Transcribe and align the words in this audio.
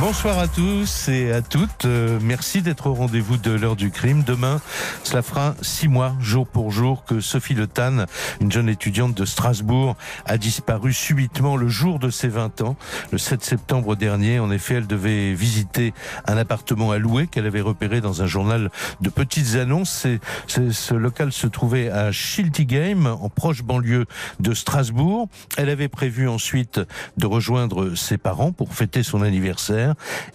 Bonsoir 0.00 0.38
à 0.38 0.46
tous 0.46 1.08
et 1.08 1.32
à 1.32 1.42
toutes. 1.42 1.84
Euh, 1.84 2.20
merci 2.22 2.62
d'être 2.62 2.86
au 2.86 2.94
rendez-vous 2.94 3.36
de 3.36 3.50
l'heure 3.50 3.74
du 3.74 3.90
crime. 3.90 4.22
Demain, 4.22 4.60
cela 5.02 5.22
fera 5.22 5.56
six 5.60 5.88
mois, 5.88 6.14
jour 6.20 6.46
pour 6.46 6.70
jour, 6.70 7.04
que 7.04 7.18
Sophie 7.18 7.54
Le 7.54 7.66
Tan, 7.66 8.06
une 8.40 8.52
jeune 8.52 8.68
étudiante 8.68 9.14
de 9.14 9.24
Strasbourg, 9.24 9.96
a 10.24 10.38
disparu 10.38 10.92
subitement 10.92 11.56
le 11.56 11.66
jour 11.66 11.98
de 11.98 12.10
ses 12.10 12.28
20 12.28 12.60
ans, 12.60 12.76
le 13.10 13.18
7 13.18 13.42
septembre 13.42 13.96
dernier. 13.96 14.38
En 14.38 14.52
effet, 14.52 14.74
elle 14.74 14.86
devait 14.86 15.34
visiter 15.34 15.92
un 16.28 16.36
appartement 16.36 16.92
à 16.92 16.98
louer 16.98 17.26
qu'elle 17.26 17.46
avait 17.46 17.60
repéré 17.60 18.00
dans 18.00 18.22
un 18.22 18.26
journal 18.26 18.70
de 19.00 19.10
petites 19.10 19.56
annonces. 19.56 20.06
ce 20.46 20.94
local 20.94 21.32
se 21.32 21.48
trouvait 21.48 21.90
à 21.90 22.12
Schiltigheim, 22.12 23.06
en 23.06 23.28
proche 23.28 23.64
banlieue 23.64 24.06
de 24.38 24.54
Strasbourg. 24.54 25.28
Elle 25.56 25.70
avait 25.70 25.88
prévu 25.88 26.28
ensuite 26.28 26.80
de 27.16 27.26
rejoindre 27.26 27.96
ses 27.96 28.16
parents 28.16 28.52
pour 28.52 28.74
fêter 28.74 29.02
son 29.02 29.22
anniversaire. 29.22 29.87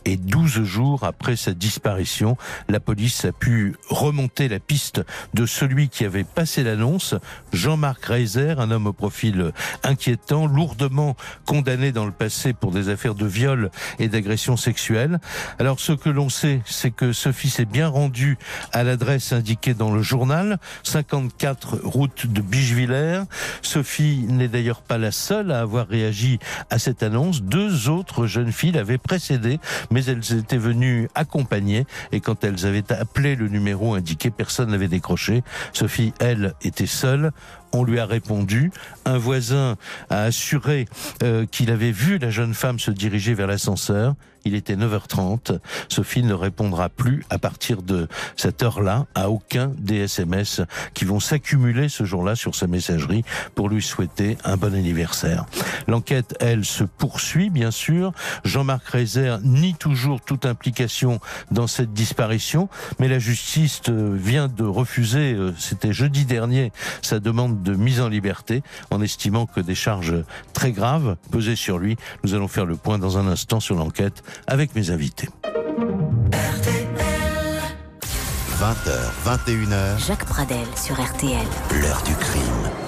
Et 0.06 0.18
12 0.18 0.64
jours 0.64 1.04
après 1.04 1.36
sa 1.36 1.54
disparition, 1.54 2.38
la 2.70 2.80
police 2.80 3.26
a 3.26 3.32
pu 3.32 3.76
remonter 3.90 4.48
la 4.48 4.60
piste 4.60 5.02
de 5.34 5.46
celui 5.46 5.90
qui 5.90 6.06
avait 6.06 6.24
passé 6.24 6.64
l'annonce, 6.64 7.16
Jean-Marc 7.52 8.06
Reiser, 8.06 8.56
un 8.58 8.72
homme 8.72 8.88
au 8.88 8.94
profil 8.94 9.52
inquiétant, 9.84 10.48
lourdement 10.48 11.16
condamné 11.46 11.92
dans 11.92 12.06
le 12.06 12.12
passé 12.12 12.54
pour 12.54 12.72
des 12.72 12.90
affaires 12.90 13.16
de 13.16 13.26
viol 13.26 13.72
et 14.00 14.08
d'agression 14.08 14.58
sexuelle. 14.58 15.20
Alors 15.60 15.80
ce 15.80 15.94
que 15.94 16.10
l'on 16.10 16.30
sait, 16.30 16.62
c'est 16.66 16.92
que 16.92 17.12
Sophie 17.14 17.50
s'est 17.50 17.66
bien 17.66 17.88
rendue 17.88 18.38
à 18.72 18.84
l'adresse 18.84 19.34
indiquée 19.34 19.74
dans 19.74 19.94
le 19.94 20.02
journal, 20.02 20.60
54 20.84 21.80
route 21.84 22.28
de 22.28 22.42
Bichevillers. 22.42 23.24
Sophie 23.62 24.26
n'est 24.28 24.48
d'ailleurs 24.48 24.82
pas 24.82 24.98
la 24.98 25.12
seule 25.12 25.52
à 25.52 25.62
avoir 25.62 25.88
réagi 25.88 26.40
à 26.70 26.80
cette 26.80 27.04
annonce. 27.04 27.42
Deux 27.42 27.90
autres 27.90 28.28
jeunes 28.28 28.52
filles 28.52 28.72
l'avaient 28.72 28.98
précédée 28.98 29.43
mais 29.92 30.06
elles 30.06 30.38
étaient 30.38 30.58
venues 30.58 31.10
accompagner 31.16 31.86
et 32.12 32.20
quand 32.20 32.44
elles 32.44 32.66
avaient 32.66 32.92
appelé 32.92 33.36
le 33.36 33.48
numéro 33.48 33.94
indiqué, 33.94 34.32
personne 34.32 34.72
n'avait 34.72 34.88
décroché. 34.88 35.44
Sophie, 35.74 36.14
elle, 36.20 36.54
était 36.62 36.86
seule 36.86 37.32
on 37.74 37.84
lui 37.84 38.00
a 38.00 38.06
répondu. 38.06 38.72
Un 39.06 39.18
voisin 39.18 39.76
a 40.10 40.24
assuré 40.24 40.86
euh, 41.24 41.46
qu'il 41.46 41.72
avait 41.72 41.92
vu 41.92 42.18
la 42.20 42.30
jeune 42.30 42.54
femme 42.54 42.80
se 42.80 42.92
diriger 42.92 43.34
vers 43.34 43.48
l'ascenseur. 43.48 44.16
Il 44.46 44.56
était 44.56 44.76
9h30. 44.76 45.60
Sophie 45.90 46.24
ne 46.24 46.34
répondra 46.34 46.90
plus 46.90 47.26
à 47.30 47.40
partir 47.40 47.82
de 47.82 48.08
cette 48.36 48.64
heure-là 48.64 49.06
à 49.16 49.30
aucun 49.30 49.72
des 49.78 49.98
SMS 49.98 50.62
qui 50.94 51.06
vont 51.06 51.20
s'accumuler 51.20 51.90
ce 51.90 52.04
jour-là 52.04 52.36
sur 52.36 52.56
sa 52.56 52.68
messagerie 52.68 53.24
pour 53.56 53.70
lui 53.70 53.82
souhaiter 53.82 54.38
un 54.44 54.58
bon 54.58 54.74
anniversaire. 54.74 55.46
L'enquête, 55.88 56.36
elle, 56.40 56.66
se 56.66 56.84
poursuit, 56.84 57.50
bien 57.50 57.72
sûr. 57.72 58.12
Jean-Marc 58.44 58.88
Reiser 58.88 59.38
nie 59.44 59.74
toujours 59.74 60.22
toute 60.22 60.46
implication 60.46 61.20
dans 61.52 61.68
cette 61.68 61.94
disparition, 61.94 62.70
mais 63.00 63.08
la 63.08 63.20
justice 63.20 63.82
euh, 63.90 64.16
vient 64.16 64.48
de 64.48 64.64
refuser, 64.64 65.34
euh, 65.34 65.54
c'était 65.58 65.94
jeudi 65.94 66.26
dernier, 66.26 66.72
sa 67.02 67.20
demande 67.20 67.64
de 67.64 67.74
mise 67.76 68.02
en 68.02 68.10
liberté 68.10 68.64
en 68.92 69.02
estimant 69.02 69.46
que 69.46 69.60
des 69.60 69.76
charges 69.76 70.24
très 70.54 70.72
graves 70.72 71.16
pesaient 71.32 71.56
sur 71.56 71.78
lui. 71.78 71.98
Nous 72.24 72.34
allons 72.34 72.48
faire 72.48 72.66
le 72.66 72.76
point 72.76 72.98
dans 72.98 73.18
un 73.18 73.28
instant 73.28 73.60
sur 73.60 73.76
l'enquête 73.76 74.24
avec 74.48 74.76
mes 74.76 74.92
invités. 74.92 75.30
20h, 78.60 78.92
21h. 79.26 80.08
Jacques 80.08 80.26
Pradel 80.26 80.66
sur 80.76 80.96
RTL. 81.02 81.46
L'heure 81.82 82.02
du 82.04 82.16
crime 82.16 82.83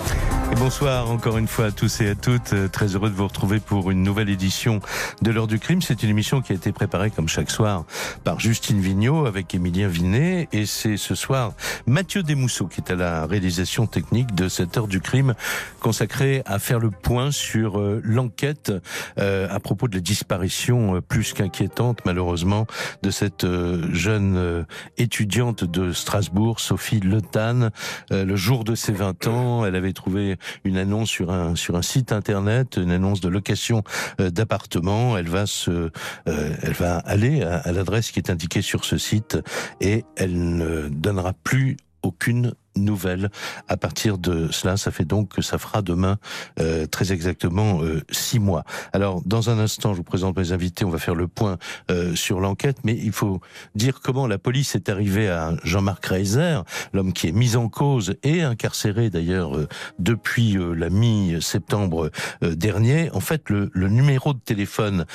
bonsoir 0.60 1.10
encore 1.12 1.38
une 1.38 1.48
fois 1.48 1.66
à 1.66 1.72
tous 1.72 2.02
et 2.02 2.10
à 2.10 2.16
toutes. 2.16 2.54
Euh, 2.54 2.68
très 2.68 2.96
heureux 2.96 3.10
de 3.10 3.16
vous 3.16 3.28
retrouver 3.28 3.60
pour 3.60 3.92
une 3.92 4.04
nouvelle 4.04 4.30
édition 4.30 4.80
de 5.22 5.32
l'heure 5.32 5.48
du 5.48 5.60
crime. 5.60 5.82
C'est 5.82 6.04
une 6.04 6.10
émission 6.10 6.42
qui 6.42 6.52
a 6.52 6.56
été 6.56 6.72
préparée 6.72 7.10
comme 7.10 7.28
chaque 7.28 7.50
soir 7.50 7.86
par 8.24 8.40
Justine 8.40 8.80
Vignot 8.80 9.26
avec 9.26 9.54
Émilien 9.56 9.88
Vinet. 9.88 10.48
Et 10.54 10.66
c'est 10.66 10.98
ce 10.98 11.16
soir 11.16 11.54
Mathieu 11.88 12.24
Desmousseaux 12.24 12.68
qui 12.68 12.82
est 12.82 12.92
à 12.92 12.96
la 12.96 13.26
réalisation 13.26 13.88
technique 13.88 14.36
de 14.36 14.48
cette 14.48 14.78
heure 14.78 14.88
du 14.88 15.02
crime 15.02 15.36
consacrée 15.80 16.42
à 16.46 16.60
faire 16.60 16.80
le 16.80 16.92
point 16.92 17.32
sur 17.32 17.80
euh, 17.80 18.02
l'enquête 18.04 18.72
euh, 19.18 19.48
à 19.50 19.60
propos 19.60 19.88
de 19.88 19.96
la 19.96 20.02
disparition 20.02 21.02
plus 21.02 21.34
qu'inquiétante 21.34 22.00
malheureusement 22.06 22.68
de 23.04 23.10
cette 23.10 23.46
jeune 23.92 24.66
étudiante 24.98 25.64
de 25.64 25.92
Strasbourg, 25.92 26.60
Sophie 26.60 27.00
Le 27.00 27.22
le 28.12 28.36
jour 28.36 28.64
de 28.64 28.76
ses 28.76 28.92
20 28.92 29.28
ans, 29.28 29.66
elle 29.66 29.76
avait 29.76 29.94
trouvé 29.94 30.38
une 30.64 30.78
annonce 30.78 31.10
sur 31.10 31.32
un 31.32 31.56
sur 31.56 31.76
un 31.76 31.82
site 31.82 32.12
internet, 32.12 32.78
une 32.78 32.92
annonce 32.92 33.22
de 33.22 33.30
location 33.30 33.84
euh, 34.20 34.30
d'appartement. 34.30 35.18
Elle 35.18 35.30
va 35.30 35.46
se, 35.46 35.72
euh, 35.72 35.90
elle 36.62 36.74
va 36.74 36.98
aller 36.98 37.44
à, 37.44 37.58
à 37.58 37.72
l'adresse 37.72 38.12
qui 38.12 38.20
est 38.20 38.30
indiquée 38.30 38.62
sur 38.62 38.86
ce 38.86 38.98
site 38.98 39.38
et 39.82 40.06
elle 40.16 40.56
ne 40.56 40.90
donnera 40.90 41.34
plus 41.34 41.78
aucune 42.04 42.54
nouvelle 42.76 43.30
à 43.68 43.78
partir 43.78 44.18
de 44.18 44.50
cela. 44.52 44.78
Ça 44.78 44.92
fait 44.92 45.06
donc 45.06 45.36
que 45.36 45.42
ça 45.42 45.58
fera 45.58 45.82
demain 45.82 46.18
euh, 46.60 46.86
très 46.86 47.12
exactement 47.12 47.82
euh, 47.82 48.02
six 48.12 48.40
mois. 48.40 48.64
Alors, 48.94 49.22
dans 49.26 49.50
un 49.50 49.60
instant, 49.60 49.94
je 49.94 49.98
vous 49.98 50.04
présente 50.04 50.38
mes 50.38 50.52
invités. 50.52 50.86
On 50.86 50.90
va 50.90 51.00
faire 51.00 51.16
le 51.16 51.28
point 51.28 51.58
euh, 51.92 52.16
sur 52.16 52.40
l'enquête, 52.40 52.78
mais 52.84 52.94
il 52.94 53.12
faut 53.12 53.42
dire 53.76 54.00
comment 54.02 54.28
la 54.28 54.38
police 54.38 54.76
est 54.76 54.90
arrivée 54.90 55.30
à 55.30 55.54
Jean-Marc 55.64 56.06
Reiser, 56.06 56.60
l'homme 56.94 57.14
qui 57.14 57.28
est 57.28 57.32
mis 57.32 57.56
en 57.56 57.70
cause 57.70 58.16
et 58.24 58.42
incarcéré 58.42 59.10
d'ailleurs 59.10 59.58
euh, 59.58 59.68
depuis 60.00 60.58
euh, 60.58 60.74
la 60.74 60.90
mi-septembre 60.90 62.10
dernier. 62.42 63.10
En 63.12 63.20
fait, 63.20 63.50
le, 63.50 63.70
le, 63.74 63.88
numéro 63.88 64.34
de 64.34 64.40
téléphone 64.40 65.06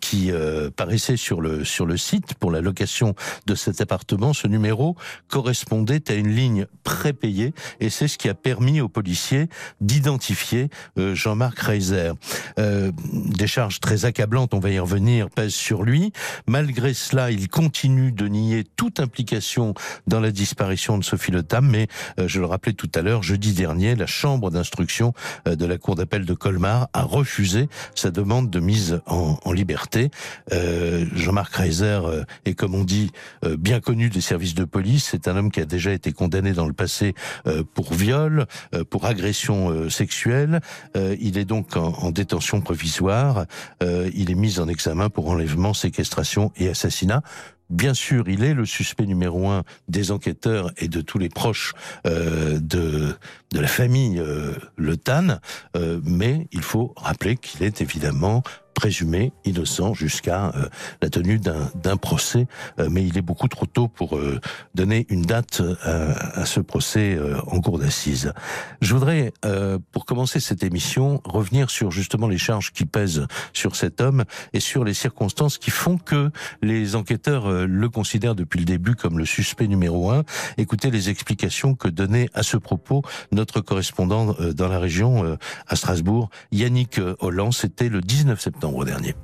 qui 0.00 0.30
paraissait 0.76 1.16
sur 1.16 1.40
le 1.40 1.64
sur 1.64 1.86
le 1.86 1.96
site 1.96 2.34
pour 2.34 2.50
la 2.50 2.60
location 2.60 3.14
de 3.46 3.54
cet 3.54 3.80
appartement, 3.80 4.32
ce 4.32 4.46
numéro 4.46 4.96
correspondait 5.28 6.10
à 6.10 6.14
une 6.14 6.28
ligne 6.28 6.66
prépayé 7.00 7.54
et 7.80 7.88
c'est 7.88 8.08
ce 8.08 8.18
qui 8.18 8.28
a 8.28 8.34
permis 8.34 8.82
aux 8.82 8.88
policiers 8.90 9.48
d'identifier 9.80 10.68
euh, 10.98 11.14
Jean-Marc 11.14 11.58
Reiser. 11.58 12.12
Euh, 12.58 12.92
des 13.10 13.46
charges 13.46 13.80
très 13.80 14.04
accablantes, 14.04 14.52
on 14.52 14.58
va 14.58 14.68
y 14.68 14.78
revenir, 14.78 15.30
pèsent 15.30 15.54
sur 15.54 15.82
lui. 15.82 16.12
Malgré 16.46 16.92
cela, 16.92 17.30
il 17.30 17.48
continue 17.48 18.12
de 18.12 18.28
nier 18.28 18.64
toute 18.76 19.00
implication 19.00 19.72
dans 20.06 20.20
la 20.20 20.30
disparition 20.30 20.98
de 20.98 21.04
Sophie 21.04 21.30
Le 21.30 21.42
mais 21.62 21.88
euh, 22.18 22.28
je 22.28 22.38
le 22.38 22.44
rappelais 22.44 22.74
tout 22.74 22.90
à 22.94 23.00
l'heure, 23.00 23.22
jeudi 23.22 23.54
dernier, 23.54 23.94
la 23.96 24.06
chambre 24.06 24.50
d'instruction 24.50 25.14
de 25.46 25.64
la 25.64 25.78
cour 25.78 25.94
d'appel 25.94 26.26
de 26.26 26.34
Colmar 26.34 26.88
a 26.92 27.02
refusé 27.02 27.70
sa 27.94 28.10
demande 28.10 28.50
de 28.50 28.60
mise 28.60 29.00
en, 29.06 29.38
en 29.42 29.52
liberté. 29.52 30.10
Jean-Marc 30.50 31.54
Reiser 31.54 32.00
est, 32.44 32.54
comme 32.54 32.74
on 32.74 32.84
dit, 32.84 33.10
bien 33.42 33.80
connu 33.80 34.10
des 34.10 34.20
services 34.20 34.54
de 34.54 34.64
police. 34.64 35.08
C'est 35.10 35.28
un 35.28 35.36
homme 35.36 35.50
qui 35.50 35.60
a 35.60 35.64
déjà 35.64 35.92
été 35.92 36.12
condamné 36.12 36.52
dans 36.52 36.66
le 36.66 36.74
passé 36.74 36.89
euh, 37.46 37.62
pour 37.74 37.92
viol, 37.92 38.46
euh, 38.74 38.84
pour 38.84 39.06
agression 39.06 39.70
euh, 39.70 39.88
sexuelle. 39.88 40.60
il 40.94 41.38
est 41.38 41.44
donc 41.44 41.76
en, 41.76 42.10
détention 42.10 42.60
provisoire. 42.60 43.46
il 43.80 44.30
est 44.30 44.34
mis 44.34 44.58
en 44.58 44.68
examen 44.68 45.08
pour 45.08 45.28
enlèvement, 45.28 45.74
séquestration 45.74 46.52
et 46.56 46.68
assassinat. 46.68 47.22
Bien 47.68 47.94
sûr, 47.94 48.28
il 48.28 48.42
est 48.42 48.54
le 48.54 48.66
suspect 48.66 49.06
numéro 49.06 49.48
un 49.48 49.62
des 49.88 50.10
enquêteurs 50.10 50.72
et 50.76 50.88
de 50.88 51.00
tous 51.00 51.18
les 51.18 51.28
proches 51.28 51.72
de, 52.04 53.14
de 53.52 53.60
la 53.60 53.68
famille 53.68 54.22
Le 54.76 54.96
Tan, 54.96 55.38
mais 56.04 56.48
il 56.52 56.62
faut 56.62 56.92
rappeler 56.96 57.36
qu'il 57.36 57.62
est 57.62 57.80
évidemment 57.80 58.42
présumé 58.80 59.34
innocent 59.44 59.92
jusqu'à 59.92 60.52
euh, 60.56 60.66
la 61.02 61.10
tenue 61.10 61.38
d'un 61.38 61.96
procès, 61.98 62.46
euh, 62.78 62.88
mais 62.90 63.04
il 63.04 63.18
est 63.18 63.22
beaucoup 63.22 63.46
trop 63.46 63.66
tôt 63.66 63.88
pour 63.88 64.16
euh, 64.16 64.40
donner 64.74 65.04
une 65.10 65.20
date 65.20 65.62
à 65.82 66.46
ce 66.46 66.60
procès 66.60 67.18
en 67.46 67.60
cours 67.60 67.78
d'assises. 67.78 68.32
Je 68.80 68.94
voudrais, 68.94 69.32
pour 69.92 70.06
commencer 70.06 70.40
cette 70.40 70.62
émission, 70.62 71.20
revenir 71.24 71.70
sur 71.70 71.90
justement 71.90 72.28
les 72.28 72.38
charges 72.38 72.72
qui 72.72 72.86
pèsent 72.86 73.26
sur 73.52 73.76
cet 73.76 74.00
homme 74.00 74.24
et 74.52 74.60
sur 74.60 74.84
les 74.84 74.94
circonstances 74.94 75.58
qui 75.58 75.70
font 75.70 75.98
que 75.98 76.30
les 76.62 76.96
enquêteurs 76.96 77.50
le 77.50 77.88
considèrent 77.88 78.34
depuis 78.34 78.60
le 78.60 78.64
début 78.64 78.94
comme 78.94 79.18
le 79.18 79.26
suspect 79.26 79.68
numéro 79.68 80.10
un. 80.10 80.24
Écoutez 80.56 80.90
les 80.90 81.10
explications 81.10 81.74
que 81.74 81.88
donnait 81.88 82.28
à 82.34 82.42
ce 82.42 82.56
propos 82.56 83.02
correspondant 83.44 84.34
dans 84.54 84.68
la 84.68 84.78
région 84.78 85.36
à 85.66 85.76
Strasbourg, 85.76 86.30
Yannick 86.52 87.00
Holland. 87.20 87.52
C'était 87.52 87.88
le 87.88 88.00
19 88.00 88.40
septembre 88.40 88.84
dernier. 88.84 89.14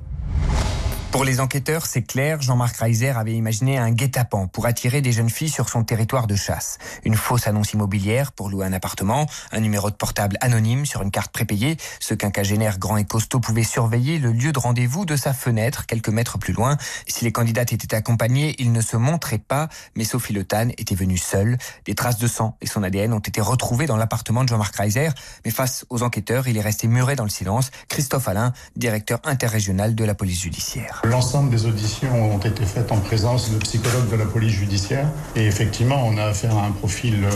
Pour 1.11 1.23
les 1.23 1.39
enquêteurs, 1.39 1.85
c'est 1.85 2.03
clair, 2.03 2.41
Jean-Marc 2.41 2.75
Reiser 2.77 3.09
avait 3.09 3.33
imaginé 3.33 3.77
un 3.77 3.91
guet-apens 3.91 4.47
pour 4.47 4.65
attirer 4.65 5.01
des 5.01 5.13
jeunes 5.13 5.29
filles 5.29 5.49
sur 5.49 5.69
son 5.69 5.83
territoire 5.83 6.27
de 6.27 6.35
chasse. 6.35 6.77
Une 7.05 7.15
fausse 7.15 7.47
annonce 7.47 7.73
immobilière 7.73 8.33
pour 8.33 8.49
louer 8.49 8.65
un 8.65 8.73
appartement, 8.73 9.25
un 9.51 9.61
numéro 9.61 9.89
de 9.89 9.95
portable 9.95 10.37
anonyme 10.41 10.85
sur 10.85 11.01
une 11.01 11.09
carte 11.09 11.31
prépayée. 11.31 11.77
Ce 11.99 12.13
quinquagénaire 12.13 12.77
grand 12.77 12.97
et 12.97 13.05
costaud 13.05 13.39
pouvait 13.39 13.63
surveiller 13.63 14.19
le 14.19 14.31
lieu 14.31 14.51
de 14.51 14.59
rendez-vous 14.59 15.05
de 15.05 15.15
sa 15.15 15.33
fenêtre, 15.33 15.85
quelques 15.85 16.09
mètres 16.09 16.37
plus 16.37 16.53
loin. 16.53 16.77
Si 17.07 17.23
les 17.23 17.31
candidates 17.31 17.71
étaient 17.71 17.95
accompagnées, 17.95 18.55
il 18.59 18.71
ne 18.73 18.81
se 18.81 18.97
montrait 18.97 19.39
pas, 19.39 19.69
mais 19.95 20.03
Sophie 20.03 20.33
Le 20.33 20.43
Tan 20.43 20.69
était 20.77 20.93
venue 20.93 21.17
seule. 21.17 21.57
Des 21.85 21.95
traces 21.95 22.19
de 22.19 22.27
sang 22.27 22.57
et 22.61 22.67
son 22.67 22.83
ADN 22.83 23.13
ont 23.13 23.19
été 23.19 23.39
retrouvées 23.39 23.87
dans 23.87 23.97
l'appartement 23.97 24.43
de 24.43 24.49
Jean-Marc 24.49 24.75
Reiser, 24.75 25.09
mais 25.45 25.51
face 25.51 25.85
aux 25.89 26.03
enquêteurs, 26.03 26.47
il 26.49 26.57
est 26.57 26.61
resté 26.61 26.87
muré 26.87 27.15
dans 27.15 27.23
le 27.23 27.29
silence. 27.29 27.71
Christophe 27.87 28.27
Alain, 28.27 28.51
directeur 28.75 29.19
interrégional 29.23 29.95
de 29.95 30.03
la 30.03 30.13
police 30.13 30.41
judiciaire. 30.41 30.96
L'ensemble 31.03 31.49
des 31.49 31.65
auditions 31.65 32.35
ont 32.35 32.39
été 32.39 32.65
faites 32.65 32.91
en 32.91 32.97
présence 32.97 33.51
de 33.51 33.57
psychologues 33.57 34.09
de 34.09 34.15
la 34.15 34.25
police 34.25 34.53
judiciaire. 34.53 35.07
Et 35.35 35.45
effectivement, 35.45 36.01
on 36.05 36.17
a 36.17 36.23
affaire 36.23 36.57
à 36.57 36.65
un 36.65 36.71
profil 36.71 37.23
euh, 37.23 37.29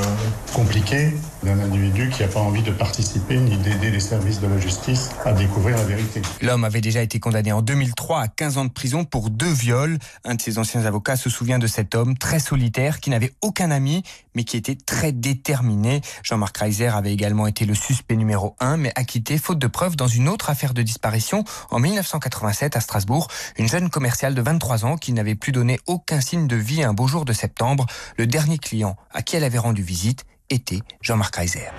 compliqué 0.53 1.13
d'un 1.43 1.59
individu 1.59 2.09
qui 2.09 2.21
n'a 2.21 2.27
pas 2.27 2.39
envie 2.39 2.61
de 2.61 2.71
participer 2.71 3.37
ni 3.37 3.57
d'aider 3.57 3.89
les 3.89 3.99
services 3.99 4.39
de 4.39 4.47
la 4.47 4.59
justice 4.59 5.09
à 5.25 5.33
découvrir 5.33 5.77
la 5.77 5.83
vérité. 5.83 6.21
L'homme 6.41 6.63
avait 6.63 6.81
déjà 6.81 7.01
été 7.01 7.19
condamné 7.19 7.51
en 7.51 7.61
2003 7.61 8.21
à 8.21 8.27
15 8.27 8.57
ans 8.57 8.65
de 8.65 8.71
prison 8.71 9.05
pour 9.05 9.29
deux 9.29 9.51
viols. 9.51 9.97
Un 10.23 10.35
de 10.35 10.41
ses 10.41 10.59
anciens 10.59 10.85
avocats 10.85 11.15
se 11.15 11.29
souvient 11.29 11.59
de 11.59 11.67
cet 11.67 11.95
homme 11.95 12.17
très 12.17 12.39
solitaire 12.39 12.99
qui 12.99 13.09
n'avait 13.09 13.33
aucun 13.41 13.71
ami 13.71 14.03
mais 14.35 14.43
qui 14.43 14.57
était 14.57 14.75
très 14.75 15.11
déterminé. 15.11 16.01
Jean-Marc 16.23 16.57
Reiser 16.57 16.87
avait 16.87 17.13
également 17.13 17.47
été 17.47 17.65
le 17.65 17.75
suspect 17.75 18.15
numéro 18.15 18.55
1 18.59 18.77
mais 18.77 18.91
acquitté 18.95 19.37
faute 19.37 19.59
de 19.59 19.67
preuves 19.67 19.95
dans 19.95 20.07
une 20.07 20.29
autre 20.29 20.49
affaire 20.49 20.73
de 20.73 20.81
disparition 20.81 21.43
en 21.69 21.79
1987 21.79 22.75
à 22.75 22.81
Strasbourg. 22.81 23.27
Une 23.57 23.67
jeune 23.67 23.89
commerciale 23.89 24.35
de 24.35 24.41
23 24.41 24.85
ans 24.85 24.97
qui 24.97 25.13
n'avait 25.13 25.35
plus 25.35 25.51
donné 25.51 25.79
aucun 25.87 26.21
signe 26.21 26.47
de 26.47 26.55
vie 26.55 26.83
un 26.83 26.93
beau 26.93 27.07
jour 27.07 27.25
de 27.25 27.33
septembre. 27.33 27.85
Le 28.17 28.27
dernier 28.27 28.57
client 28.57 28.95
à 29.11 29.21
qui 29.21 29.35
elle 29.35 29.43
avait 29.43 29.57
rendu 29.57 29.81
visite 29.81 30.25
était 30.51 30.81
Jean-Marc 31.01 31.35
Reiser. 31.35 31.69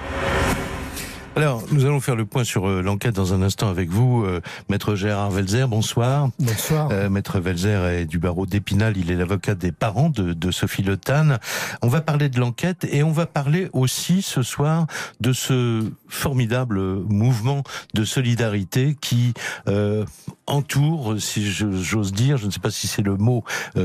Alors, 1.34 1.62
nous 1.72 1.86
allons 1.86 2.00
faire 2.00 2.14
le 2.14 2.26
point 2.26 2.44
sur 2.44 2.68
euh, 2.68 2.82
l'enquête 2.82 3.14
dans 3.14 3.32
un 3.32 3.40
instant 3.40 3.70
avec 3.70 3.88
vous, 3.88 4.22
euh, 4.22 4.42
Maître 4.68 4.94
Gérard 4.94 5.30
Velzer. 5.30 5.66
Bonsoir. 5.66 6.28
Bonsoir. 6.38 6.90
Euh, 6.92 7.08
Maître 7.08 7.40
Velzer 7.40 7.86
est 7.86 8.04
du 8.04 8.18
barreau 8.18 8.44
d'Épinal. 8.44 8.98
Il 8.98 9.10
est 9.10 9.16
l'avocat 9.16 9.54
des 9.54 9.72
parents 9.72 10.10
de, 10.10 10.34
de 10.34 10.50
Sophie 10.50 10.82
Le 10.82 10.98
Tan. 10.98 11.38
On 11.80 11.88
va 11.88 12.02
parler 12.02 12.28
de 12.28 12.38
l'enquête 12.38 12.84
et 12.84 13.02
on 13.02 13.12
va 13.12 13.24
parler 13.24 13.70
aussi 13.72 14.20
ce 14.20 14.42
soir 14.42 14.86
de 15.20 15.32
ce 15.32 15.90
formidable 16.06 16.78
mouvement 17.08 17.62
de 17.94 18.04
solidarité 18.04 18.94
qui 19.00 19.32
euh, 19.68 20.04
entoure, 20.46 21.14
si 21.18 21.50
j'ose 21.50 22.12
dire, 22.12 22.36
je 22.36 22.44
ne 22.44 22.50
sais 22.50 22.60
pas 22.60 22.70
si 22.70 22.88
c'est 22.88 23.00
le 23.00 23.16
mot 23.16 23.42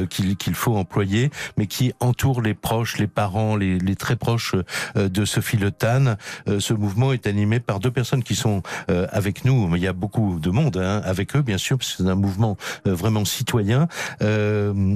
qu'il 0.10 0.56
faut 0.56 0.76
employer, 0.76 1.30
mais 1.56 1.68
qui 1.68 1.94
entoure 2.02 2.42
les 2.42 2.56
proches, 2.56 2.98
les 2.98 3.08
parents, 3.08 3.56
les, 3.56 3.78
les 3.78 3.96
très 3.96 4.16
proches 4.16 4.56
de 4.96 5.26
Sophie 5.26 5.58
Le 5.58 5.72
Tan. 5.72 6.16
ce 6.48 6.74
mouvement 6.74 7.14
est 7.14 7.28
animé 7.28 7.37
par 7.66 7.80
deux 7.80 7.92
personnes 7.92 8.24
qui 8.24 8.36
sont 8.36 8.62
euh, 8.90 9.08
avec 9.12 9.46
nous. 9.46 9.76
Il 9.76 9.82
y 9.82 9.88
a 9.88 9.94
beaucoup 9.94 10.40
de 10.40 10.50
monde 10.50 10.78
hein, 10.78 11.02
avec 11.06 11.36
eux, 11.36 11.42
bien 11.42 11.58
sûr, 11.58 11.78
parce 11.78 11.96
que 11.96 12.04
c'est 12.04 12.10
un 12.10 12.16
mouvement 12.16 12.58
euh, 12.88 12.96
vraiment 12.96 13.26
citoyen. 13.26 13.88
Euh, 14.22 14.96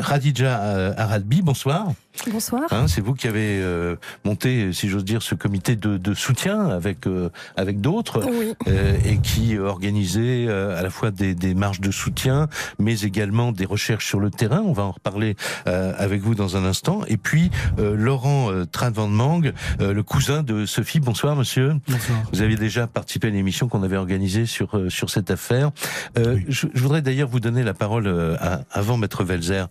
Radija 0.00 0.94
Aradbi, 0.96 1.42
bonsoir. 1.42 1.88
Bonsoir. 2.30 2.62
Hein, 2.70 2.86
c'est 2.88 3.00
vous 3.00 3.14
qui 3.14 3.26
avez 3.26 3.60
euh, 3.60 3.96
monté, 4.24 4.72
si 4.72 4.88
j'ose 4.88 5.04
dire, 5.04 5.22
ce 5.22 5.34
comité 5.34 5.76
de, 5.76 5.96
de 5.96 6.14
soutien 6.14 6.68
avec 6.68 7.06
euh, 7.06 7.30
avec 7.56 7.80
d'autres 7.80 8.22
oui. 8.24 8.54
euh, 8.68 8.96
et 9.04 9.18
qui 9.18 9.58
organisait 9.58 10.48
à 10.48 10.82
la 10.82 10.90
fois 10.90 11.10
des, 11.10 11.34
des, 11.34 11.54
marches 11.54 11.80
de 11.80 11.90
soutien, 11.90 12.48
mais 12.78 13.00
également 13.00 13.50
des 13.50 13.64
recherches 13.64 14.06
sur 14.06 14.20
le 14.20 14.30
terrain. 14.30 14.62
On 14.64 14.72
va 14.72 14.84
en 14.84 14.92
reparler 14.92 15.36
avec 15.64 16.20
vous 16.22 16.34
dans 16.34 16.56
un 16.56 16.64
instant. 16.64 17.00
Et 17.08 17.16
puis 17.16 17.50
Laurent 17.78 18.50
euh, 18.50 18.66
Mang, 19.08 19.52
le 19.80 20.02
cousin 20.02 20.42
de 20.42 20.66
Sophie. 20.66 21.00
Bonsoir, 21.00 21.34
monsieur. 21.34 21.74
Bonsoir. 21.88 22.18
Vous 22.32 22.42
aviez 22.42 22.56
déjà 22.56 22.86
participé 22.86 23.28
à 23.28 23.30
une 23.30 23.36
émission 23.36 23.68
qu'on 23.68 23.82
avait 23.82 23.96
organisée 23.96 24.46
sur 24.46 24.80
sur 24.88 25.10
cette 25.10 25.30
affaire. 25.30 25.70
Oui. 26.16 26.44
Je, 26.48 26.66
je, 26.72 26.82
voudrais 26.82 27.02
d'ailleurs 27.02 27.28
vous 27.28 27.40
donner 27.40 27.62
la 27.62 27.74
parole 27.74 28.36
à, 28.38 28.62
avant 28.70 28.96
Maître 28.96 29.24
Velzer. 29.24 29.61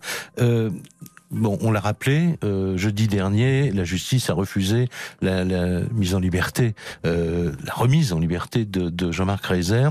Bon, 1.32 1.56
on 1.62 1.72
l'a 1.72 1.80
rappelé, 1.80 2.38
euh, 2.44 2.76
jeudi 2.76 3.08
dernier, 3.08 3.70
la 3.70 3.84
justice 3.84 4.28
a 4.28 4.34
refusé 4.34 4.90
la, 5.22 5.44
mise 5.90 6.14
en 6.14 6.20
liberté, 6.20 6.74
euh, 7.06 7.52
la 7.64 7.72
remise 7.72 8.12
en 8.12 8.18
liberté 8.18 8.66
de, 8.66 9.10
Jean-Marc 9.10 9.46
Reiser. 9.46 9.88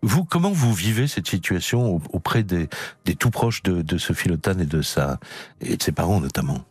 Vous, 0.00 0.24
comment 0.24 0.50
vous 0.50 0.72
vivez 0.72 1.06
cette 1.06 1.28
situation 1.28 2.00
auprès 2.10 2.42
des, 2.42 2.68
tout 3.18 3.30
proches 3.30 3.62
de, 3.62 3.82
de 3.82 3.98
Sophie 3.98 4.28
Lotan 4.28 4.58
et 4.58 4.64
de 4.64 4.80
ses 4.80 5.92
parents 5.92 6.20
notamment? 6.20 6.64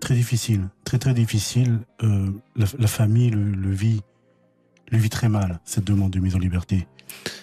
Très 0.00 0.14
difficile, 0.14 0.68
très 0.84 0.98
très 0.98 1.14
difficile. 1.14 1.78
Euh, 2.02 2.30
la, 2.56 2.86
famille 2.86 3.30
le 3.30 3.70
vit 3.70 4.02
très 5.10 5.30
mal 5.30 5.60
cette 5.64 5.84
demande 5.84 6.10
de 6.10 6.20
mise 6.20 6.36
en 6.36 6.38
liberté. 6.38 6.86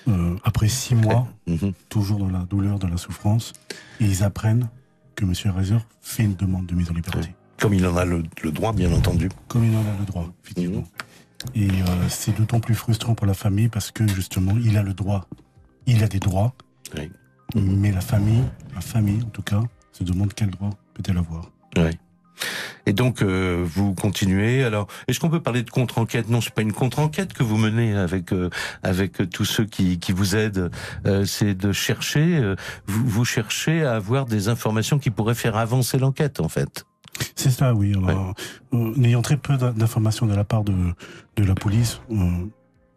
Euh, 0.07 0.35
après 0.43 0.67
six 0.67 0.95
mois, 0.95 1.27
mmh. 1.47 1.69
toujours 1.89 2.19
dans 2.19 2.29
la 2.29 2.39
douleur, 2.39 2.79
dans 2.79 2.87
la 2.87 2.97
souffrance, 2.97 3.53
et 3.99 4.05
ils 4.05 4.23
apprennent 4.23 4.69
que 5.15 5.25
M. 5.25 5.33
Reiser 5.55 5.77
fait 6.01 6.23
une 6.23 6.35
demande 6.35 6.65
de 6.65 6.75
mise 6.75 6.89
en 6.89 6.93
liberté. 6.93 7.33
Comme 7.59 7.73
il 7.73 7.85
en 7.85 7.97
a 7.97 8.05
le, 8.05 8.23
le 8.43 8.51
droit, 8.51 8.71
bien 8.71 8.91
entendu. 8.93 9.29
Comme 9.47 9.65
il 9.65 9.75
en 9.75 9.81
a 9.81 9.99
le 9.99 10.05
droit, 10.05 10.31
effectivement. 10.43 10.81
Mmh. 10.81 10.85
Et 11.55 11.69
euh, 11.69 12.09
c'est 12.09 12.35
d'autant 12.35 12.59
plus 12.59 12.75
frustrant 12.75 13.15
pour 13.15 13.27
la 13.27 13.33
famille 13.33 13.69
parce 13.69 13.91
que 13.91 14.07
justement, 14.07 14.53
il 14.61 14.77
a 14.77 14.83
le 14.83 14.93
droit. 14.93 15.27
Il 15.85 16.03
a 16.03 16.07
des 16.07 16.19
droits. 16.19 16.53
Oui. 16.95 17.11
Mais 17.55 17.91
la 17.91 18.01
famille, 18.01 18.43
la 18.75 18.81
famille 18.81 19.21
en 19.23 19.29
tout 19.29 19.41
cas, 19.41 19.61
se 19.91 20.03
demande 20.03 20.33
quel 20.33 20.49
droit 20.49 20.71
peut-elle 20.93 21.17
avoir. 21.17 21.51
Oui. 21.77 21.91
Et 22.85 22.93
donc 22.93 23.21
euh, 23.21 23.63
vous 23.65 23.93
continuez. 23.93 24.63
Alors, 24.63 24.87
est-ce 25.07 25.19
qu'on 25.19 25.29
peut 25.29 25.41
parler 25.41 25.63
de 25.63 25.69
contre-enquête? 25.69 26.29
Non, 26.29 26.41
c'est 26.41 26.53
pas 26.53 26.61
une 26.61 26.73
contre-enquête 26.73 27.33
que 27.33 27.43
vous 27.43 27.57
menez 27.57 27.95
avec 27.95 28.31
euh, 28.31 28.49
avec 28.83 29.29
tous 29.29 29.45
ceux 29.45 29.65
qui, 29.65 29.99
qui 29.99 30.11
vous 30.11 30.35
aident. 30.35 30.71
Euh, 31.05 31.25
c'est 31.25 31.53
de 31.53 31.71
chercher. 31.71 32.41
vous, 32.85 33.07
vous 33.07 33.25
cherchez 33.25 33.83
à 33.83 33.95
avoir 33.95 34.25
des 34.25 34.47
informations 34.49 34.99
qui 34.99 35.09
pourraient 35.09 35.35
faire 35.35 35.57
avancer 35.57 35.97
l'enquête, 35.97 36.39
en 36.39 36.49
fait. 36.49 36.85
C'est 37.35 37.49
ça, 37.51 37.73
oui. 37.73 37.93
Alors, 38.07 38.35
N'ayant 38.71 39.21
très 39.21 39.37
peu 39.37 39.57
d'informations 39.57 40.25
de 40.27 40.35
la 40.35 40.43
part 40.43 40.63
de, 40.63 40.73
de 41.35 41.43
la 41.43 41.55
police, 41.55 41.99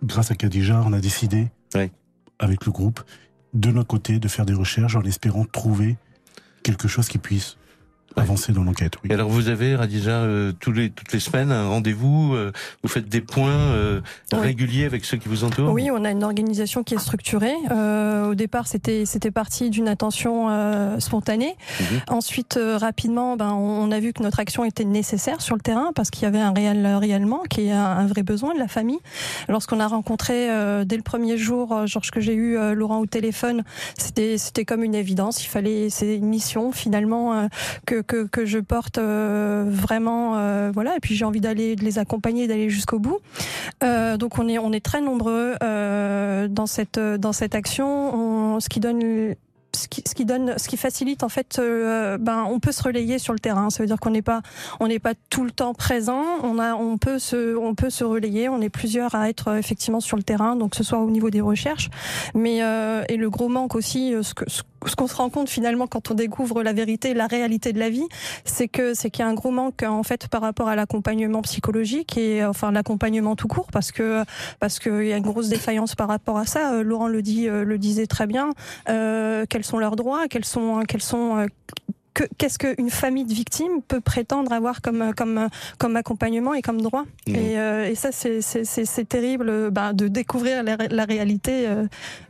grâce 0.02 0.30
à 0.30 0.34
Kadija, 0.34 0.82
on 0.86 0.92
a 0.92 1.00
décidé, 1.00 1.48
Ouais. 1.74 1.90
avec 2.38 2.66
le 2.66 2.72
groupe, 2.72 3.00
de 3.54 3.70
notre 3.70 3.88
côté, 3.88 4.18
de 4.18 4.28
faire 4.28 4.44
des 4.44 4.52
recherches 4.54 4.96
en 4.96 5.02
espérant 5.02 5.44
trouver 5.44 5.96
quelque 6.62 6.88
chose 6.88 7.08
qui 7.08 7.18
puisse. 7.18 7.56
Avancer 8.16 8.52
dans 8.52 8.64
l'enquête. 8.64 8.94
Oui. 9.02 9.10
Et 9.10 9.14
alors 9.14 9.28
vous 9.28 9.48
avez, 9.48 9.76
Radija, 9.76 10.10
euh, 10.10 10.52
tous 10.58 10.72
les, 10.72 10.90
toutes 10.90 11.12
les 11.12 11.20
semaines 11.20 11.52
un 11.52 11.68
rendez-vous, 11.68 12.34
euh, 12.34 12.52
vous 12.82 12.88
faites 12.88 13.08
des 13.08 13.20
points 13.20 13.50
euh, 13.50 14.00
Oui. 14.32 14.38
réguliers 14.40 14.84
avec 14.84 15.04
ceux 15.04 15.16
qui 15.16 15.28
vous 15.28 15.44
entourent 15.44 15.72
Oui, 15.72 15.90
on 15.92 16.04
a 16.04 16.10
une 16.10 16.24
organisation 16.24 16.82
qui 16.82 16.94
est 16.94 16.98
structurée. 16.98 17.54
Euh, 17.70 18.30
au 18.30 18.34
départ, 18.34 18.66
c'était 18.66 19.04
c'était 19.06 19.30
parti 19.30 19.70
d'une 19.70 19.88
attention 19.88 20.48
euh, 20.50 20.98
spontanée. 20.98 21.54
Mhm. 21.80 21.86
Ensuite, 22.08 22.56
euh, 22.56 22.76
rapidement, 22.78 23.36
ben, 23.36 23.52
on, 23.52 23.82
on 23.88 23.90
a 23.92 24.00
vu 24.00 24.12
que 24.12 24.22
notre 24.22 24.40
action 24.40 24.64
était 24.64 24.84
nécessaire 24.84 25.40
sur 25.40 25.54
le 25.54 25.60
terrain 25.60 25.92
parce 25.94 26.10
qu'il 26.10 26.24
y 26.24 26.26
avait 26.26 26.40
un 26.40 26.52
réel 26.52 26.86
réellement 26.96 27.42
qui 27.48 27.66
est 27.68 27.72
un, 27.72 27.84
un 27.84 28.06
vrai 28.06 28.22
besoin 28.22 28.54
de 28.54 28.58
la 28.58 28.68
famille. 28.68 28.98
Lorsqu'on 29.48 29.80
a 29.80 29.86
rencontré 29.86 30.50
euh, 30.50 30.84
dès 30.84 30.96
le 30.96 31.02
premier 31.02 31.38
jour, 31.38 31.86
Georges 31.86 32.10
que 32.10 32.20
j'ai 32.20 32.34
eu 32.34 32.56
euh, 32.56 32.74
Laurent 32.74 32.98
au 32.98 33.06
téléphone, 33.06 33.62
c'était 33.96 34.36
c'était 34.38 34.64
comme 34.64 34.82
une 34.82 34.94
évidence. 34.94 35.44
Il 35.44 35.48
fallait, 35.48 35.90
c'est 35.90 36.16
une 36.16 36.26
mission 36.26 36.72
finalement 36.72 37.34
euh, 37.34 37.46
que, 38.02 38.44
je 38.44 38.58
porte 38.58 38.98
euh, 38.98 39.64
vraiment, 39.66 40.36
euh, 40.36 40.70
voilà. 40.72 40.96
Et 40.96 41.00
puis 41.00 41.14
j'ai 41.14 41.24
envie 41.24 41.40
d'aller 41.40 41.76
de 41.76 41.84
les 41.84 41.98
accompagner, 41.98 42.46
d'aller 42.46 42.70
jusqu'au 42.70 42.98
bout. 42.98 43.18
Euh, 43.82 44.16
donc 44.16 44.38
on 44.38 44.48
est 44.48 44.58
on 44.58 44.72
est 44.72 44.84
très 44.84 45.00
nombreux 45.00 45.54
dans 45.60 46.66
cette 46.66 46.98
dans 46.98 47.32
cette 47.32 47.54
action, 47.54 47.86
on, 47.86 48.60
ce 48.60 48.68
qui 48.68 48.80
donne 48.80 49.34
ce 49.72 49.86
qui, 49.86 50.02
ce 50.04 50.16
qui 50.16 50.24
donne, 50.24 50.58
ce 50.58 50.68
qui 50.68 50.76
facilite 50.76 51.22
en 51.22 51.28
fait, 51.28 51.60
ben 51.60 52.44
on 52.50 52.58
peut 52.58 52.72
se 52.72 52.82
relayer 52.82 53.18
sur 53.18 53.32
le 53.32 53.38
terrain. 53.38 53.70
Ça 53.70 53.82
veut 53.82 53.86
dire 53.86 54.00
qu'on 54.00 54.10
n'est 54.10 54.20
pas, 54.20 54.42
on 54.80 54.88
n'est 54.88 54.98
pas 54.98 55.14
tout 55.30 55.44
le 55.44 55.52
temps 55.52 55.74
présent. 55.74 56.24
On 56.42 56.58
a, 56.58 56.74
on 56.74 56.98
peut 56.98 57.20
se, 57.20 57.56
on 57.56 57.76
peut 57.76 57.90
se 57.90 58.02
relayer. 58.02 58.48
On 58.48 58.60
est 58.60 58.68
plusieurs 58.68 59.14
à 59.14 59.28
être 59.28 59.54
effectivement 59.56 60.00
sur 60.00 60.16
le 60.16 60.24
terrain, 60.24 60.56
donc 60.56 60.74
ce 60.74 60.82
soit 60.82 60.98
au 60.98 61.10
niveau 61.10 61.30
des 61.30 61.40
recherches, 61.40 61.88
mais 62.34 62.58
et 63.08 63.16
le 63.16 63.30
gros 63.30 63.48
manque 63.48 63.76
aussi, 63.76 64.12
ce 64.22 64.34
que 64.34 64.44
ce 64.86 64.96
qu'on 64.96 65.06
se 65.06 65.14
rend 65.16 65.28
compte 65.30 65.48
finalement 65.48 65.86
quand 65.86 66.10
on 66.10 66.14
découvre 66.14 66.62
la 66.62 66.72
vérité, 66.72 67.14
la 67.14 67.26
réalité 67.26 67.72
de 67.72 67.78
la 67.78 67.90
vie, 67.90 68.06
c'est 68.44 68.68
que 68.68 68.94
c'est 68.94 69.10
qu'il 69.10 69.24
y 69.24 69.28
a 69.28 69.30
un 69.30 69.34
gros 69.34 69.50
manque 69.50 69.82
en 69.82 70.02
fait 70.02 70.28
par 70.28 70.40
rapport 70.40 70.68
à 70.68 70.76
l'accompagnement 70.76 71.42
psychologique 71.42 72.16
et 72.16 72.44
enfin 72.44 72.72
l'accompagnement 72.72 73.36
tout 73.36 73.48
court 73.48 73.68
parce 73.72 73.92
que 73.92 74.24
parce 74.58 74.78
qu'il 74.78 75.04
y 75.06 75.12
a 75.12 75.16
une 75.16 75.22
grosse 75.22 75.48
défaillance 75.48 75.94
par 75.94 76.08
rapport 76.08 76.38
à 76.38 76.46
ça. 76.46 76.72
Euh, 76.74 76.82
Laurent 76.82 77.08
le 77.08 77.22
dit 77.22 77.48
euh, 77.48 77.64
le 77.64 77.78
disait 77.78 78.06
très 78.06 78.26
bien. 78.26 78.50
Euh, 78.88 79.44
quels 79.48 79.64
sont 79.64 79.78
leurs 79.78 79.96
droits? 79.96 80.28
Quels 80.28 80.44
sont 80.44 80.82
quels 80.88 81.02
sont 81.02 81.36
euh, 81.36 81.46
que- 82.14 82.24
qu'est-ce 82.38 82.58
qu'une 82.58 82.90
famille 82.90 83.24
de 83.24 83.32
victimes 83.32 83.82
peut 83.86 84.00
prétendre 84.00 84.52
avoir 84.52 84.80
comme 84.82 85.12
comme 85.16 85.48
comme 85.78 85.96
accompagnement 85.96 86.54
et 86.54 86.62
comme 86.62 86.80
droit? 86.80 87.04
Mhm. 87.28 87.34
et, 87.36 87.58
euh, 87.58 87.88
et 87.90 87.94
ça 87.94 88.10
c'est 88.12 89.08
terrible 89.08 89.70
ben, 89.70 89.92
de 89.92 90.08
découvrir 90.08 90.62
la, 90.62 90.76
la 90.90 91.04
réalité 91.04 91.66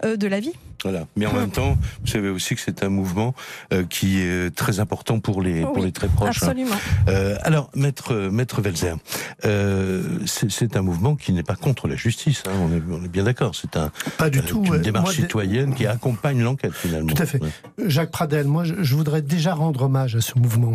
euh, 0.04 0.16
de 0.16 0.26
la 0.26 0.40
vie. 0.40 0.52
Voilà. 0.82 1.06
Mais 1.16 1.26
en 1.26 1.32
même 1.34 1.50
temps, 1.50 1.76
vous 2.00 2.06
savez 2.06 2.28
aussi 2.28 2.54
que 2.54 2.60
c'est 2.60 2.82
un 2.82 2.88
mouvement 2.88 3.34
euh, 3.72 3.84
qui 3.84 4.20
est 4.20 4.54
très 4.54 4.80
important 4.80 5.20
pour 5.20 5.42
les 5.42 5.62
pour 5.62 5.78
les 5.82 5.92
très 5.92 6.08
proches. 6.08 6.42
hein. 6.42 6.46
Absolument. 6.48 6.76
Euh, 7.08 7.36
alors, 7.42 7.70
maître 7.74 8.14
maître 8.30 8.60
Velzer, 8.62 8.96
euh, 9.44 10.02
c'est 10.26 10.76
un 10.76 10.82
mouvement 10.82 11.16
qui 11.16 11.32
n'est 11.32 11.42
pas 11.42 11.56
contre 11.56 11.88
la 11.88 11.96
justice. 11.96 12.42
hein, 12.46 12.52
on, 12.60 12.72
est, 12.74 12.82
on 12.90 13.04
est 13.04 13.08
bien 13.08 13.24
d'accord. 13.24 13.54
C'est 13.54 13.76
un 13.76 13.90
Pas 14.18 14.30
du 14.30 14.38
euh, 14.38 14.42
tout. 14.42 14.64
une 14.64 14.78
démarche 14.80 15.04
Moi, 15.04 15.14
citoyenne 15.26 15.74
qui 15.74 15.86
accompagne 15.86 16.42
l'enquête 16.42 16.72
finalement. 16.72 17.12
Tout 17.12 17.22
à 17.22 17.26
fait. 17.26 17.42
Ouais. 17.42 17.50
Jacques 17.86 18.10
Pradel, 18.10 18.46
moi, 18.46 18.64
je, 18.64 18.74
je 18.82 18.94
voudrais 18.94 19.22
déjà 19.22 19.54
rendre 19.54 19.82
hommage 19.82 20.16
à 20.16 20.20
ce 20.20 20.38
mouvement. 20.38 20.74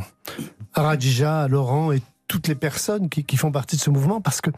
À 0.74 0.82
Radija, 0.84 1.44
à 1.44 1.48
Laurent 1.48 1.92
et 1.92 2.02
toutes 2.28 2.48
les 2.48 2.56
personnes 2.56 3.10
qui, 3.10 3.24
qui 3.24 3.38
font 3.38 3.52
partie 3.52 3.76
de 3.76 3.82
ce 3.82 3.90
mouvement 3.90 4.22
parce 4.22 4.42
que 4.42 4.50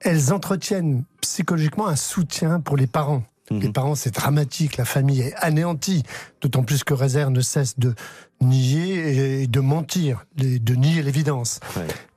elles 0.00 0.32
entretiennent 0.32 1.04
psychologiquement 1.20 1.86
un 1.88 1.96
soutien 1.96 2.60
pour 2.60 2.76
les 2.76 2.86
parents. 2.86 3.22
Mhm. 3.50 3.60
Les 3.60 3.68
parents, 3.70 3.94
c'est 3.94 4.14
dramatique. 4.14 4.76
La 4.76 4.84
famille 4.84 5.20
est 5.20 5.34
anéantie. 5.36 6.02
D'autant 6.40 6.62
plus 6.62 6.84
que 6.84 6.94
Réserve 6.94 7.30
ne 7.30 7.40
cesse 7.40 7.78
de 7.78 7.94
nier 8.40 9.42
et 9.42 9.46
de 9.46 9.60
mentir, 9.60 10.24
de 10.36 10.74
nier 10.74 11.02
l'évidence. 11.02 11.60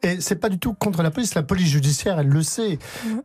Et 0.04 0.20
c'est 0.20 0.36
pas 0.36 0.50
du 0.50 0.60
tout 0.60 0.74
contre 0.74 1.04
la 1.04 1.12
police. 1.12 1.36
La 1.36 1.44
police 1.44 1.70
judiciaire, 1.70 2.20
elle 2.20 2.28
le 2.28 2.44
sait, 2.44 2.80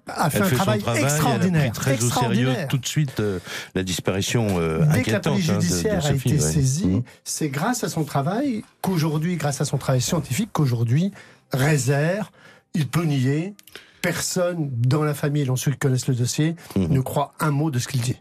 a 0.06 0.30
fait 0.30 0.42
un 0.42 0.50
travail, 0.50 0.82
extraordinaire. 0.96 1.62
Elle 1.62 1.68
a 1.68 1.72
très 1.72 2.02
au 2.02 2.10
sérieux 2.10 2.54
tout 2.68 2.78
de 2.78 2.86
suite 2.86 3.20
euh, 3.20 3.38
la 3.74 3.82
disparition 3.82 4.46
euh, 4.58 4.84
Dès 4.92 5.02
que 5.02 5.10
la 5.10 5.20
police 5.20 5.48
hein, 5.48 5.60
judiciaire 5.60 6.06
a 6.06 6.12
été 6.12 6.38
saisie, 6.38 6.86
mhm. 6.86 7.02
c'est 7.24 7.48
grâce 7.48 7.84
à 7.84 7.88
son 7.88 8.04
travail 8.04 8.64
qu'aujourd'hui, 8.80 9.36
grâce 9.36 9.60
à 9.60 9.64
son 9.64 9.78
travail 9.78 10.00
scientifique, 10.00 10.50
qu'aujourd'hui, 10.52 11.12
Réserve, 11.52 12.30
il 12.74 12.88
peut 12.88 13.04
nier, 13.04 13.54
personne 14.02 14.68
dans 14.70 15.04
la 15.04 15.14
famille, 15.14 15.44
dont 15.44 15.56
ceux 15.56 15.70
qui 15.70 15.78
connaissent 15.78 16.08
le 16.08 16.14
dossier, 16.14 16.56
mhm. 16.76 16.88
ne 16.88 17.00
croit 17.00 17.32
un 17.40 17.50
mot 17.50 17.70
de 17.70 17.78
ce 17.78 17.88
qu'il 17.88 18.00
dit. 18.00 18.20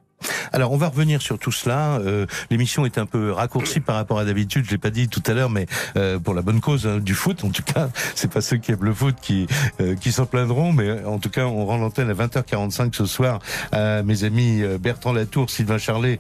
Alors, 0.52 0.72
on 0.72 0.78
va 0.78 0.90
revenir 0.90 1.22
sur 1.22 1.40
tout 1.40 1.52
cela. 1.52 2.00
Euh, 2.00 2.26
L'émission 2.50 2.86
est 2.86 2.98
un 2.98 3.06
peu 3.06 3.32
raccourcie 3.32 3.80
par 3.80 3.96
rapport 3.96 4.20
à 4.20 4.26
d'habitude. 4.26 4.66
Je 4.66 4.72
l'ai 4.72 4.78
pas 4.78 4.90
dit 4.90 5.08
tout 5.08 5.24
à 5.26 5.34
l'heure, 5.34 5.50
mais 5.50 5.68
euh, 5.96 6.20
pour 6.20 6.34
la 6.34 6.42
bonne 6.42 6.60
cause 6.60 6.86
hein, 6.88 6.98
du 7.00 7.14
foot, 7.14 7.44
en 7.44 7.50
tout 7.50 7.64
cas, 7.64 7.90
c'est 8.16 8.32
pas 8.32 8.42
ceux 8.42 8.58
qui 8.58 8.72
aiment 8.72 8.84
le 8.84 8.94
foot 8.94 9.16
qui 9.22 9.48
euh, 9.80 9.96
qui 9.96 10.12
s'en 10.12 10.26
plaindront, 10.26 10.74
mais 10.74 11.04
en 11.06 11.20
tout 11.20 11.30
cas, 11.30 11.46
on 11.46 11.66
rend 11.66 11.78
l'antenne 11.78 12.10
à 12.10 12.14
20h45 12.14 12.94
ce 12.96 13.06
soir 13.06 13.40
à 13.72 14.04
mes 14.04 14.24
amis 14.24 14.62
euh, 14.62 14.78
Bertrand 14.78 15.14
Latour, 15.14 15.50
Sylvain 15.50 15.78
Charlet 15.78 16.20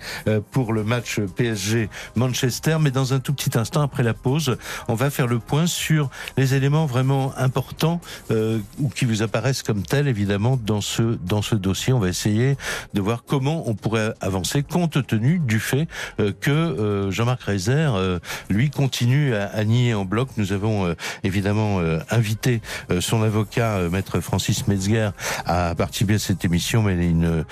pour 0.51 0.74
le 0.74 0.84
match 0.84 1.20
PSG 1.20 1.89
Manchester. 2.15 2.77
Mais 2.79 2.91
dans 2.91 3.13
un 3.13 3.20
tout 3.20 3.34
petit 3.34 3.58
instant 3.58 3.81
après 3.81 4.03
la 4.03 4.13
pause, 4.13 4.58
on 4.88 4.96
va 4.96 5.10
faire 5.10 5.27
le 5.27 5.39
point 5.39 5.67
sur 5.67 6.10
les 6.38 6.53
éléments 6.53 6.86
vraiment 6.86 7.34
importants 7.38 8.00
ou 8.29 8.89
qui 8.89 9.05
vous 9.05 9.22
apparaissent 9.22 9.63
comme 9.63 9.84
tels, 9.84 10.08
évidemment, 10.08 10.58
dans 10.58 10.81
ce 10.81 11.17
dans 11.25 11.41
ce 11.41 11.55
dossier. 11.55 11.93
On 11.93 12.00
va 12.00 12.10
essayer 12.10 12.55
de 12.93 13.01
voir 13.01 13.24
comment 13.25 13.67
on 13.67 13.74
pourrait 13.74 13.90
avancer 14.21 14.63
compte 14.63 15.05
tenu 15.05 15.39
du 15.39 15.60
fait 15.60 15.88
euh, 16.19 16.31
que 16.39 16.51
euh, 16.51 17.12
Jean-Marc 17.12 17.43
Reiser, 17.43 17.71
euh, 17.74 18.19
lui, 18.50 18.69
continue 18.69 19.33
à, 19.36 19.63
nier 19.63 19.93
en 19.93 20.05
bloc. 20.05 20.29
Nous 20.38 20.53
avons 20.53 20.95
évidemment 21.24 21.79
invité 22.10 22.62
son 23.00 23.21
avocat, 23.21 23.79
maître 23.91 24.19
Francis 24.19 24.67
Metzger, 24.67 25.10
à 25.45 25.75
participer 25.75 26.15
à 26.15 26.19
cette 26.19 26.43
émission, 26.45 26.81
mais 26.81 26.93
il 26.93 27.17
ne, 27.17 27.43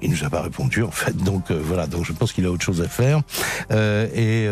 il 0.00 0.10
nous 0.10 0.24
a 0.24 0.30
pas 0.30 0.42
répondu 0.42 0.82
en 0.82 0.90
fait. 0.90 1.16
Donc 1.16 1.50
voilà, 1.50 1.86
donc 1.86 2.04
je 2.04 2.12
pense 2.12 2.32
qu'il 2.32 2.46
a 2.46 2.50
autre 2.50 2.64
chose 2.64 2.80
à 2.80 2.88
faire. 2.88 3.20
et 3.70 4.48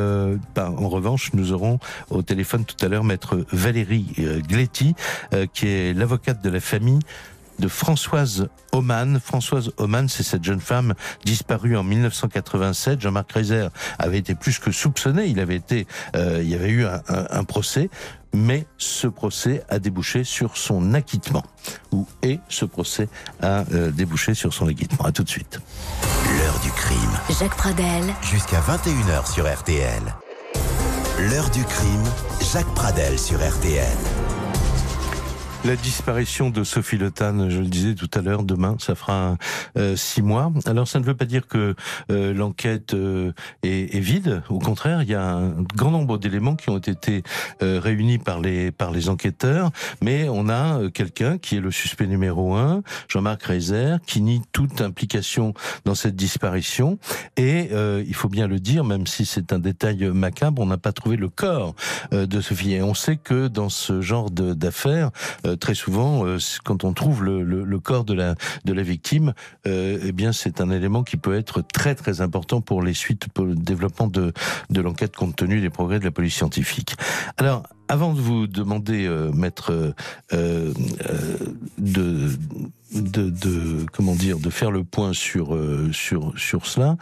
bah, 0.54 0.72
en 0.76 0.88
revanche, 0.88 1.30
nous 1.32 1.52
aurons 1.52 1.78
au 2.10 2.22
téléphone 2.22 2.64
tout 2.64 2.84
à 2.84 2.88
l'heure 2.88 3.04
maître 3.04 3.44
Valérie 3.52 4.06
Gletti, 4.48 4.94
qui 5.52 5.68
est 5.68 5.96
l'avocate 5.96 6.42
de 6.42 6.50
la 6.50 6.60
famille 6.60 7.00
de 7.58 7.68
Françoise 7.68 8.48
Oman. 8.72 9.20
Françoise 9.20 9.70
Oman, 9.78 10.08
c'est 10.08 10.22
cette 10.22 10.44
jeune 10.44 10.60
femme 10.60 10.94
disparue 11.24 11.76
en 11.76 11.82
1987. 11.82 13.00
Jean-Marc 13.00 13.32
Reiser 13.32 13.68
avait 13.98 14.18
été 14.18 14.34
plus 14.34 14.58
que 14.58 14.70
soupçonné. 14.70 15.26
Il 15.26 15.40
avait 15.40 15.56
été, 15.56 15.86
euh, 16.14 16.40
il 16.42 16.48
y 16.48 16.54
avait 16.54 16.70
eu 16.70 16.84
un, 16.84 17.44
procès, 17.44 17.90
mais 18.32 18.66
ce 18.78 19.06
procès 19.06 19.64
a 19.68 19.78
débouché 19.78 20.24
sur 20.24 20.56
son 20.56 20.94
acquittement. 20.94 21.44
Ou 21.92 22.06
et 22.22 22.40
ce 22.48 22.64
procès 22.64 23.08
a 23.42 23.64
euh, 23.72 23.90
débouché 23.90 24.34
sur 24.34 24.52
son 24.52 24.68
acquittement. 24.68 25.04
À 25.04 25.12
tout 25.12 25.22
de 25.22 25.28
suite. 25.28 25.60
L'heure 26.38 26.58
du 26.60 26.70
crime. 26.70 27.38
Jacques 27.38 27.56
Pradel. 27.56 28.04
Jusqu'à 28.22 28.60
21h 28.60 29.32
sur 29.32 29.52
RTL. 29.52 30.02
L'heure 31.30 31.50
du 31.50 31.64
crime. 31.64 32.04
Jacques 32.52 32.74
Pradel 32.74 33.18
sur 33.18 33.38
RTL. 33.38 34.25
La 35.66 35.74
disparition 35.74 36.50
de 36.50 36.62
Sophie 36.62 36.96
Le 36.96 37.10
je 37.16 37.58
le 37.58 37.66
disais 37.66 37.96
tout 37.96 38.08
à 38.14 38.20
l'heure, 38.20 38.44
demain, 38.44 38.76
ça 38.78 38.94
fera 38.94 39.36
euh, 39.76 39.96
six 39.96 40.22
mois. 40.22 40.52
Alors 40.64 40.86
ça 40.86 41.00
ne 41.00 41.04
veut 41.04 41.16
pas 41.16 41.24
dire 41.24 41.48
que 41.48 41.74
euh, 42.08 42.32
l'enquête 42.32 42.94
euh, 42.94 43.32
est, 43.64 43.96
est, 43.96 44.00
vide. 44.00 44.44
Au 44.48 44.60
contraire, 44.60 45.02
il 45.02 45.08
y 45.08 45.14
a 45.14 45.24
un 45.24 45.62
grand 45.74 45.90
nombre 45.90 46.18
d'éléments 46.18 46.54
qui 46.54 46.70
ont 46.70 46.78
été 46.78 47.24
réunis 47.60 48.18
par 48.18 48.38
les 48.40 48.70
par 48.70 48.92
les 48.92 49.08
enquêteurs, 49.08 49.72
mais 50.00 50.28
on 50.28 50.48
a 50.48 50.88
quelqu'un 50.90 51.36
qui 51.36 51.56
est 51.56 51.60
le 51.60 51.72
suspect 51.72 52.06
numéro 52.06 52.54
un, 52.54 52.82
Jean-Marc 53.08 53.42
Reiser, 53.42 53.96
qui 54.06 54.20
nie 54.20 54.42
toute 54.52 54.80
implication 54.80 55.52
dans 55.84 55.96
cette 55.96 56.14
disparition. 56.14 56.98
Et 57.36 57.70
il 58.06 58.14
faut 58.14 58.28
bien 58.28 58.46
le 58.46 58.60
dire, 58.60 58.84
même 58.84 59.08
si 59.08 59.26
c'est 59.26 59.52
un 59.52 59.58
détail 59.58 60.04
macabre, 60.12 60.62
on 60.62 60.66
n'a 60.66 60.78
pas 60.78 60.92
trouvé 60.92 61.16
le 61.16 61.28
corps 61.28 61.74
de 62.12 62.40
Sophie. 62.40 62.74
Et 62.74 62.82
on 62.82 62.94
sait 62.94 63.16
que 63.16 63.48
dans 63.48 63.68
ce 63.68 64.00
genre 64.00 64.30
d'affaires 64.30 65.10
très 65.56 65.74
souvent, 65.74 66.26
euh, 66.26 66.38
quand 66.64 66.84
on 66.84 66.92
trouve 66.92 67.24
le, 67.24 67.78
corps 67.78 68.04
de 68.04 68.14
la, 68.14 68.34
de 68.64 68.72
la 68.72 68.82
victime, 68.82 69.34
euh, 69.66 69.98
eh 70.02 70.12
bien, 70.12 70.32
c'est 70.32 70.60
un 70.60 70.70
élément 70.70 71.02
qui 71.02 71.16
peut 71.16 71.36
être 71.36 71.62
très 71.62 71.94
très 71.94 72.20
important 72.20 72.60
pour 72.60 72.82
les 72.82 72.94
suites, 72.94 73.28
pour 73.28 73.44
le 73.44 73.54
développement 73.54 74.06
de, 74.06 74.32
de 74.70 74.80
l'enquête 74.80 75.14
compte 75.16 75.36
tenu 75.36 75.60
des 75.60 75.70
progrès 75.70 75.98
de 75.98 76.04
la 76.04 76.10
police 76.10 76.34
scientifique. 76.34 76.96
Alors, 77.36 77.64
avant 77.88 78.12
de 78.12 78.20
vous 78.20 78.46
demander, 78.46 79.06
euh, 79.06 79.30
maître, 79.32 79.72
euh, 79.72 79.92
euh, 80.32 80.72
de, 81.78 82.30
de, 82.94 83.30
de, 83.30 83.86
comment 83.92 84.14
dire, 84.14 84.38
de 84.38 84.50
faire 84.50 84.70
le 84.70 84.84
point 84.84 85.12
sur 85.12 85.54
euh, 85.54 85.90
sur 85.92 86.32
sur 86.36 86.66
cela, 86.66 86.96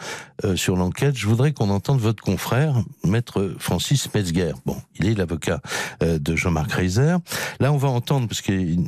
sur 0.55 0.75
l'enquête, 0.75 1.15
je 1.15 1.27
voudrais 1.27 1.53
qu'on 1.53 1.69
entende 1.69 1.99
votre 1.99 2.21
confrère, 2.23 2.83
maître 3.03 3.53
Francis 3.57 4.13
Metzger. 4.13 4.51
Bon, 4.65 4.77
il 4.99 5.07
est 5.07 5.13
l'avocat 5.13 5.61
de 6.01 6.35
Jean-Marc 6.35 6.73
Reiser. 6.73 7.15
Là, 7.59 7.71
on 7.71 7.77
va 7.77 7.87
entendre 7.87 8.27
parce 8.27 8.41
qu'il 8.41 8.83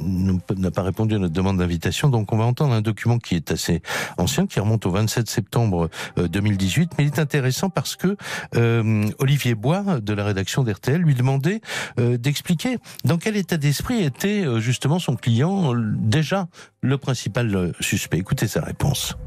n'a 0.57 0.71
pas 0.71 0.81
répondu 0.81 1.15
à 1.15 1.19
notre 1.19 1.33
demande 1.33 1.57
d'invitation, 1.57 2.09
donc 2.09 2.33
on 2.33 2.37
va 2.37 2.43
entendre 2.43 2.73
un 2.73 2.81
document 2.81 3.17
qui 3.17 3.35
est 3.35 3.51
assez 3.51 3.81
ancien, 4.17 4.45
qui 4.45 4.59
remonte 4.59 4.85
au 4.85 4.91
27 4.91 5.29
septembre 5.29 5.89
2018, 6.17 6.91
mais 6.97 7.05
il 7.05 7.07
est 7.07 7.19
intéressant 7.19 7.69
parce 7.69 7.95
que 7.95 8.17
Olivier 9.19 9.55
Bois 9.55 10.01
de 10.01 10.13
la 10.13 10.25
rédaction 10.25 10.63
d'RTL 10.63 11.01
lui 11.01 11.15
demandait 11.15 11.47
euh, 11.55 11.61
d'expliquer 11.97 12.77
dans 13.03 13.17
quel 13.17 13.37
état 13.37 13.57
d'esprit 13.57 14.03
était 14.03 14.45
euh, 14.45 14.59
justement 14.59 14.99
son 14.99 15.15
client, 15.15 15.73
déjà 15.75 16.47
le 16.81 16.97
principal 16.97 17.55
euh, 17.55 17.71
suspect. 17.79 18.17
Écoutez 18.17 18.47
sa 18.47 18.61
réponse. 18.61 19.17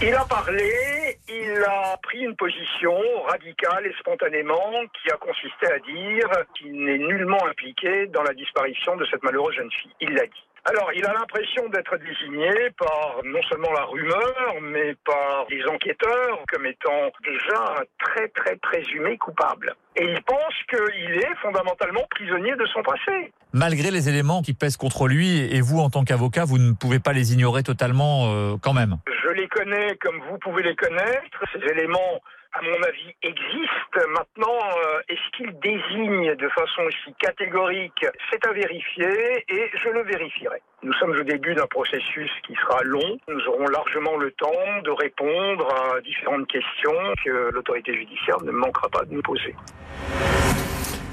Il 0.00 0.14
a 0.14 0.24
parlé, 0.24 1.18
il 1.28 1.64
a 1.66 1.96
pris 2.02 2.20
une 2.20 2.36
position 2.36 2.94
radicale 3.28 3.86
et 3.86 3.92
spontanément 3.98 4.70
qui 5.02 5.10
a 5.10 5.16
consisté 5.16 5.66
à 5.66 5.78
dire 5.80 6.30
qu'il 6.56 6.72
n'est 6.84 6.98
nullement 6.98 7.44
impliqué 7.48 8.06
dans 8.06 8.22
la 8.22 8.32
disparition 8.32 8.96
de 8.96 9.04
cette 9.10 9.22
malheureuse 9.24 9.56
jeune 9.56 9.70
fille. 9.72 9.90
Il 10.00 10.14
l'a 10.14 10.26
dit. 10.26 10.47
Alors, 10.68 10.90
il 10.94 11.02
a 11.06 11.14
l'impression 11.14 11.66
d'être 11.70 11.96
désigné 11.96 12.50
par 12.76 13.22
non 13.24 13.40
seulement 13.48 13.72
la 13.72 13.84
rumeur, 13.84 14.54
mais 14.60 14.94
par 15.06 15.46
les 15.48 15.64
enquêteurs 15.64 16.44
comme 16.52 16.66
étant 16.66 17.10
déjà 17.24 17.80
un 17.80 17.84
très 17.98 18.28
très 18.28 18.56
présumé 18.56 19.16
coupable. 19.16 19.74
Et 19.96 20.04
il 20.04 20.22
pense 20.24 20.54
qu'il 20.68 21.14
est 21.14 21.36
fondamentalement 21.40 22.02
prisonnier 22.10 22.54
de 22.56 22.66
son 22.66 22.82
passé. 22.82 23.32
Malgré 23.54 23.90
les 23.90 24.10
éléments 24.10 24.42
qui 24.42 24.52
pèsent 24.52 24.76
contre 24.76 25.08
lui, 25.08 25.38
et 25.38 25.62
vous 25.62 25.78
en 25.78 25.88
tant 25.88 26.04
qu'avocat, 26.04 26.44
vous 26.44 26.58
ne 26.58 26.72
pouvez 26.72 26.98
pas 26.98 27.14
les 27.14 27.32
ignorer 27.32 27.62
totalement 27.62 28.30
euh, 28.34 28.56
quand 28.62 28.74
même. 28.74 28.98
Je 29.24 29.30
les 29.30 29.48
connais 29.48 29.96
comme 30.02 30.20
vous 30.30 30.36
pouvez 30.36 30.62
les 30.62 30.76
connaître. 30.76 31.44
Ces 31.54 31.66
éléments 31.72 32.20
à 32.52 32.62
mon 32.62 32.82
avis, 32.82 33.14
existe. 33.22 34.08
Maintenant, 34.10 34.58
euh, 34.58 35.00
est-ce 35.08 35.36
qu'il 35.36 35.58
désigne 35.60 36.34
de 36.34 36.48
façon 36.48 36.82
aussi 36.82 37.14
catégorique 37.20 38.06
C'est 38.30 38.44
à 38.46 38.52
vérifier 38.52 39.44
et 39.48 39.70
je 39.82 39.88
le 39.90 40.02
vérifierai. 40.04 40.62
Nous 40.82 40.92
sommes 40.94 41.10
au 41.10 41.22
début 41.22 41.54
d'un 41.54 41.66
processus 41.66 42.30
qui 42.46 42.54
sera 42.54 42.82
long. 42.84 43.18
Nous 43.28 43.40
aurons 43.48 43.66
largement 43.66 44.16
le 44.16 44.30
temps 44.32 44.82
de 44.84 44.90
répondre 44.90 45.68
à 45.74 46.00
différentes 46.00 46.46
questions 46.46 47.14
que 47.24 47.50
l'autorité 47.52 47.94
judiciaire 47.94 48.40
ne 48.42 48.52
manquera 48.52 48.88
pas 48.88 49.04
de 49.04 49.14
nous 49.14 49.22
poser. 49.22 49.54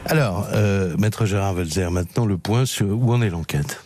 Alors, 0.05 0.47
euh, 0.53 0.95
Maître 0.99 1.25
Gérard 1.25 1.53
Velzer, 1.53 1.89
maintenant 1.89 2.25
le 2.25 2.37
point 2.37 2.65
sur 2.65 2.87
où 2.87 3.11
en 3.11 3.21
est 3.21 3.29
l'enquête 3.29 3.84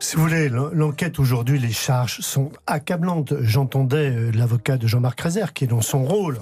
si 0.00 0.16
vous 0.16 0.22
voulez, 0.22 0.48
l'enquête 0.48 1.18
aujourd'hui, 1.18 1.58
les 1.58 1.72
charges 1.72 2.20
sont 2.20 2.52
accablantes. 2.66 3.34
J'entendais 3.40 4.10
euh, 4.10 4.30
l'avocat 4.32 4.76
de 4.76 4.86
Jean-Marc 4.86 5.20
Rézer, 5.20 5.52
qui 5.52 5.64
est 5.64 5.68
dans 5.68 5.80
son 5.80 6.04
rôle, 6.04 6.38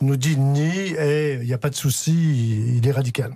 nous 0.00 0.16
dit 0.16 0.36
ni, 0.36 0.94
et 0.94 1.34
il 1.34 1.46
n'y 1.46 1.52
a 1.52 1.58
pas 1.58 1.70
de 1.70 1.74
souci, 1.74 2.76
il 2.76 2.86
est 2.86 2.92
radical. 2.92 3.34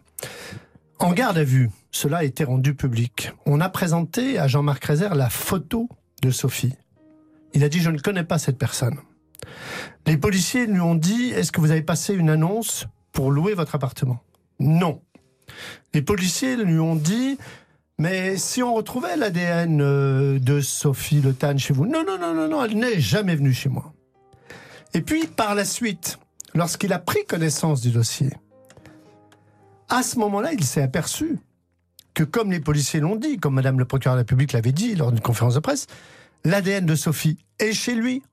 En 0.99 1.13
garde 1.13 1.39
à 1.39 1.45
vue, 1.45 1.71
cela 1.91 2.19
a 2.19 2.25
été 2.25 2.45
rendu 2.45 2.75
public. 2.75 3.33
On 3.45 3.61
a 3.61 3.69
présenté 3.69 4.39
à 4.39 4.47
Jean-Marc 4.47 4.85
Rézer 4.85 5.15
la 5.15 5.29
photo 5.29 5.89
de 6.23 6.31
Sophie. 6.31 6.75
Il 7.55 7.65
a 7.65 7.69
dit, 7.69 7.81
je 7.81 7.91
ne 7.91 7.99
connais 7.99 8.25
pas 8.25 8.39
cette 8.39 8.59
personne. 8.59 8.99
Les 10.07 10.17
policiers 10.17 10.67
lui 10.67 10.81
ont 10.81 10.95
dit, 10.95 11.31
est-ce 11.31 11.51
que 11.53 11.61
vous 11.61 11.73
avez 11.73 11.83
passé 11.83 12.15
une 12.15 12.31
annonce 12.31 12.87
pour 13.11 13.31
louer 13.31 13.55
votre 13.55 13.75
appartement? 13.75 14.23
Non. 14.61 15.03
Les 15.93 16.03
policiers 16.03 16.57
lui 16.57 16.79
ont 16.79 16.97
dit, 16.97 17.37
mais 18.03 18.37
si 18.37 18.65
on 18.65 18.75
retrouvait 18.75 19.17
l'ADN 19.17 19.81
euh, 19.81 20.41
de 20.41 20.61
Sophie 20.61 21.21
Le 21.21 21.33
Tan 21.35 21.57
chez 21.57 21.73
vous, 21.73 21.87
non, 21.87 22.03
non, 22.05 22.19
non, 22.19 22.35
non, 22.35 22.49
non, 22.49 22.65
elle 22.65 22.77
n'est 22.77 22.99
jamais 22.99 23.37
venue 23.37 23.53
chez 23.53 23.69
moi. 23.69 23.93
Et 24.93 25.03
puis, 25.03 25.29
par 25.29 25.55
la 25.55 25.65
suite, 25.65 26.19
lorsqu'il 26.53 26.93
a 26.93 26.99
pris 26.99 27.25
connaissance 27.29 27.81
du 27.81 27.93
dossier, 27.93 28.31
à 29.89 30.03
ce 30.03 30.19
moment-là, 30.19 30.53
il 30.53 30.65
s'est 30.65 30.83
aperçu 30.83 31.39
que, 32.13 32.25
comme 32.25 32.51
les 32.51 32.59
policiers 32.59 32.99
l'ont 32.99 33.15
dit, 33.15 33.37
comme 33.37 33.55
Madame 33.55 33.79
le 33.79 33.85
procureur 33.85 34.17
de 34.17 34.19
la 34.19 34.23
République 34.23 34.53
l'avait 34.53 34.73
dit 34.73 34.97
lors 34.97 35.13
d'une 35.13 35.21
conférence 35.21 35.55
de 35.55 35.61
presse, 35.61 35.87
l'ADN 36.45 36.85
de 36.85 36.97
Sophie 36.97 37.39
est 37.61 37.73
chez 37.73 37.95
lui, 37.95 38.25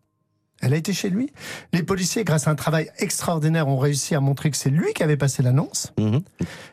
Elle 0.62 0.74
a 0.74 0.78
été 0.78 0.94
chez 0.94 1.12
lui. 1.12 1.32
Les 1.74 1.84
policiers, 1.84 2.24
grâce 2.24 2.48
à 2.48 2.52
un 2.52 2.56
travail 2.56 2.90
extraordinaire, 2.98 3.68
ont 3.68 3.78
réussi 3.78 4.16
à 4.16 4.20
montrer 4.20 4.50
que 4.50 4.58
c'est 4.58 4.72
lui 4.72 4.94
qui 4.94 5.04
avait 5.04 5.16
passé 5.16 5.44
l'annonce. 5.44 5.94
Mhm. 6.00 6.22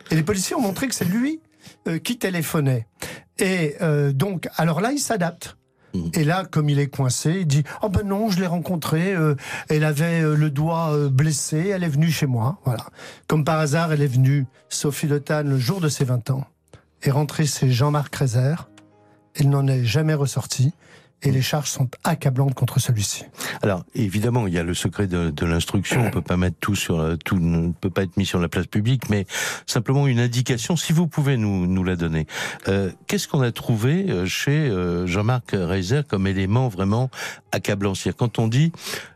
Et 0.09 0.15
les 0.15 0.23
policiers 0.23 0.55
ont 0.55 0.61
montré 0.61 0.87
que 0.87 0.95
c'est 0.95 1.05
lui 1.05 1.39
euh, 1.87 1.99
qui 1.99 2.17
téléphonait. 2.17 2.87
Et 3.39 3.75
euh, 3.81 4.11
donc, 4.11 4.47
alors 4.57 4.81
là, 4.81 4.91
il 4.91 4.99
s'adapte. 4.99 5.57
Mhm. 5.93 6.11
Et 6.13 6.23
là, 6.23 6.45
comme 6.49 6.69
il 6.69 6.79
est 6.79 6.87
coincé, 6.87 7.37
il 7.41 7.47
dit 7.47 7.63
Oh 7.81 7.89
ben 7.89 8.05
non, 8.05 8.29
je 8.29 8.39
l'ai 8.39 8.47
rencontrée, 8.47 9.13
euh, 9.13 9.35
elle 9.69 9.83
avait 9.83 10.21
euh, 10.21 10.35
le 10.35 10.49
doigt 10.49 10.91
euh, 10.93 11.09
blessé, 11.09 11.69
elle 11.69 11.83
est 11.83 11.89
venue 11.89 12.11
chez 12.11 12.25
moi. 12.25 12.59
Voilà. 12.65 12.85
Comme 13.27 13.43
par 13.43 13.59
hasard, 13.59 13.91
elle 13.93 14.01
est 14.01 14.07
venue, 14.07 14.45
Sophie 14.69 15.07
Le 15.07 15.21
le 15.43 15.57
jour 15.57 15.81
de 15.81 15.89
ses 15.89 16.05
20 16.05 16.29
ans, 16.31 16.45
est 17.01 17.11
rentrée 17.11 17.45
chez 17.45 17.69
Jean-Marc 17.71 18.15
Rézère. 18.15 18.69
Elle 19.35 19.49
n'en 19.49 19.67
est 19.67 19.85
jamais 19.85 20.13
ressortie. 20.15 20.73
Et 21.23 21.31
les 21.31 21.41
charges 21.41 21.69
sont 21.69 21.89
accablantes 22.03 22.53
contre 22.53 22.79
celui-ci. 22.79 23.25
Alors 23.63 23.83
évidemment, 23.95 24.45
il 24.45 24.53
y 24.53 24.59
a 24.59 24.63
le 24.63 24.75
secret 24.75 25.07
de, 25.07 25.45
l'instruction. 25.45 26.05
On 26.05 26.11
peut 26.11 26.21
pas 26.21 26.37
mettre 26.37 26.57
tout 26.59 26.75
sur 26.75 26.99
euh, 26.99 27.15
tout 27.15 27.39
ne 27.39 27.71
peut 27.71 27.89
pas 27.89 28.03
être 28.03 28.17
mis 28.17 28.25
sur 28.25 28.39
la 28.39 28.47
place 28.47 28.67
publique, 28.67 29.09
mais 29.09 29.25
simplement 29.65 30.05
une 30.05 30.19
indication. 30.19 30.75
Si 30.75 30.93
vous 30.93 31.07
pouvez 31.07 31.37
nous 31.37 31.83
la 31.83 31.95
donner. 31.95 32.27
Euh, 32.67 32.91
Qu'est-ce 33.07 33.27
qu'on 33.27 33.41
a 33.41 33.51
trouvé 33.51 34.09
euh, 34.09 34.25
chez 34.25 34.71
Jean-Marc 35.05 35.51
Reiser 35.53 36.01
comme 36.07 36.27
élément 36.27 36.67
vraiment 36.67 37.09
accablant? 37.51 37.95
C'est-à-dire 37.95 38.17
quand 38.17 38.37
on 38.37 38.47
dit 38.47 38.71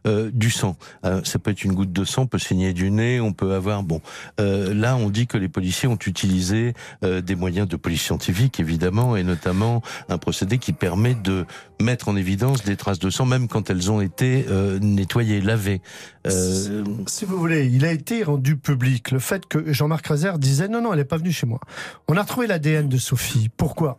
du 0.05 0.49
sang, 0.49 0.77
ça 1.03 1.37
peut 1.37 1.51
être 1.51 1.63
une 1.63 1.73
goutte 1.73 1.93
de 1.93 2.03
sang, 2.03 2.23
on 2.23 2.27
peut 2.27 2.39
saigner 2.39 2.73
du 2.73 2.89
nez, 2.89 3.19
on 3.21 3.33
peut 3.33 3.53
avoir 3.53 3.83
bon. 3.83 4.01
Là, 4.39 4.95
on 4.95 5.09
dit 5.09 5.27
que 5.27 5.37
les 5.37 5.49
policiers 5.49 5.87
ont 5.87 5.99
utilisé 6.05 6.73
des 7.03 7.35
moyens 7.35 7.67
de 7.67 7.75
police 7.75 8.01
scientifique, 8.01 8.59
évidemment, 8.59 9.15
et 9.15 9.23
notamment 9.23 9.81
un 10.09 10.17
procédé 10.17 10.57
qui 10.57 10.73
permet 10.73 11.13
de 11.13 11.45
mettre 11.81 11.90
en 12.07 12.15
évidence 12.15 12.63
des 12.63 12.75
traces 12.75 12.99
de 12.99 13.09
sang, 13.09 13.25
même 13.25 13.47
quand 13.47 13.69
elles 13.69 13.91
ont 13.91 14.01
été 14.01 14.45
euh, 14.49 14.79
nettoyées, 14.79 15.41
lavées. 15.41 15.81
Euh, 16.27 16.83
Si 17.07 17.25
vous 17.25 17.37
voulez, 17.37 17.67
il 17.67 17.85
a 17.85 17.91
été 17.91 18.23
rendu 18.23 18.57
public 18.57 19.11
le 19.11 19.19
fait 19.19 19.45
que 19.45 19.71
Jean-Marc 19.71 20.07
Rézère 20.07 20.39
disait 20.39 20.67
non, 20.67 20.81
non, 20.81 20.93
elle 20.93 20.99
n'est 20.99 21.05
pas 21.05 21.17
venue 21.17 21.31
chez 21.31 21.45
moi. 21.45 21.59
On 22.07 22.17
a 22.17 22.21
retrouvé 22.21 22.47
l'ADN 22.47 22.87
de 22.87 22.97
Sophie. 22.97 23.49
Pourquoi? 23.55 23.97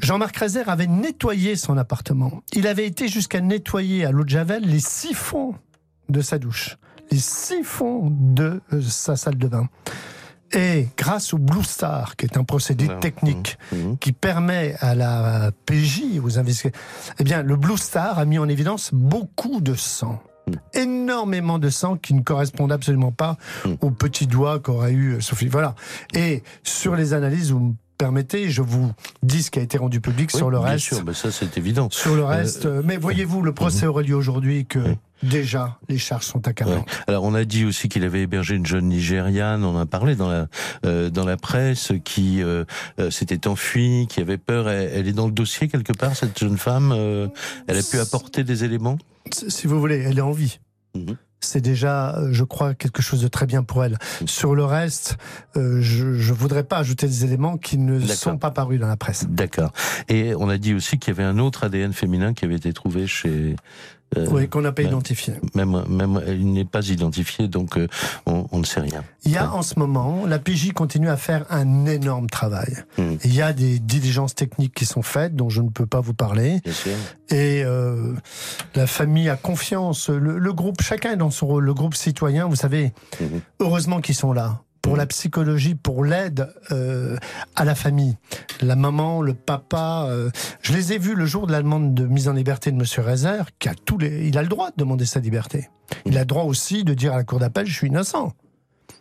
Jean-Marc 0.00 0.36
Rézère 0.36 0.68
avait 0.68 0.86
nettoyé 0.86 1.56
son 1.56 1.76
appartement. 1.78 2.42
Il 2.52 2.66
avait 2.66 2.86
été 2.86 3.08
jusqu'à 3.08 3.40
nettoyer 3.40 4.04
à 4.04 4.10
l'eau 4.10 4.24
de 4.24 4.28
Javel 4.28 4.64
les 4.64 4.80
siphons 4.80 5.54
de 6.08 6.20
sa 6.20 6.38
douche, 6.38 6.76
les 7.10 7.18
siphons 7.18 8.10
de 8.10 8.60
euh, 8.72 8.82
sa 8.82 9.16
salle 9.16 9.38
de 9.38 9.48
bain. 9.48 9.68
Et 10.52 10.88
grâce 10.96 11.34
au 11.34 11.38
Blue 11.38 11.62
Star, 11.64 12.16
qui 12.16 12.24
est 12.24 12.36
un 12.38 12.44
procédé 12.44 12.88
technique 13.00 13.58
mhm. 13.72 13.98
qui 13.98 14.12
permet 14.12 14.74
à 14.80 14.94
la 14.94 15.50
PJ, 15.66 16.20
aux 16.22 16.38
investigateurs, 16.38 16.80
eh 17.18 17.24
bien, 17.24 17.42
le 17.42 17.56
Blue 17.56 17.76
Star 17.76 18.18
a 18.18 18.24
mis 18.24 18.38
en 18.38 18.48
évidence 18.48 18.90
beaucoup 18.92 19.60
de 19.60 19.74
sang. 19.74 20.22
Énormément 20.72 21.58
de 21.58 21.68
sang 21.68 21.96
qui 21.96 22.14
ne 22.14 22.22
correspondent 22.22 22.72
absolument 22.72 23.12
pas 23.12 23.36
Mm. 23.66 23.74
au 23.82 23.90
petit 23.90 24.26
doigt 24.26 24.58
qu'aurait 24.60 24.92
eu 24.92 25.14
euh, 25.16 25.20
Sophie. 25.20 25.48
Voilà. 25.48 25.74
Et 26.14 26.42
sur 26.62 26.94
les 26.96 27.12
analyses, 27.12 27.50
vous 27.52 27.60
me 27.60 27.72
permettez, 27.98 28.48
je 28.48 28.62
vous 28.62 28.90
dis 29.22 29.42
ce 29.42 29.50
qui 29.50 29.58
a 29.58 29.62
été 29.62 29.76
rendu 29.76 30.00
public 30.00 30.30
Oui, 30.32 30.38
sur 30.38 30.48
le 30.50 30.58
bien 30.58 30.68
reste. 30.68 30.84
sûr, 30.86 31.02
mais 31.04 31.14
ça 31.14 31.30
c'est 31.32 31.58
évident. 31.58 31.88
Sur 31.90 32.14
le 32.14 32.24
reste, 32.24 32.64
euh, 32.66 32.80
mais 32.84 32.96
voyez-vous, 32.96 33.42
le 33.42 33.52
procès 33.52 33.86
aurait 33.86 34.04
lieu 34.04 34.14
aujourd'hui 34.14 34.64
que 34.66 34.78
Oui. 34.78 34.96
Déjà 35.22 35.78
les 35.88 35.98
charges 35.98 36.24
sont 36.26 36.38
Ouais. 36.38 36.48
accablantes. 36.48 36.86
Alors 37.06 37.24
on 37.24 37.34
a 37.34 37.44
dit 37.44 37.64
aussi 37.64 37.88
qu'il 37.88 38.04
avait 38.04 38.22
hébergé 38.22 38.54
une 38.54 38.66
jeune 38.66 38.86
Nigériane, 38.88 39.64
on 39.64 39.74
en 39.76 39.80
a 39.80 39.86
parlé 39.86 40.14
dans 40.16 40.28
la 40.28 40.46
euh, 40.86 41.10
dans 41.10 41.24
la 41.24 41.36
presse, 41.36 41.92
qui 42.04 42.42
euh, 42.42 42.64
euh, 43.00 43.10
s'était 43.10 43.46
enfuie, 43.48 44.06
qui 44.08 44.20
avait 44.20 44.38
peur. 44.38 44.68
Elle, 44.68 44.90
elle 44.94 45.08
est 45.08 45.12
dans 45.12 45.26
le 45.26 45.32
dossier 45.32 45.68
quelque 45.68 45.92
part 45.92 46.14
cette 46.16 46.38
jeune 46.38 46.58
femme. 46.58 46.92
euh, 46.94 47.28
elle 47.66 47.78
a 47.78 47.82
pu 47.82 47.98
apporter 47.98 48.44
des 48.44 48.64
éléments? 48.64 48.98
Si 49.30 49.66
vous 49.66 49.78
voulez, 49.80 49.98
elle 49.98 50.18
est 50.18 50.22
en 50.22 50.32
vie. 50.32 50.58
Mhm. 50.94 51.16
c'est 51.40 51.60
déjà, 51.60 52.18
je 52.32 52.42
crois, 52.44 52.74
quelque 52.74 53.00
chose 53.02 53.20
de 53.22 53.28
très 53.28 53.46
bien 53.46 53.62
pour 53.62 53.84
elle. 53.84 53.96
Mhm. 54.20 54.26
Sur 54.28 54.54
le 54.54 54.64
reste, 54.64 55.16
euh, 55.56 55.80
je 55.80 56.04
ne 56.06 56.32
voudrais 56.32 56.64
pas 56.64 56.78
ajouter 56.78 57.06
des 57.06 57.24
éléments 57.24 57.56
qui 57.58 57.78
ne 57.78 58.00
sont 58.00 58.38
pas 58.38 58.50
parus 58.50 58.80
dans 58.80 58.88
la 58.88 58.96
presse. 58.96 59.26
D'accord. 59.28 59.72
Et 60.08 60.34
on 60.34 60.48
a 60.48 60.58
dit 60.58 60.74
aussi 60.74 60.98
qu'il 60.98 61.14
y 61.14 61.16
avait 61.16 61.28
un 61.28 61.38
autre 61.38 61.64
ADN 61.64 61.92
féminin 61.92 62.32
qui 62.34 62.44
avait 62.44 62.56
été 62.56 62.72
trouvé 62.72 63.06
chez. 63.06 63.54
Euh, 64.16 64.26
oui, 64.30 64.48
qu'on 64.48 64.62
n'a 64.62 64.72
pas 64.72 64.82
identifié. 64.82 65.34
Même, 65.54 65.84
même, 65.88 66.20
il 66.28 66.50
n'est 66.52 66.64
pas 66.64 66.86
identifié, 66.88 67.46
donc 67.48 67.76
euh, 67.76 67.88
on, 68.26 68.46
on 68.52 68.58
ne 68.60 68.64
sait 68.64 68.80
rien. 68.80 69.04
Il 69.24 69.32
y 69.32 69.36
a 69.36 69.52
en 69.52 69.60
ce 69.62 69.78
moment, 69.78 70.24
la 70.26 70.38
PJ 70.38 70.72
continue 70.72 71.10
à 71.10 71.16
faire 71.18 71.44
un 71.50 71.84
énorme 71.86 72.28
travail. 72.30 72.74
Mhm. 72.96 73.18
Il 73.24 73.34
y 73.34 73.42
a 73.42 73.52
des 73.52 73.78
diligences 73.78 74.34
techniques 74.34 74.74
qui 74.74 74.86
sont 74.86 75.02
faites, 75.02 75.36
dont 75.36 75.50
je 75.50 75.60
ne 75.60 75.68
peux 75.68 75.86
pas 75.86 76.00
vous 76.00 76.14
parler. 76.14 76.60
Bien 76.64 76.72
sûr. 76.72 76.92
Et 77.30 77.62
euh, 77.64 78.14
la 78.74 78.86
famille 78.86 79.28
a 79.28 79.36
confiance. 79.36 80.08
Le, 80.08 80.38
le 80.38 80.52
groupe, 80.54 80.80
chacun 80.80 81.12
est 81.12 81.16
dans 81.16 81.30
son 81.30 81.46
rôle. 81.46 81.64
Le 81.64 81.74
groupe 81.74 81.94
citoyen, 81.94 82.46
vous 82.46 82.56
savez, 82.56 82.92
Mhm. 83.20 83.40
heureusement 83.60 84.00
qu'ils 84.00 84.14
sont 84.14 84.32
là 84.32 84.62
pour 84.82 84.96
la 84.96 85.06
psychologie, 85.06 85.74
pour 85.74 86.04
l'aide 86.04 86.52
euh, 86.72 87.16
à 87.56 87.64
la 87.64 87.74
famille. 87.74 88.16
La 88.60 88.76
maman, 88.76 89.22
le 89.22 89.34
papa. 89.34 90.06
euh, 90.08 90.30
je 90.62 90.72
les 90.72 90.92
ai 90.92 90.98
vus 90.98 91.14
le 91.14 91.26
jour 91.26 91.46
de 91.46 91.52
la 91.52 91.62
demande 91.62 91.94
de 91.94 92.06
mise 92.06 92.28
en 92.28 92.32
liberté 92.32 92.70
de 92.72 92.76
Monsieur 92.76 93.02
Rezer, 93.02 93.46
qui 93.58 93.68
a 93.68 93.74
tous 93.74 93.98
les. 93.98 94.28
Il 94.28 94.38
a 94.38 94.42
le 94.42 94.48
droit 94.48 94.70
de 94.70 94.76
demander 94.76 95.04
sa 95.06 95.20
liberté. 95.20 95.68
Il 96.06 96.16
a 96.16 96.20
le 96.20 96.26
droit 96.26 96.44
aussi 96.44 96.84
de 96.84 96.94
dire 96.94 97.12
à 97.12 97.16
la 97.16 97.24
cour 97.24 97.38
d'appel 97.38 97.66
je 97.66 97.74
suis 97.74 97.88
innocent. 97.88 98.32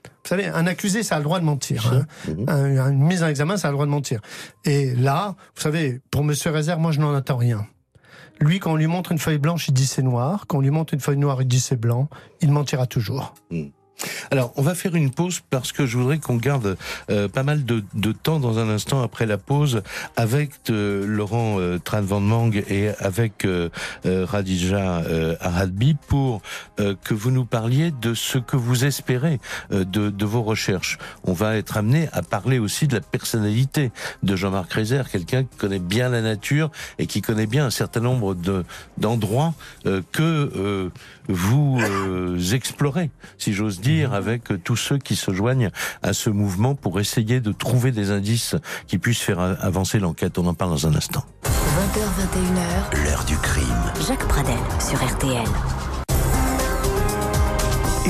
Vous 0.03 0.29
savez, 0.29 0.47
un 0.47 0.67
accusé, 0.67 1.03
ça 1.03 1.15
a 1.15 1.19
le 1.19 1.23
droit 1.23 1.39
de 1.39 1.45
mentir. 1.45 1.93
hein. 1.93 2.05
Mhm. 2.27 2.45
Un- 2.49 2.91
une 2.91 3.03
mise 3.03 3.23
en 3.23 3.27
examen, 3.27 3.55
ça 3.55 3.69
a 3.69 3.71
le 3.71 3.75
droit 3.75 3.85
de 3.85 3.91
mentir. 3.91 4.19
Et 4.65 4.93
là, 4.95 5.35
vous 5.55 5.61
savez, 5.61 6.01
pour 6.11 6.23
Monsieur 6.25 6.51
Réserve, 6.51 6.79
moi, 6.81 6.91
je 6.91 6.99
n'en 6.99 7.13
attends 7.13 7.37
rien. 7.37 7.65
Lui, 8.41 8.59
quand 8.59 8.73
on 8.73 8.75
lui 8.75 8.87
montre 8.87 9.11
une 9.13 9.19
feuille 9.19 9.37
blanche, 9.39 9.67
il 9.69 9.73
dit 9.73 9.85
c'est 9.87 10.03
noir. 10.03 10.45
Quand 10.47 10.57
on 10.57 10.61
lui 10.61 10.69
montre 10.69 10.93
une 10.93 10.99
feuille 10.99 11.17
noire, 11.17 11.41
il 11.41 11.47
dit 11.47 11.59
c'est 11.61 11.79
blanc. 11.79 12.09
Il 12.41 12.51
mentira 12.51 12.85
toujours. 12.87 13.33
Alors, 14.31 14.53
on 14.57 14.61
va 14.61 14.75
faire 14.75 14.95
une 14.95 15.11
pause 15.11 15.41
parce 15.49 15.71
que 15.71 15.85
je 15.85 15.97
voudrais 15.97 16.19
qu'on 16.19 16.35
garde 16.35 16.77
euh, 17.09 17.27
pas 17.27 17.43
mal 17.43 17.65
de, 17.65 17.83
de 17.93 18.11
temps 18.11 18.39
dans 18.39 18.59
un 18.59 18.69
instant 18.69 19.01
après 19.01 19.25
la 19.25 19.37
pause 19.37 19.81
avec 20.15 20.51
euh, 20.69 21.05
Laurent 21.07 21.59
euh, 21.59 21.79
Tran 21.79 22.01
Van 22.01 22.19
Mang 22.19 22.63
et 22.69 22.89
avec 22.99 23.45
euh, 23.45 23.69
euh, 24.05 24.25
Radija 24.25 24.99
euh, 24.99 25.35
Aradbi 25.39 25.95
pour 26.07 26.41
que 26.77 27.13
vous 27.13 27.31
nous 27.31 27.45
parliez 27.45 27.91
de 27.91 28.13
ce 28.13 28.37
que 28.37 28.55
vous 28.55 28.85
espérez 28.85 29.39
de, 29.71 29.83
de 29.83 30.25
vos 30.25 30.43
recherches. 30.43 30.97
On 31.23 31.33
va 31.33 31.55
être 31.57 31.77
amené 31.77 32.07
à 32.13 32.21
parler 32.21 32.59
aussi 32.59 32.87
de 32.87 32.95
la 32.95 33.01
personnalité 33.01 33.91
de 34.23 34.35
Jean-Marc 34.35 34.73
Rézer, 34.73 35.09
quelqu'un 35.09 35.43
qui 35.43 35.57
connaît 35.57 35.79
bien 35.79 36.09
la 36.09 36.21
nature 36.21 36.69
et 36.99 37.07
qui 37.07 37.21
connaît 37.21 37.47
bien 37.47 37.65
un 37.65 37.71
certain 37.71 37.99
nombre 37.99 38.35
de 38.35 38.63
d'endroits 38.97 39.53
que 40.11 40.91
vous 41.27 41.79
explorez, 42.53 43.09
si 43.37 43.53
j'ose 43.53 43.79
dire, 43.79 43.86
avec 44.11 44.63
tous 44.63 44.75
ceux 44.75 44.97
qui 44.97 45.15
se 45.15 45.31
joignent 45.33 45.69
à 46.03 46.13
ce 46.13 46.29
mouvement 46.29 46.75
pour 46.75 46.99
essayer 46.99 47.39
de 47.39 47.51
trouver 47.51 47.91
des 47.91 48.11
indices 48.11 48.55
qui 48.87 48.97
puissent 48.97 49.21
faire 49.21 49.39
a- 49.39 49.51
avancer 49.61 49.99
l'enquête. 49.99 50.37
On 50.37 50.45
en 50.47 50.53
parle 50.53 50.71
dans 50.71 50.87
un 50.87 50.95
instant. 50.95 51.23
20h, 51.43 51.99
21h, 52.19 53.03
L'heure 53.05 53.23
du 53.25 53.37
crime. 53.37 53.65
Jacques 54.07 54.27
Pradel 54.27 54.57
sur 54.79 54.97
RTL. 55.03 55.43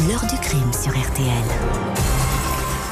L'heure 0.07 0.25
du 0.31 0.37
crime 0.39 0.71
sur 0.73 0.91
RTL. 0.91 1.96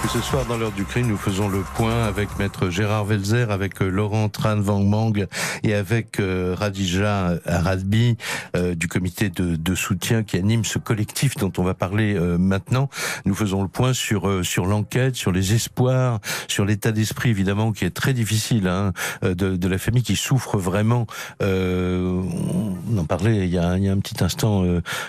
Et 0.04 0.08
ce 0.08 0.22
soir, 0.22 0.46
dans 0.46 0.58
l'heure 0.58 0.72
du 0.72 0.86
crime, 0.86 1.08
nous 1.08 1.18
faisons 1.18 1.50
le 1.50 1.62
point 1.76 2.04
avec 2.06 2.38
maître 2.38 2.70
Gérard 2.70 3.06
Velzer, 3.06 3.50
avec 3.50 3.82
euh, 3.82 3.90
Laurent 3.90 4.30
Tran 4.30 4.60
Van 4.60 4.80
Mang 4.84 5.26
et 5.64 5.74
avec 5.74 6.20
euh, 6.20 6.56
Radija 6.56 7.34
Aradbi 7.46 8.16
euh, 8.56 8.76
du 8.76 8.88
comité 8.88 9.30
de, 9.30 9.76
soutien 9.76 10.22
qui 10.22 10.38
anime 10.38 10.64
ce 10.64 10.78
collectif 10.78 11.36
dont 11.38 11.52
on 11.58 11.64
va 11.64 11.74
parler 11.74 12.14
euh, 12.16 12.38
maintenant. 12.38 12.88
Nous 13.26 13.34
faisons 13.34 13.64
le 13.64 13.68
point 13.68 13.94
sur 13.94 14.46
sur 14.46 14.68
l'enquête, 14.68 15.16
sur 15.16 15.32
les 15.32 15.54
espoirs, 15.56 16.20
sur 16.48 16.66
l'état 16.66 16.92
d'esprit 16.92 17.32
évidemment 17.32 17.72
qui 17.72 17.84
est 17.84 17.90
très 17.90 18.14
difficile 18.14 18.68
hein, 18.68 18.94
de, 19.24 19.34
de 19.56 19.68
la 19.68 19.80
famille 19.80 20.04
qui 20.04 20.16
souffre 20.16 20.58
vraiment. 20.58 21.08
On 21.42 22.98
en 22.98 23.06
parlait 23.06 23.48
il 23.48 23.54
y 23.54 23.58
a, 23.58 23.78
il 23.78 23.84
y 23.84 23.90
a 23.90 23.92
un 23.92 24.00
petit 24.00 24.24
instant 24.24 24.64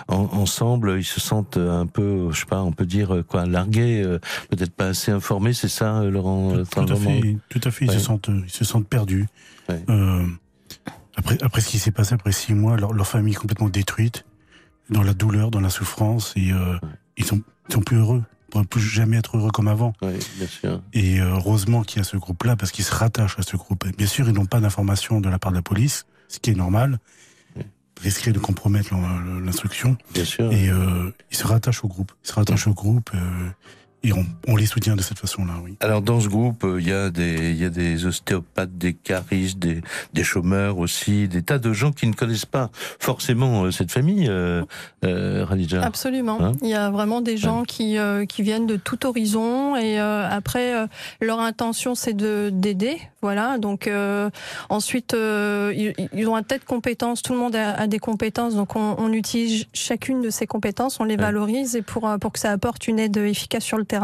en- 0.08 0.14
ensemble. 0.32 0.96
Ils 0.98 1.04
se 1.04 1.20
sentent 1.20 1.58
un 1.58 1.86
peu, 1.86 2.30
je 2.32 2.40
sais 2.40 2.46
pas, 2.46 2.62
on 2.62 2.72
peut 2.72 2.86
dire 2.86 3.22
quoi, 3.28 3.44
largués, 3.44 4.02
peut-être 4.50 4.72
pas 4.74 4.85
assez 4.88 5.10
informés, 5.12 5.52
c'est 5.52 5.68
ça, 5.68 5.98
euh, 6.00 6.10
Laurent 6.10 6.54
euh, 6.56 6.64
Tout, 6.64 6.80
à 6.80 6.96
fait, 6.96 7.36
tout 7.48 7.60
à 7.64 7.70
fait. 7.70 7.84
Ils, 7.86 7.92
se 7.92 7.98
sentent, 7.98 8.28
euh, 8.28 8.42
ils 8.44 8.50
se 8.50 8.64
sentent 8.64 8.88
perdus. 8.88 9.26
Ouais. 9.68 9.82
Euh, 9.88 10.26
après, 11.16 11.42
après 11.42 11.60
ce 11.60 11.68
qui 11.68 11.78
s'est 11.78 11.90
passé 11.90 12.14
après 12.14 12.32
six 12.32 12.54
mois, 12.54 12.76
leur, 12.76 12.92
leur 12.92 13.06
famille 13.06 13.32
est 13.32 13.36
complètement 13.36 13.68
détruite, 13.68 14.24
dans 14.90 15.02
la 15.02 15.14
douleur, 15.14 15.50
dans 15.50 15.60
la 15.60 15.70
souffrance, 15.70 16.32
et 16.36 16.52
euh, 16.52 16.78
ils 17.16 17.24
sont, 17.24 17.42
ils 17.68 17.74
sont 17.74 17.80
plus 17.80 17.96
heureux. 17.96 18.22
Ils 18.48 18.50
pourront 18.50 18.64
plus 18.64 18.80
jamais 18.80 19.16
être 19.16 19.36
heureux 19.36 19.50
comme 19.50 19.66
avant. 19.66 19.92
Oui, 20.02 20.12
bien 20.38 20.46
sûr. 20.46 20.80
Et 20.92 21.20
euh, 21.20 21.32
heureusement 21.34 21.82
qu'il 21.82 21.98
y 21.98 22.00
a 22.00 22.04
ce 22.04 22.16
groupe-là, 22.16 22.54
parce 22.54 22.70
qu'ils 22.70 22.84
se 22.84 22.94
rattachent 22.94 23.38
à 23.38 23.42
ce 23.42 23.56
groupe. 23.56 23.84
Et 23.86 23.92
bien 23.92 24.06
sûr, 24.06 24.28
ils 24.28 24.34
n'ont 24.34 24.46
pas 24.46 24.60
d'informations 24.60 25.20
de 25.20 25.28
la 25.28 25.38
part 25.40 25.50
de 25.50 25.56
la 25.56 25.62
police, 25.62 26.06
ce 26.28 26.38
qui 26.38 26.50
est 26.50 26.54
normal. 26.54 26.98
Risquer 28.02 28.30
de 28.30 28.38
compromettre 28.38 28.94
l'instruction. 29.42 29.96
Bien 30.12 30.26
sûr. 30.26 30.52
Et 30.52 30.68
euh, 30.68 31.10
ils 31.30 31.36
se 31.36 31.46
rattachent 31.46 31.82
au 31.82 31.88
groupe. 31.88 32.12
Ils 32.24 32.28
se 32.28 32.34
rattachent 32.34 32.66
au 32.66 32.74
groupe. 32.74 33.10
euh, 33.14 33.48
et 34.06 34.12
on, 34.46 34.56
les 34.56 34.66
soutient 34.66 34.94
de 34.94 35.02
cette 35.02 35.18
façon-là, 35.18 35.54
oui. 35.64 35.76
Alors 35.80 36.00
dans 36.00 36.20
ce 36.20 36.28
groupe, 36.28 36.62
euh, 36.64 36.80
il 36.80 36.88
y 36.88 36.92
a 36.92 37.10
des 37.10 37.50
il 37.50 37.56
y 37.56 37.64
a 37.64 37.70
des 37.70 38.06
ostéopathes, 38.06 38.78
des 38.78 38.94
caristes, 38.94 39.58
des, 39.58 39.82
des 40.12 40.24
chômeurs 40.24 40.78
aussi, 40.78 41.26
des 41.26 41.42
tas 41.42 41.58
de 41.58 41.72
gens 41.72 41.90
qui 41.90 42.06
ne 42.06 42.12
connaissent 42.12 42.46
pas 42.46 42.70
forcément 43.00 43.64
euh, 43.64 43.70
cette 43.70 43.90
famille, 43.90 44.28
euh, 44.28 44.64
euh 45.04 45.44
Absolument. 45.82 46.38
Hein 46.40 46.52
il 46.62 46.68
y 46.68 46.74
a 46.74 46.90
vraiment 46.90 47.20
des 47.20 47.36
gens 47.36 47.64
qui 47.64 47.96
qui 48.28 48.42
viennent 48.42 48.66
de 48.66 48.76
tout 48.76 49.06
horizon 49.06 49.76
et 49.76 49.98
après 49.98 50.86
leur 51.20 51.40
intention 51.40 51.94
c'est 51.94 52.12
de 52.12 52.50
d'aider, 52.52 52.98
voilà. 53.22 53.58
Donc 53.58 53.90
ensuite 54.68 55.14
ils, 55.14 55.94
ils, 56.12 56.28
ont 56.28 56.36
un 56.36 56.42
tas 56.42 56.58
de 56.58 56.64
compétences. 56.64 57.22
Tout 57.22 57.32
le 57.32 57.38
monde 57.38 57.56
a, 57.56 57.86
des 57.86 57.98
compétences, 57.98 58.54
donc 58.54 58.76
on, 58.76 58.96
on, 58.98 59.12
utilise 59.12 59.66
chacune 59.72 60.20
de 60.20 60.30
ces 60.30 60.46
compétences, 60.46 61.00
on 61.00 61.04
les 61.04 61.16
valorise 61.16 61.76
et 61.76 61.82
pour 61.82 62.08
pour 62.20 62.32
que 62.32 62.38
ça 62.38 62.50
apporte 62.50 62.88
une 62.88 62.98
aide 62.98 63.16
efficace 63.16 63.64
sur 63.64 63.78
le 63.78 63.84
terrain. 63.84 63.95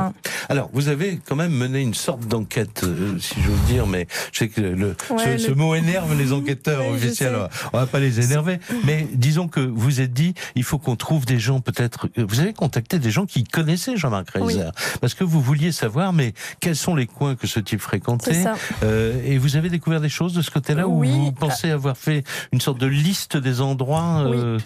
Alors, 0.48 0.70
vous 0.72 0.88
avez 0.88 1.20
quand 1.26 1.36
même 1.36 1.52
mené 1.52 1.80
une 1.80 1.94
sorte 1.94 2.26
d'enquête, 2.26 2.82
euh, 2.84 3.18
si 3.18 3.34
j'ose 3.42 3.60
dire, 3.66 3.86
mais 3.86 4.06
je 4.32 4.40
sais 4.40 4.48
que 4.48 4.60
le, 4.60 4.96
ce, 5.38 5.50
mot 5.50 5.74
énerve 5.74 6.16
les 6.16 6.32
enquêteurs 6.32 6.86
officiels. 6.92 7.36
On 7.72 7.78
va 7.78 7.86
pas 7.86 8.00
les 8.00 8.24
énerver, 8.24 8.58
mais 8.84 9.06
disons 9.12 9.48
que 9.48 9.60
vous 9.60 10.00
êtes 10.00 10.12
dit, 10.12 10.34
il 10.54 10.64
faut 10.64 10.78
qu'on 10.78 10.96
trouve 10.96 11.24
des 11.24 11.38
gens 11.38 11.60
peut-être. 11.60 12.08
Euh, 12.18 12.26
vous 12.28 12.40
avez 12.40 12.52
contacté 12.52 12.98
des 12.98 13.10
gens 13.10 13.26
qui 13.26 13.44
connaissaient 13.44 13.96
Jean-Marc 13.96 14.30
Reiser, 14.30 14.70
parce 15.00 15.14
que 15.14 15.24
vous 15.24 15.40
vouliez 15.40 15.72
savoir, 15.72 16.12
mais 16.12 16.34
quels 16.60 16.76
sont 16.76 16.94
les 16.94 17.06
coins 17.06 17.34
que 17.34 17.46
ce 17.46 17.60
type 17.60 17.80
fréquentait 17.80 18.44
euh, 18.82 19.20
Et 19.24 19.38
vous 19.38 19.56
avez 19.56 19.68
découvert 19.68 20.00
des 20.00 20.08
choses 20.08 20.32
de 20.32 20.42
ce 20.42 20.50
côté-là 20.50 20.88
où 20.88 21.04
vous 21.04 21.32
pensez 21.32 21.70
avoir 21.70 21.96
fait 21.96 22.24
une 22.52 22.60
sorte 22.60 22.78
de 22.78 22.86
liste 22.86 23.36
des 23.36 23.60
endroits 23.60 24.24
euh, 24.26 24.58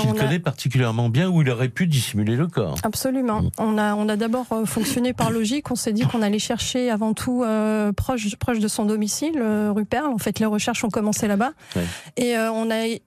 qu'il 0.00 0.12
connaît 0.14 0.38
particulièrement 0.38 1.08
bien 1.08 1.28
où 1.28 1.42
il 1.42 1.50
aurait 1.50 1.68
pu 1.68 1.86
dissimuler 1.86 2.36
le 2.36 2.46
corps? 2.46 2.76
Absolument. 2.82 3.42
Mm. 3.42 3.50
On 3.58 3.78
a, 3.78 3.94
on 3.94 4.08
a 4.08 4.16
d'abord 4.16 4.46
fonctionné 4.66 5.12
par 5.12 5.30
logique. 5.30 5.70
On 5.70 5.74
s'est 5.74 5.92
dit 5.92 6.02
qu'on 6.02 6.22
allait 6.22 6.38
chercher 6.38 6.90
avant 6.90 7.14
tout 7.14 7.42
euh, 7.42 7.92
proche, 7.92 8.36
proche 8.36 8.58
de 8.58 8.68
son 8.68 8.84
domicile, 8.84 9.34
euh, 9.36 9.72
rue 9.72 9.84
Perle. 9.84 10.12
En 10.12 10.18
fait, 10.18 10.38
les 10.38 10.46
recherches 10.46 10.84
ont 10.84 10.90
commencé 10.90 11.28
là-bas. 11.28 11.52
Et 12.16 12.36
euh, 12.36 12.50
on 12.52 12.70
a, 12.70 12.98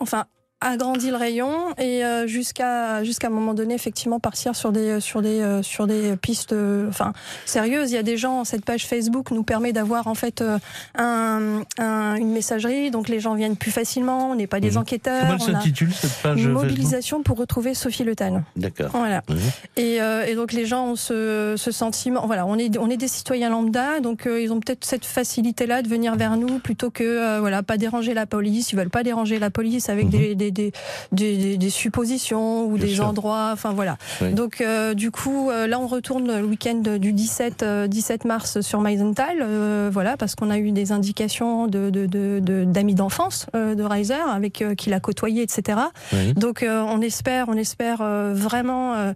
enfin, 0.00 0.26
agrandi 0.62 1.10
le 1.10 1.16
rayon 1.16 1.74
et 1.78 2.04
euh, 2.04 2.26
jusqu'à 2.26 3.04
jusqu'à 3.04 3.28
un 3.28 3.30
moment 3.30 3.54
donné 3.54 3.74
effectivement 3.74 4.20
partir 4.20 4.54
sur 4.56 4.72
des 4.72 5.00
sur 5.00 5.22
des 5.22 5.40
euh, 5.40 5.62
sur 5.62 5.86
des 5.86 6.16
pistes 6.16 6.52
euh, 6.52 6.88
enfin 6.88 7.12
sérieuses. 7.46 7.90
Il 7.90 7.94
y 7.94 7.98
a 7.98 8.02
des 8.02 8.16
gens 8.16 8.44
cette 8.44 8.64
page 8.64 8.86
Facebook 8.86 9.30
nous 9.30 9.42
permet 9.42 9.72
d'avoir 9.72 10.06
en 10.06 10.14
fait 10.14 10.42
un, 10.96 11.62
une 11.78 12.32
messagerie. 12.32 12.90
Donc 12.90 13.08
les 13.08 13.20
gens 13.20 13.34
viennent 13.34 13.56
plus 13.56 13.70
facilement. 13.70 14.30
On 14.30 14.34
n'est 14.34 14.46
pas 14.46 14.60
des 14.60 14.72
mhm. 14.72 14.78
enquêteurs. 14.78 15.26
Comment 15.26 15.38
s'intitule 15.38 15.92
cette 15.92 16.22
page 16.22 16.42
une 16.42 16.52
mobilisation 16.52 17.22
pour 17.22 17.38
retrouver 17.38 17.74
Sophie 17.74 18.04
Le 18.04 18.14
d'accord. 18.14 18.90
Voilà. 18.92 19.22
Mhm. 19.28 19.38
et, 19.76 19.96
et 19.96 20.34
donc 20.34 20.52
les 20.52 20.66
gens 20.66 20.88
ont 20.88 20.96
ce, 20.96 21.54
ce 21.56 21.70
sentiment 21.70 22.26
voilà 22.26 22.46
on 22.46 22.56
est 22.58 22.76
on 22.78 22.90
est 22.90 22.96
des 22.96 23.08
citoyens 23.08 23.50
lambda. 23.50 24.00
Donc 24.00 24.26
ils 24.26 24.52
ont 24.52 24.60
peut-être 24.60 24.84
cette 24.84 25.04
facilité 25.04 25.66
là 25.66 25.82
de 25.82 25.88
venir 25.88 26.16
vers 26.16 26.36
nous 26.36 26.58
plutôt 26.58 26.90
que 26.90 27.40
voilà 27.40 27.62
pas 27.62 27.76
déranger 27.76 28.14
la 28.14 28.26
police. 28.26 28.72
Ils 28.72 28.76
veulent 28.76 28.90
pas 28.90 29.02
déranger 29.02 29.38
la 29.38 29.50
police 29.50 29.88
avec 29.88 30.06
mhm. 30.06 30.10
des 30.10 30.34
des, 30.34 30.50
des, 30.52 31.70
suppositions 31.70 32.66
ou 32.66 32.78
des 32.78 33.00
endroits. 33.00 33.50
Enfin 33.52 33.72
voilà. 33.72 33.96
Donc 34.32 34.60
euh, 34.60 34.94
du 34.94 35.10
coup, 35.10 35.50
euh, 35.50 35.66
là 35.66 35.78
on 35.80 35.86
retourne 35.86 36.26
le 36.26 36.44
week-end 36.44 36.82
du 36.98 37.12
17, 37.12 37.64
17 37.88 38.24
euh, 38.24 38.28
mars 38.28 38.60
sur 38.60 38.80
Meisenthal, 38.80 39.44
voilà, 39.90 40.16
parce 40.16 40.34
qu'on 40.34 40.50
a 40.50 40.58
eu 40.58 40.72
des 40.72 40.92
indications 40.92 41.66
de, 41.66 41.90
d'amis 42.64 42.94
d'enfance 42.94 43.46
de 43.54 43.82
Reiser 43.82 44.14
avec 44.14 44.64
qui 44.76 44.90
l'a 44.90 45.00
côtoyé, 45.00 45.42
etc. 45.42 45.78
Donc 46.36 46.64
on 46.66 47.00
espère, 47.00 47.46
on 47.48 47.56
espère 47.56 47.98
vraiment 48.32 49.14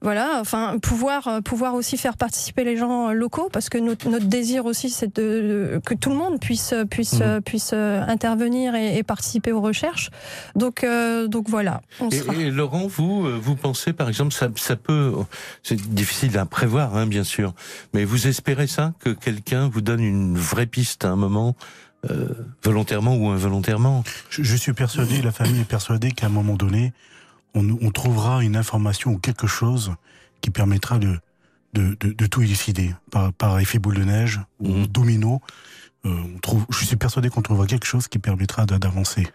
voilà, 0.00 0.38
enfin 0.40 0.78
pouvoir 0.78 1.26
euh, 1.26 1.40
pouvoir 1.40 1.74
aussi 1.74 1.96
faire 1.96 2.16
participer 2.16 2.62
les 2.62 2.76
gens 2.76 3.12
locaux 3.12 3.48
parce 3.52 3.68
que 3.68 3.78
notre, 3.78 4.08
notre 4.08 4.26
désir 4.26 4.64
aussi 4.64 4.90
c'est 4.90 5.16
de, 5.16 5.80
que 5.84 5.94
tout 5.94 6.10
le 6.10 6.16
monde 6.16 6.38
puisse 6.40 6.72
puisse 6.88 7.20
mmh. 7.20 7.40
puisse 7.44 7.70
euh, 7.74 8.00
intervenir 8.06 8.76
et, 8.76 8.98
et, 8.98 9.02
participer 9.02 9.50
aux 9.50 9.60
recherches. 9.60 10.10
Donc 10.54 10.84
euh, 10.84 11.26
donc 11.26 11.48
voilà. 11.48 11.80
et, 12.12 12.42
et, 12.42 12.50
Laurent, 12.50 12.86
vous 12.86 13.26
vous 13.40 13.56
pensez 13.56 13.92
par 13.92 14.08
exemple 14.08 14.32
ça 14.32 14.48
ça 14.54 14.76
peut 14.76 15.14
c'est 15.62 15.76
difficile 15.76 16.38
à 16.38 16.46
prévoir 16.46 16.96
hein, 16.96 17.06
bien 17.06 17.24
sûr, 17.24 17.52
mais 17.92 18.04
vous 18.04 18.28
espérez 18.28 18.68
ça 18.68 18.92
que 19.00 19.10
quelqu'un 19.10 19.68
vous 19.68 19.80
donne 19.80 20.00
une 20.00 20.38
vraie 20.38 20.66
piste 20.66 21.04
à 21.04 21.08
un 21.08 21.16
moment. 21.16 21.56
Euh, 22.08 22.28
volontairement 22.62 23.16
ou 23.16 23.28
involontairement? 23.30 24.04
Je, 24.30 24.44
je 24.44 24.54
suis 24.54 24.72
persuadé, 24.72 25.20
la 25.20 25.32
famille 25.32 25.62
est 25.62 25.68
persuadée 25.68 26.12
qu'à 26.12 26.26
un 26.26 26.28
moment 26.28 26.54
donné, 26.54 26.92
on, 27.54 27.90
trouvera 27.90 28.42
une 28.44 28.56
information 28.56 29.12
ou 29.12 29.18
quelque 29.18 29.46
chose 29.46 29.92
qui 30.40 30.50
permettra 30.50 30.98
de, 30.98 31.18
de, 31.72 32.26
tout 32.26 32.42
élucider 32.42 32.94
par, 33.10 33.32
par, 33.32 33.58
effet 33.58 33.78
boule 33.78 33.96
de 33.96 34.04
neige 34.04 34.40
ou 34.60 34.68
mhm. 34.68 34.86
domino. 34.86 35.40
Euh, 36.04 36.14
on 36.34 36.38
trouve, 36.38 36.64
je 36.70 36.84
suis 36.84 36.96
persuadé 36.96 37.28
qu'on 37.28 37.42
trouvera 37.42 37.66
quelque 37.66 37.86
chose 37.86 38.06
qui 38.08 38.18
permettra 38.18 38.66
d'avancer. 38.66 39.26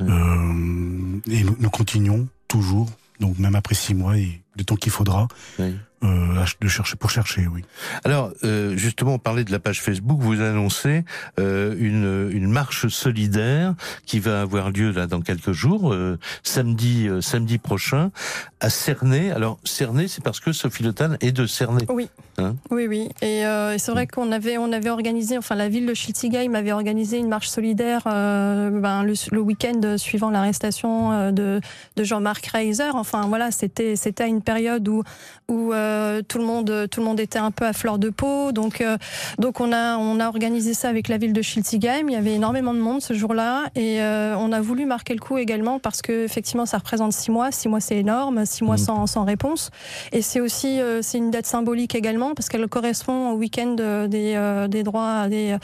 Euh, 0.00 1.20
et 1.30 1.44
nous, 1.44 1.70
continuons 1.70 2.28
toujours, 2.48 2.90
donc 3.20 3.38
même 3.38 3.54
après 3.54 3.74
six 3.74 3.94
mois 3.94 4.18
et 4.18 4.41
le 4.56 4.64
temps 4.64 4.76
qu'il 4.76 4.92
faudra, 4.92 5.28
euh, 5.60 6.44
de 6.60 6.68
chercher 6.68 6.96
pour 6.96 7.10
chercher, 7.10 7.46
oui. 7.46 7.62
Alors 8.02 8.32
euh, 8.42 8.76
justement, 8.76 9.14
on 9.14 9.18
parlait 9.20 9.44
de 9.44 9.52
la 9.52 9.60
page 9.60 9.80
Facebook. 9.80 10.18
Vous 10.20 10.40
annoncez 10.40 11.04
euh, 11.38 11.76
une, 11.78 12.36
une 12.36 12.50
marche 12.50 12.88
solidaire 12.88 13.74
qui 14.04 14.18
va 14.18 14.40
avoir 14.40 14.70
lieu 14.70 14.90
là 14.90 15.06
dans 15.06 15.20
quelques 15.20 15.52
jours, 15.52 15.92
euh, 15.92 16.18
samedi 16.42 17.06
euh, 17.06 17.20
samedi 17.20 17.58
prochain, 17.58 18.10
à 18.58 18.68
Cernay. 18.68 19.30
Alors 19.30 19.60
Cernay, 19.62 20.08
c'est 20.08 20.24
parce 20.24 20.40
que 20.40 20.50
Sophie 20.52 20.82
Le 20.82 20.92
est 21.20 21.30
de 21.30 21.46
Cernay. 21.46 21.86
Oui. 21.88 22.08
Hein 22.38 22.56
oui, 22.70 22.86
oui. 22.88 23.08
Et, 23.20 23.42
et 23.42 23.78
c'est 23.78 23.92
vrai 23.92 24.08
qu'on 24.08 24.32
avait 24.32 24.58
on 24.58 24.72
avait 24.72 24.90
organisé, 24.90 25.38
enfin 25.38 25.54
la 25.54 25.68
ville 25.68 25.86
de 25.86 25.94
Schiltigheim 25.94 26.54
avait 26.54 26.72
organisé 26.72 27.18
une 27.18 27.28
marche 27.28 27.48
solidaire 27.48 28.02
ben, 28.04 29.04
le, 29.04 29.12
le 29.30 29.40
week-end 29.40 29.96
suivant 29.98 30.30
l'arrestation 30.30 31.30
de, 31.30 31.60
de 31.96 32.04
Jean-Marc 32.04 32.46
Reiser. 32.46 32.90
Enfin 32.94 33.26
voilà, 33.28 33.50
c'était 33.52 33.94
c'était 33.94 34.24
à 34.24 34.26
une 34.42 34.44
période 34.44 34.88
où 34.88 35.02
où 35.48 35.72
euh, 35.72 36.22
tout 36.26 36.38
le 36.38 36.44
monde 36.44 36.88
tout 36.90 37.00
le 37.00 37.06
monde 37.06 37.20
était 37.20 37.38
un 37.38 37.50
peu 37.50 37.66
à 37.66 37.72
fleur 37.72 37.98
de 37.98 38.10
peau. 38.10 38.52
Donc 38.52 38.80
euh, 38.80 38.96
donc 39.38 39.60
on 39.60 39.72
a 39.72 39.96
on 39.98 40.18
a 40.18 40.28
organisé 40.28 40.74
ça 40.74 40.88
avec 40.88 41.08
la 41.08 41.18
ville 41.18 41.32
de 41.32 41.42
Schiltigheim. 41.42 42.08
Il 42.08 42.12
y 42.12 42.16
avait 42.16 42.34
énormément 42.34 42.74
de 42.74 42.80
monde 42.80 43.02
ce 43.02 43.14
jour-là 43.14 43.64
et 43.74 44.00
euh, 44.00 44.34
on 44.38 44.52
a 44.52 44.60
voulu 44.60 44.86
marquer 44.86 45.14
le 45.14 45.20
coup 45.20 45.38
également 45.38 45.78
parce 45.78 46.02
que 46.02 46.24
effectivement 46.24 46.66
ça 46.66 46.78
représente 46.78 47.12
six 47.12 47.30
mois. 47.30 47.52
Six 47.52 47.68
mois 47.68 47.80
c'est 47.80 47.96
énorme. 47.96 48.44
Six 48.46 48.64
mois 48.64 48.76
mmh. 48.76 48.86
sans, 48.86 49.06
sans 49.06 49.24
réponse. 49.24 49.70
Et 50.12 50.22
c'est 50.22 50.40
aussi 50.40 50.80
c'est 51.02 51.18
une 51.18 51.30
date 51.30 51.46
symbolique 51.46 51.94
également 51.94 52.34
parce 52.34 52.48
qu'elle 52.48 52.66
correspond 52.66 53.30
au 53.30 53.36
week-end 53.36 53.76
des, 54.08 54.66
des 54.68 54.82
droits 54.82 55.28
des, 55.28 55.56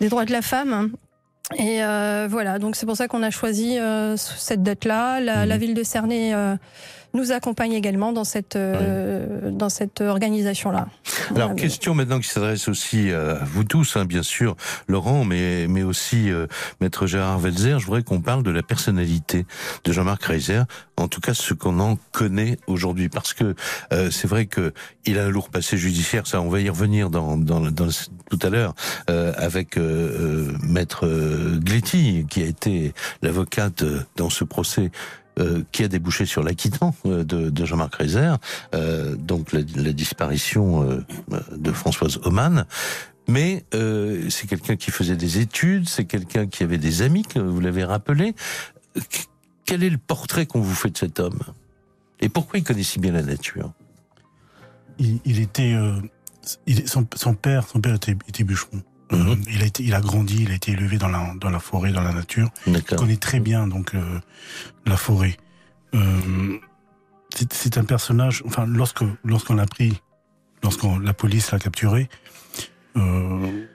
des 0.00 0.08
droits 0.08 0.24
de 0.24 0.32
la 0.32 0.42
femme. 0.42 0.90
Et 1.58 1.80
voilà, 2.28 2.58
donc 2.58 2.76
c'est 2.76 2.86
pour 2.86 2.96
ça 2.96 3.08
qu'on 3.08 3.22
a 3.22 3.30
choisi 3.30 3.78
cette 4.16 4.62
date-là. 4.62 5.20
La, 5.20 5.46
la, 5.46 5.56
mmh. 5.56 5.60
ville 5.60 5.74
de 5.74 5.82
Cernay 5.82 6.34
nous 7.14 7.32
accompagne 7.32 7.72
également 7.72 8.12
dans 8.12 8.24
cette, 8.24 8.56
euh, 8.56 9.50
dans 9.50 9.68
cette 9.68 10.00
organisation-là. 10.00 10.88
Alors, 11.34 11.54
question 11.54 11.94
maintenant 11.94 12.18
qui 12.20 12.28
s'adresse 12.28 12.68
aussi 12.68 13.10
euh, 13.10 13.40
à 13.40 13.44
vous 13.44 13.64
tous, 13.64 13.96
hein, 13.96 14.04
bien 14.04 14.22
sûr, 14.22 14.56
Laurent, 14.88 15.24
mais, 15.24 15.66
mais 15.68 15.82
aussi 15.82 16.30
euh, 16.30 16.46
Maître 16.80 17.06
Gérard 17.06 17.38
Welzer. 17.38 17.78
Je 17.78 17.86
voudrais 17.86 18.02
qu'on 18.02 18.20
parle 18.20 18.42
de 18.42 18.50
la 18.50 18.62
personnalité 18.62 19.46
de 19.84 19.92
Jean-Marc 19.92 20.24
Reiser, 20.24 20.62
en 20.96 21.08
tout 21.08 21.20
cas 21.20 21.34
ce 21.34 21.54
qu'on 21.54 21.80
en 21.80 21.98
connaît 22.12 22.58
aujourd'hui, 22.66 23.08
parce 23.08 23.34
que 23.34 23.54
c'est 24.10 24.28
vrai 24.28 24.46
que 24.46 24.72
il 25.04 25.18
a 25.18 25.24
un 25.24 25.28
lourd 25.30 25.48
passé 25.48 25.76
judiciaire, 25.76 26.26
ça 26.26 26.40
on 26.40 26.48
va 26.48 26.60
y 26.60 26.68
revenir 26.68 27.10
dans, 27.10 27.36
dans, 27.36 27.60
dans 27.60 27.88
tout 28.30 28.38
à 28.42 28.50
l'heure, 28.50 28.74
avec 29.08 29.76
Maître 30.62 31.06
Gletti, 31.58 32.26
qui 32.30 32.42
a 32.42 32.46
été 32.46 32.94
l'avocate 33.22 33.84
dans 34.16 34.30
ce 34.30 34.44
procès 34.44 34.90
euh, 35.38 35.62
qui 35.72 35.82
a 35.82 35.88
débouché 35.88 36.26
sur 36.26 36.42
l'acquittement 36.42 36.94
euh, 37.06 37.24
de, 37.24 37.64
Jean-Marc 37.64 37.94
Reiser, 37.94 38.34
euh, 38.74 39.16
donc 39.16 39.52
la, 39.52 39.62
disparition 39.62 41.02
de 41.52 41.72
Françoise 41.72 42.20
Oman. 42.24 42.66
Mais 43.28 43.64
c'est 44.28 44.46
quelqu'un 44.46 44.76
qui 44.76 44.90
faisait 44.90 45.16
des 45.16 45.38
études, 45.38 45.88
c'est 45.88 46.04
quelqu'un 46.04 46.46
qui 46.46 46.62
avait 46.64 46.76
des 46.76 47.00
amis, 47.00 47.22
que 47.22 47.38
vous 47.38 47.60
l'avez 47.60 47.84
rappelé. 47.84 48.34
Quel 49.64 49.82
est 49.84 49.90
le 49.90 49.98
portrait 49.98 50.44
qu'on 50.44 50.60
vous 50.60 50.74
fait 50.74 50.90
de 50.90 50.98
cet 50.98 51.18
homme? 51.18 51.40
Et 52.20 52.28
pourquoi 52.28 52.58
il 52.58 52.64
connaît 52.64 52.82
si 52.82 52.98
bien 52.98 53.12
la 53.12 53.22
nature? 53.22 53.72
Il, 54.98 55.40
était, 55.40 55.74
son, 56.84 57.04
père, 57.34 57.66
son 57.68 57.80
père 57.80 57.94
était 57.94 58.44
bûcheron. 58.44 58.82
Mhm. 59.12 59.42
il 59.48 59.62
a 59.62 59.66
été, 59.66 59.82
il 59.82 59.94
a 59.94 60.00
grandi, 60.00 60.42
il 60.42 60.50
a 60.50 60.54
été 60.54 60.72
élevé 60.72 60.98
dans 60.98 61.08
la 61.08 61.34
dans 61.40 61.50
la 61.50 61.58
forêt, 61.58 61.92
dans 61.92 62.02
la 62.02 62.12
nature. 62.12 62.50
Il 62.66 62.82
connaît 62.82 63.16
très 63.16 63.40
bien 63.40 63.66
donc 63.66 63.94
euh, 63.94 64.20
la 64.86 64.96
forêt. 64.96 65.36
Euh, 65.94 66.58
c'est 67.50 67.78
un 67.78 67.84
personnage. 67.84 68.42
Enfin, 68.46 68.66
lorsque 68.66 69.04
lorsqu'on 69.24 69.54
l'a 69.54 69.66
pris, 69.66 70.00
lorsqu'on 70.62 70.98
la 70.98 71.14
police 71.14 71.50
l'a 71.52 71.58
capturé, 71.58 72.08
euh, 72.96 73.66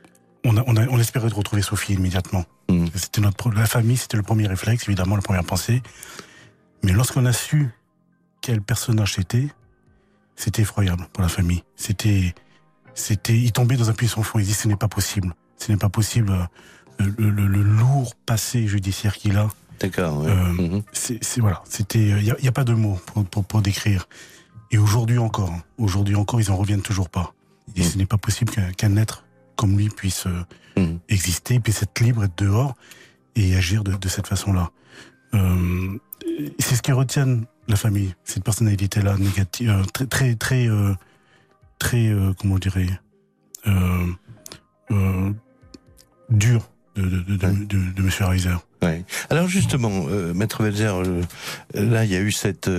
on, 0.43 0.57
a, 0.57 0.63
on, 0.67 0.75
a, 0.75 0.87
on 0.87 0.99
espérait 0.99 1.29
retrouver 1.29 1.61
Sophie 1.61 1.93
immédiatement. 1.93 2.45
Mhm. 2.69 2.89
C'était 2.95 3.21
notre 3.21 3.51
la 3.51 3.65
famille, 3.65 3.97
c'était 3.97 4.17
le 4.17 4.23
premier 4.23 4.47
réflexe, 4.47 4.87
évidemment, 4.87 5.15
la 5.15 5.21
première 5.21 5.43
pensée. 5.45 5.81
Mais 6.83 6.93
lorsqu'on 6.93 7.25
a 7.25 7.33
su 7.33 7.69
quel 8.41 8.61
personnage 8.61 9.13
c'était, 9.13 9.47
c'était 10.35 10.61
effroyable 10.61 11.07
pour 11.11 11.21
la 11.23 11.29
famille. 11.29 11.63
C'était, 11.75 12.33
c'était, 12.97 13.37
il 13.37 13.51
tombait 13.51 13.77
dans 13.77 13.89
un 13.89 13.93
puits 13.93 14.07
sans 14.07 14.23
fond. 14.23 14.39
Il 14.39 14.45
dit 14.45 14.53
ce 14.53 14.67
n'est 14.67 14.75
pas 14.75 14.87
possible. 14.87 15.33
Ce 15.57 15.71
n'est 15.71 15.77
pas 15.77 15.89
possible. 15.89 16.31
Euh, 16.31 17.05
le, 17.17 17.29
le, 17.29 17.45
le, 17.47 17.61
lourd 17.61 18.15
passé 18.25 18.67
judiciaire 18.67 19.15
qu'il 19.15 19.37
a. 19.37 19.49
D'accord. 19.79 20.21
Ouais. 20.21 20.31
Euh, 20.31 20.53
mhm. 20.53 20.83
C'est 20.91 21.39
voilà. 21.39 21.61
C'était. 21.69 21.99
Il 21.99 22.35
n'y 22.41 22.47
a, 22.47 22.51
pas 22.51 22.63
de 22.63 22.73
mots 22.73 22.99
pour, 23.05 23.25
pour, 23.25 23.45
pour 23.45 23.61
décrire. 23.61 24.07
Et 24.71 24.77
aujourd'hui 24.77 25.17
encore, 25.17 25.51
hein, 25.51 25.63
aujourd'hui 25.77 26.15
encore, 26.15 26.41
ils 26.41 26.51
en 26.51 26.55
reviennent 26.55 26.81
toujours 26.81 27.09
pas. 27.09 27.33
Et 27.75 27.81
mhm. 27.81 27.85
ce 27.85 27.97
n'est 27.97 28.05
pas 28.05 28.17
possible 28.17 28.53
qu'un 28.75 28.97
être 28.97 29.23
comme 29.55 29.77
lui 29.77 29.89
puisse 29.89 30.27
mmh. 30.77 30.97
exister, 31.09 31.59
puisse 31.59 31.81
être 31.81 31.99
libre, 31.99 32.23
être 32.23 32.37
dehors 32.37 32.75
et 33.35 33.55
agir 33.55 33.83
de, 33.83 33.93
de 33.93 34.07
cette 34.07 34.27
façon-là. 34.27 34.69
Euh, 35.33 35.97
c'est 36.59 36.75
ce 36.75 36.81
qui 36.81 36.91
retient 36.91 37.41
la 37.67 37.75
famille, 37.75 38.15
cette 38.23 38.43
personnalité-là 38.43 39.17
négative, 39.17 39.69
euh, 39.69 39.83
très 39.83 40.05
très 40.05 40.35
très 40.35 40.67
euh, 40.67 40.93
très 41.79 42.07
euh, 42.07 42.33
comment 42.39 42.57
dirais 42.57 42.87
dur 46.29 46.69
de, 46.95 47.01
de, 47.01 47.35
de, 47.35 47.65
de, 47.65 47.91
de 47.93 48.01
Monsieur 48.01 48.25
Reiser. 48.25 48.49
Ouais. 48.81 49.03
Alors 49.29 49.47
justement, 49.47 50.05
Maître 50.33 50.63
Belzer, 50.63 50.93
là 51.73 52.05
il 52.05 52.11
y 52.11 52.15
a 52.15 52.21
eu 52.21 52.31
cette 52.31 52.69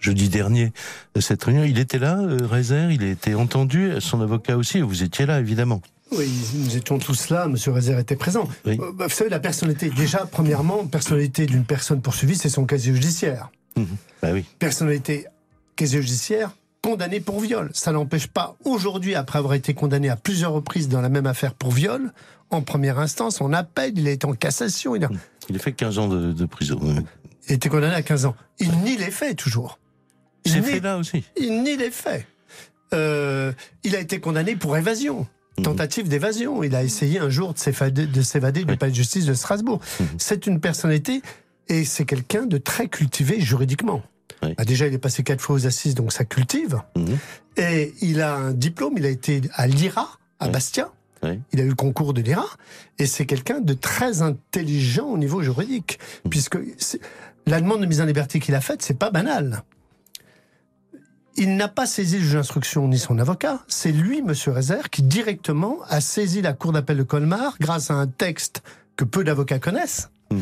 jeudi 0.00 0.28
dernier 0.28 0.72
cette 1.18 1.42
réunion. 1.44 1.64
Il 1.64 1.78
était 1.78 1.98
là, 1.98 2.18
Reiser, 2.20 2.88
il 2.90 3.02
a 3.02 3.08
été 3.08 3.34
entendu, 3.34 3.92
son 4.00 4.20
avocat 4.20 4.56
aussi. 4.56 4.80
Vous 4.80 5.02
étiez 5.02 5.26
là 5.26 5.40
évidemment. 5.40 5.80
Oui, 6.12 6.30
nous 6.54 6.76
étions 6.76 6.98
tous 6.98 7.30
là, 7.30 7.48
Monsieur 7.48 7.72
Rezer 7.72 7.98
était 7.98 8.14
présent. 8.14 8.48
Oui. 8.64 8.78
Euh, 8.80 8.92
bah, 8.92 9.06
vous 9.08 9.12
savez, 9.12 9.28
la 9.28 9.40
personnalité, 9.40 9.90
déjà, 9.90 10.18
premièrement, 10.30 10.86
personnalité 10.86 11.46
d'une 11.46 11.64
personne 11.64 12.00
poursuivie, 12.00 12.36
c'est 12.36 12.48
son 12.48 12.64
casier 12.64 12.94
judiciaire. 12.94 13.50
Mmh. 13.76 13.82
Bah 14.22 14.28
oui. 14.32 14.44
Personnalité, 14.60 15.26
casier 15.74 16.00
judiciaire, 16.00 16.52
condamné 16.86 17.18
pour 17.20 17.40
viol. 17.40 17.68
Ça 17.72 17.90
n'empêche 17.90 18.28
pas, 18.28 18.56
aujourd'hui, 18.64 19.16
après 19.16 19.40
avoir 19.40 19.54
été 19.54 19.74
condamné 19.74 20.08
à 20.08 20.14
plusieurs 20.14 20.52
reprises 20.52 20.88
dans 20.88 21.00
la 21.00 21.08
même 21.08 21.26
affaire 21.26 21.52
pour 21.52 21.72
viol, 21.72 22.12
en 22.50 22.62
première 22.62 23.00
instance, 23.00 23.40
on 23.40 23.52
appelle, 23.52 23.98
il 23.98 24.06
est 24.06 24.24
en 24.24 24.34
cassation. 24.34 24.94
Il 24.94 25.04
a, 25.04 25.08
il 25.48 25.56
a 25.56 25.58
fait 25.58 25.72
15 25.72 25.98
ans 25.98 26.06
de, 26.06 26.32
de 26.32 26.44
prison. 26.44 26.78
Il 27.48 27.52
a 27.52 27.54
été 27.54 27.68
condamné 27.68 27.94
à 27.94 28.02
15 28.02 28.26
ans. 28.26 28.36
Il 28.60 28.70
nie 28.84 28.96
les 28.96 29.10
faits, 29.10 29.36
toujours. 29.36 29.80
C'est 30.44 30.62
fait 30.62 30.78
là 30.78 30.96
aussi. 30.96 31.24
Il 31.36 31.64
nie 31.64 31.76
les 31.76 31.90
faits. 31.90 32.24
Euh, 32.94 33.52
il 33.82 33.96
a 33.96 34.00
été 34.00 34.20
condamné 34.20 34.54
pour 34.54 34.76
évasion. 34.76 35.26
Mhm. 35.58 35.64
tentative 35.64 36.08
d'évasion. 36.08 36.62
Il 36.62 36.76
a 36.76 36.84
essayé 36.84 37.18
un 37.18 37.30
jour 37.30 37.52
de 37.52 37.58
s'évader, 37.58 38.06
de 38.06 38.22
s'évader 38.22 38.64
du 38.64 38.76
palais 38.76 38.92
de 38.92 38.96
justice 38.96 39.24
de 39.24 39.34
Strasbourg. 39.34 39.80
Mhm. 39.98 40.06
C'est 40.18 40.46
une 40.46 40.60
personnalité 40.60 41.20
et 41.68 41.84
c'est 41.84 42.04
quelqu'un 42.04 42.46
de 42.46 42.58
très 42.58 42.86
cultivé 42.86 43.40
juridiquement. 43.40 44.02
Oui. 44.46 44.54
Bah 44.56 44.64
déjà, 44.64 44.86
il 44.86 44.94
est 44.94 44.98
passé 44.98 45.22
quatre 45.22 45.40
fois 45.40 45.56
aux 45.56 45.66
assises, 45.66 45.94
donc 45.94 46.12
ça 46.12 46.24
cultive. 46.24 46.80
Mmh. 46.96 47.14
Et 47.58 47.94
il 48.00 48.20
a 48.22 48.34
un 48.34 48.52
diplôme, 48.52 48.94
il 48.96 49.04
a 49.04 49.10
été 49.10 49.42
à 49.54 49.66
l'IRA, 49.66 50.08
à 50.40 50.46
oui. 50.46 50.52
Bastia. 50.52 50.90
Oui. 51.22 51.40
Il 51.52 51.60
a 51.60 51.64
eu 51.64 51.68
le 51.68 51.74
concours 51.74 52.14
de 52.14 52.20
l'IRA. 52.20 52.46
Et 52.98 53.06
c'est 53.06 53.26
quelqu'un 53.26 53.60
de 53.60 53.74
très 53.74 54.22
intelligent 54.22 55.06
au 55.06 55.18
niveau 55.18 55.42
juridique. 55.42 55.98
Mmh. 56.24 56.28
Puisque 56.28 56.58
la 57.46 57.60
demande 57.60 57.80
de 57.80 57.86
mise 57.86 58.00
en 58.00 58.06
liberté 58.06 58.40
qu'il 58.40 58.54
a 58.54 58.60
faite, 58.60 58.82
c'est 58.82 58.98
pas 58.98 59.10
banal 59.10 59.62
il 61.36 61.56
n'a 61.56 61.68
pas 61.68 61.86
saisi 61.86 62.16
le 62.16 62.22
juge 62.22 62.34
d'instruction 62.34 62.88
ni 62.88 62.98
son 62.98 63.18
avocat. 63.18 63.60
C'est 63.68 63.92
lui, 63.92 64.22
Monsieur 64.22 64.52
Rezer, 64.52 64.90
qui 64.90 65.02
directement 65.02 65.78
a 65.88 66.00
saisi 66.00 66.42
la 66.42 66.52
cour 66.52 66.72
d'appel 66.72 66.96
de 66.96 67.02
Colmar 67.02 67.56
grâce 67.60 67.90
à 67.90 67.94
un 67.94 68.06
texte 68.06 68.62
que 68.96 69.04
peu 69.04 69.22
d'avocats 69.22 69.58
connaissent. 69.58 70.10
Mmh. 70.30 70.40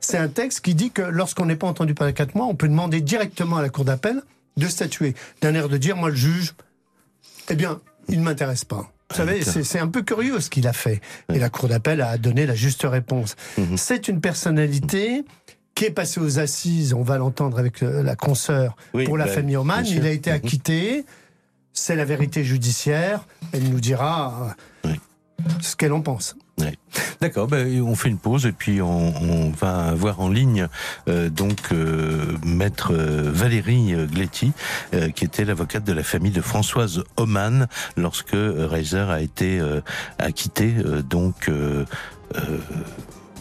C'est 0.00 0.18
un 0.18 0.28
texte 0.28 0.60
qui 0.60 0.74
dit 0.74 0.90
que 0.90 1.02
lorsqu'on 1.02 1.46
n'est 1.46 1.56
pas 1.56 1.66
entendu 1.66 1.94
pendant 1.94 2.12
quatre 2.12 2.34
mois, 2.34 2.46
on 2.46 2.54
peut 2.54 2.68
demander 2.68 3.00
directement 3.00 3.56
à 3.56 3.62
la 3.62 3.68
cour 3.68 3.84
d'appel 3.84 4.22
de 4.56 4.66
statuer. 4.66 5.14
D'un 5.42 5.54
air 5.54 5.68
de 5.68 5.76
dire, 5.76 5.96
moi, 5.96 6.10
le 6.10 6.16
juge, 6.16 6.54
eh 7.50 7.54
bien, 7.54 7.80
il 8.08 8.20
ne 8.20 8.24
m'intéresse 8.24 8.64
pas. 8.64 8.90
Vous 9.10 9.16
savez, 9.16 9.42
c'est 9.42 9.78
un 9.78 9.88
peu 9.88 10.02
curieux 10.02 10.40
ce 10.40 10.50
qu'il 10.50 10.66
a 10.66 10.72
fait. 10.72 11.00
Et 11.32 11.38
la 11.38 11.48
cour 11.48 11.68
d'appel 11.68 12.00
a 12.00 12.18
donné 12.18 12.44
la 12.44 12.54
juste 12.54 12.82
réponse. 12.84 13.36
Mmh. 13.56 13.76
C'est 13.76 14.08
une 14.08 14.20
personnalité 14.20 15.24
qui 15.76 15.84
est 15.84 15.90
passé 15.90 16.20
aux 16.20 16.40
assises, 16.40 16.94
on 16.94 17.02
va 17.02 17.18
l'entendre 17.18 17.58
avec 17.58 17.82
euh, 17.82 18.02
la 18.02 18.16
consoeur, 18.16 18.76
oui, 18.94 19.04
pour 19.04 19.18
la 19.18 19.26
bah, 19.26 19.32
famille 19.32 19.56
Oman. 19.56 19.84
Il 19.86 20.06
a 20.06 20.10
été 20.10 20.30
mhm. 20.30 20.36
acquitté. 20.36 21.04
C'est 21.72 21.94
la 21.94 22.06
vérité 22.06 22.42
judiciaire. 22.42 23.26
Elle 23.52 23.68
nous 23.68 23.80
dira 23.80 24.56
oui. 24.84 24.98
ce 25.60 25.76
qu'elle 25.76 25.92
en 25.92 26.00
pense. 26.00 26.34
D'accord, 27.20 27.46
ben, 27.46 27.82
on 27.82 27.94
fait 27.94 28.08
une 28.08 28.18
pause 28.18 28.46
et 28.46 28.52
puis 28.52 28.82
on, 28.82 29.14
on 29.22 29.50
va 29.50 29.94
voir 29.94 30.20
en 30.20 30.28
ligne 30.28 30.68
euh, 31.08 31.28
donc 31.30 31.72
euh, 31.72 32.36
maître 32.44 32.92
euh, 32.92 33.30
Valérie 33.32 33.94
Gletti, 34.10 34.52
euh, 34.94 35.10
qui 35.10 35.24
était 35.24 35.44
l'avocate 35.44 35.84
de 35.84 35.92
la 35.92 36.02
famille 36.02 36.32
de 36.32 36.40
Françoise 36.40 37.04
Oman 37.16 37.66
lorsque 37.96 38.34
Reiser 38.34 39.06
a 39.10 39.20
été 39.20 39.60
acquitté 40.18 40.74
donc 41.08 41.50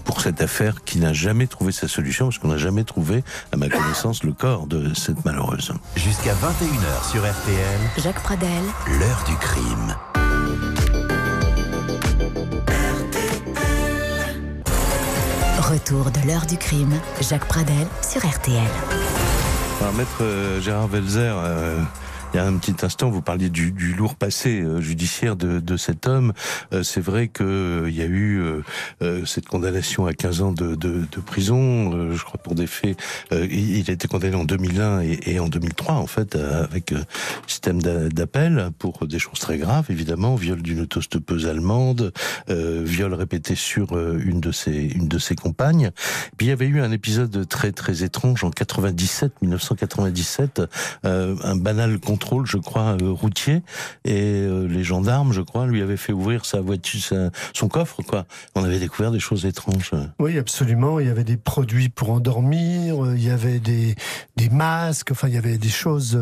pour 0.04 0.22
cette 0.22 0.42
affaire 0.42 0.84
qui 0.84 1.00
n'a 1.00 1.14
jamais 1.14 1.48
trouvé 1.48 1.72
sa 1.72 1.88
solution, 1.88 2.28
parce 2.28 2.38
qu'on 2.38 2.50
n'a 2.50 2.58
jamais 2.58 2.84
trouvé, 2.84 3.24
à 3.52 3.58
ma 3.58 3.70
connaissance, 3.70 4.24
le 4.24 4.34
corps 4.34 4.68
de 4.68 4.94
cette 4.94 5.26
malheureuse. 5.26 5.74
Jusqu'à 5.96 6.34
21h 6.34 7.12
sur 7.12 7.22
RTL. 7.22 7.80
Jacques 7.98 8.22
Pradel. 8.22 8.64
L'heure 9.00 9.24
du 9.28 9.36
crime. 9.38 9.96
Retour 15.72 16.12
de 16.12 16.28
l'heure 16.28 16.46
du 16.46 16.58
crime. 16.58 16.94
Jacques 17.22 17.48
Pradel 17.48 17.88
sur 18.04 18.24
RTL. 18.24 18.62
Alors, 19.82 19.94
maître 19.94 20.60
Gérard 20.62 20.88
Velzer, 20.88 21.34
euh 21.36 21.82
il 22.36 22.40
y 22.40 22.42
a 22.42 22.48
un 22.48 22.58
petit 22.58 22.86
instant, 22.86 23.10
vous 23.10 23.22
parliez 23.22 23.50
du, 23.50 23.72
lourd 23.98 24.16
passé 24.16 24.60
euh, 24.60 24.82
judiciaire 24.82 25.38
de, 25.38 25.78
cet 25.78 26.06
homme. 26.06 26.34
Euh, 26.74 26.84
c'est 26.84 27.00
vrai 27.00 27.30
qu'il 27.30 27.46
euh, 27.46 27.90
y 27.90 28.02
a 28.02 28.08
eu 28.08 28.44
cette 29.26 29.48
condamnation 29.48 30.06
à 30.06 30.14
15 30.14 30.42
ans 30.42 30.52
de, 30.52 31.06
prison, 31.26 32.12
je 32.12 32.24
crois 32.24 32.42
pour 32.42 32.56
des 32.56 32.68
faits. 32.68 32.98
il 33.32 33.90
a 33.90 33.94
été 33.94 34.10
condamné 34.10 34.36
en 34.36 34.44
2001 34.44 35.02
et, 35.02 35.20
et 35.28 35.40
en 35.40 35.48
2003, 35.48 35.96
en 35.96 36.08
fait, 36.08 36.36
avec 36.36 36.94
système 37.48 37.82
d'appel 37.82 38.72
pour 38.80 39.08
des 39.08 39.20
choses 39.20 39.40
très 39.40 39.58
graves, 39.58 39.86
évidemment, 39.90 40.36
viol 40.36 40.62
d'une 40.62 40.82
autostoppeuse 40.82 41.48
allemande, 41.48 42.12
viol 42.50 43.14
répété 43.14 43.56
sur 43.56 43.98
une 43.98 44.42
de 44.42 44.52
ses 44.52 44.76
une 44.76 45.08
de 45.08 45.20
ses 45.20 45.36
compagnes. 45.36 45.92
Puis 46.38 46.48
il 46.48 46.50
y 46.50 46.54
avait 46.54 46.68
eu 46.68 46.82
un 46.82 46.92
épisode 46.92 47.48
très 47.48 47.72
très 47.72 48.04
étrange 48.04 48.44
en 48.44 48.50
97, 48.50 49.42
1997, 49.42 50.62
un 51.04 51.56
banal 51.56 52.00
contre 52.00 52.25
je 52.46 52.58
crois, 52.58 52.98
euh, 53.02 53.12
routier, 53.12 53.62
et 54.04 54.42
euh, 54.42 54.68
les 54.68 54.84
gendarmes, 54.84 55.32
je 55.34 55.42
crois, 55.42 55.68
lui 55.68 55.82
avaient 55.82 55.98
fait 55.98 56.14
ouvrir 56.14 56.46
sa 56.46 56.62
voiture, 56.62 56.86
son 57.54 57.68
coffre, 57.68 58.02
quoi. 58.04 58.26
On 58.56 58.64
avait 58.64 58.80
découvert 58.80 59.12
des 59.12 59.20
choses 59.20 59.46
étranges. 59.46 59.92
Oui, 60.20 60.38
absolument. 60.38 61.00
Il 61.00 61.08
y 61.08 61.10
avait 61.10 61.24
des 61.24 61.38
produits 61.38 61.90
pour 61.90 62.12
endormir, 62.12 63.04
euh, 63.04 63.16
il 63.16 63.24
y 63.24 63.30
avait 63.30 63.60
des, 63.60 63.96
des 64.36 64.50
masques, 64.50 65.12
enfin, 65.12 65.28
il 65.28 65.34
y 65.34 65.38
avait 65.38 65.58
des 65.58 65.70
choses 65.70 66.18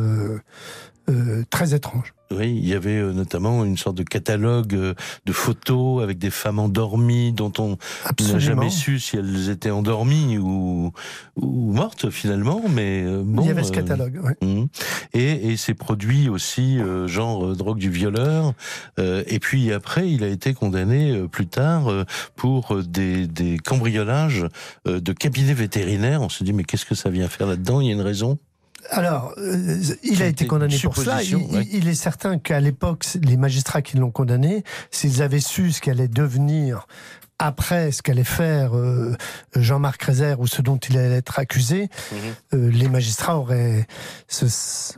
euh, 1.10 1.44
très 1.50 1.74
étranges. 1.74 2.14
Oui, 2.34 2.56
il 2.56 2.68
y 2.68 2.74
avait 2.74 2.98
euh, 2.98 3.12
notamment 3.14 3.64
une 3.64 3.78
sorte 3.78 3.98
de 3.98 4.04
catalogue 4.04 4.74
euh, 4.74 4.94
de 5.26 5.32
photos 5.32 6.02
avec 6.02 6.18
des 6.18 6.30
femmes 6.30 6.60
endormies 6.60 7.32
dont 7.32 7.52
on 7.60 7.78
n'a 8.20 8.40
jamais 8.40 8.70
su 8.70 9.00
si 9.00 9.18
elles 9.18 9.50
étaient 9.50 9.70
endormies 9.70 10.38
ou, 10.38 10.92
ou 11.36 11.74
mortes 11.74 12.10
finalement. 12.10 12.62
Mais 12.70 13.04
euh, 13.04 13.22
bon, 13.24 13.44
il 13.44 13.48
y 13.48 13.52
avait 13.52 13.64
ce 13.64 13.72
catalogue. 13.72 14.20
Ouais. 14.24 14.36
Mmh. 14.42 14.66
Et, 15.14 15.52
et 15.52 15.58
ces 15.58 15.74
produits 15.74 16.30
aussi, 16.30 16.80
genre 17.06 17.56
drogue 17.56 17.78
du 17.78 17.90
violeur. 17.90 18.54
et 18.98 19.40
puis 19.40 19.72
après, 19.72 20.10
il 20.10 20.24
a 20.24 20.28
été 20.28 20.54
condamné 20.54 21.28
plus 21.32 21.48
tard 21.48 21.92
pour 22.36 22.82
des, 22.84 23.28
des 23.28 23.58
cambriolages 23.58 24.48
de 24.86 25.14
cabinets 25.14 25.54
vétérinaires. 25.54 26.22
On 26.22 26.30
se 26.30 26.44
dit 26.44 26.54
mais 26.54 26.64
qu'est-ce 26.64 26.86
que 26.86 26.96
ça 26.96 27.10
vient 27.10 27.28
faire 27.28 27.48
là-dedans? 27.48 27.82
Il 27.82 27.88
y 27.88 27.90
a 27.92 27.94
une 27.94 28.02
raison? 28.02 28.40
Alors, 28.90 29.34
euh, 29.38 29.82
il 30.04 30.22
a 30.22 30.28
été 30.28 30.46
condamné 30.46 30.78
pour 30.80 30.96
cela. 30.96 31.24
Il, 31.24 31.36
ouais. 31.36 31.68
il 31.72 31.88
est 31.88 31.96
certain 31.96 32.38
qu'à 32.38 32.60
l'époque, 32.60 33.06
les 33.22 33.38
magistrats 33.38 33.82
qui 33.82 33.98
l'ont 33.98 34.12
condamné, 34.12 34.64
s'ils 34.92 35.22
avaient 35.22 35.40
su 35.40 35.72
ce 35.72 35.82
qu'allait 35.82 36.08
devenir 36.08 36.88
après 37.44 37.92
ce 37.92 38.02
qu'allait 38.02 38.24
faire 38.24 38.76
euh, 38.78 39.16
Jean-Marc 39.56 40.02
Rézère 40.04 40.40
ou 40.40 40.48
ce 40.48 40.62
dont 40.62 40.78
il 40.78 40.98
allait 40.98 41.18
être 41.18 41.40
accusé, 41.40 41.84
mmh. 41.84 42.16
euh, 42.54 42.72
les 42.72 42.88
magistrats 42.88 43.38
auraient, 43.38 43.86
se, 44.30 44.46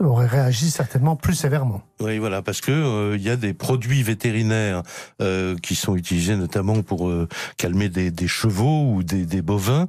auraient 0.02 0.28
réagi 0.28 0.70
certainement 0.70 1.16
plus 1.16 1.34
sévèrement. 1.34 1.82
Oui, 1.98 2.18
voilà, 2.18 2.42
parce 2.42 2.60
que 2.60 2.70
il 2.70 2.76
euh, 2.76 3.16
y 3.18 3.30
a 3.30 3.36
des 3.36 3.52
produits 3.52 4.02
vétérinaires 4.02 4.82
qui 5.62 5.74
sont 5.74 5.96
utilisés 5.96 6.36
notamment 6.36 6.82
pour 6.82 7.10
calmer 7.56 7.88
des, 7.88 8.10
des, 8.10 8.28
chevaux 8.28 8.92
ou 8.92 9.02
des, 9.02 9.24
des 9.24 9.42
bovins, 9.42 9.88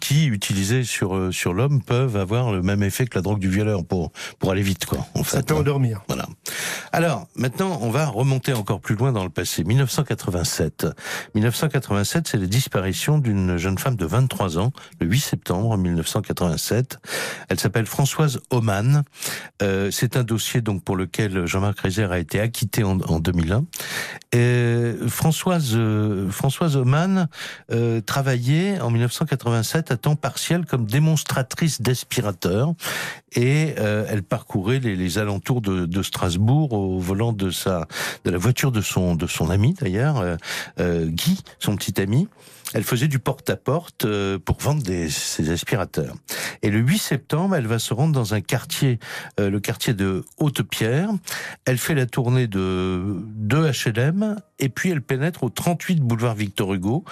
qui 0.00 0.26
utilisés 0.26 0.84
sur 0.84 1.32
sur 1.32 1.54
l'homme 1.54 1.82
peuvent 1.82 2.16
avoir 2.16 2.52
le 2.52 2.62
même 2.62 2.82
effet 2.82 3.06
que 3.06 3.16
la 3.16 3.22
drogue 3.22 3.38
du 3.38 3.48
violeur 3.48 3.84
pour 3.84 4.10
pour 4.38 4.50
aller 4.50 4.62
vite, 4.62 4.84
quoi. 4.86 5.06
En 5.14 5.22
Ça 5.22 5.38
fait, 5.38 5.46
peut 5.46 5.54
endormir. 5.54 6.02
Voilà. 6.08 6.26
Alors 6.92 7.26
maintenant, 7.36 7.78
on 7.82 7.90
va 7.90 8.06
remonter 8.06 8.52
encore 8.52 8.80
plus 8.80 8.96
loin 8.96 9.12
dans 9.12 9.24
le 9.24 9.30
passé. 9.30 9.64
1987. 9.64 10.86
1987 11.34 11.93
1987, 11.94 12.28
c'est 12.28 12.38
la 12.38 12.46
disparition 12.46 13.18
d'une 13.18 13.56
jeune 13.56 13.78
femme 13.78 13.94
de 13.94 14.04
23 14.04 14.58
ans, 14.58 14.72
le 15.00 15.06
8 15.06 15.20
septembre 15.20 15.76
1987. 15.76 16.98
Elle 17.48 17.60
s'appelle 17.60 17.86
Françoise 17.86 18.40
Oman. 18.50 19.04
Euh, 19.62 19.90
c'est 19.92 20.16
un 20.16 20.24
dossier 20.24 20.60
donc 20.60 20.82
pour 20.82 20.96
lequel 20.96 21.46
Jean-Marc 21.46 21.80
Reiser 21.80 22.04
a 22.10 22.18
été 22.18 22.40
acquitté 22.40 22.82
en, 22.82 22.98
en 23.02 23.20
2001. 23.20 23.64
Et 24.32 24.94
Françoise 25.06 25.72
euh, 25.74 26.28
Françoise 26.30 26.76
Oman 26.76 27.28
euh, 27.70 28.00
travaillait 28.00 28.80
en 28.80 28.90
1987 28.90 29.92
à 29.92 29.96
temps 29.96 30.16
partiel 30.16 30.66
comme 30.66 30.86
démonstratrice 30.86 31.80
d'aspirateur 31.80 32.72
et 33.36 33.74
elle 33.76 34.22
parcourait 34.22 34.78
les, 34.78 35.18
alentours 35.18 35.60
de, 35.60 36.02
Strasbourg 36.02 36.72
au 36.72 37.00
volant 37.00 37.32
de 37.32 37.50
sa 37.50 37.88
de 38.24 38.30
la 38.30 38.38
voiture 38.38 38.70
de 38.70 38.80
son 38.80 39.16
de 39.16 39.26
son 39.26 39.50
ami 39.50 39.74
d'ailleurs 39.74 40.22
Guy, 40.78 41.42
son 41.58 41.73
petit 41.76 42.00
ami. 42.00 42.28
Elle 42.74 42.82
faisait 42.82 43.06
du 43.06 43.20
porte-à-porte 43.20 44.04
euh, 44.04 44.38
pour 44.38 44.58
vendre 44.58 44.82
ses 45.08 45.50
aspirateurs. 45.50 46.16
Et 46.62 46.70
le 46.70 46.80
8 46.80 46.98
septembre, 46.98 47.54
elle 47.54 47.68
va 47.68 47.78
se 47.78 47.94
rendre 47.94 48.12
dans 48.12 48.34
un 48.34 48.40
quartier, 48.40 48.98
euh, 49.38 49.48
le 49.48 49.60
quartier 49.60 49.94
de 49.94 50.24
Haute-Pierre. 50.38 51.10
Elle 51.66 51.78
fait 51.78 51.94
la 51.94 52.06
tournée 52.06 52.48
de 52.48 53.22
deux 53.36 53.70
HLM 53.70 54.36
et 54.58 54.68
puis 54.68 54.90
elle 54.90 55.02
pénètre 55.02 55.44
au 55.44 55.50
38 55.50 56.00
boulevard 56.00 56.34
Victor 56.34 56.74
Hugo. 56.74 57.04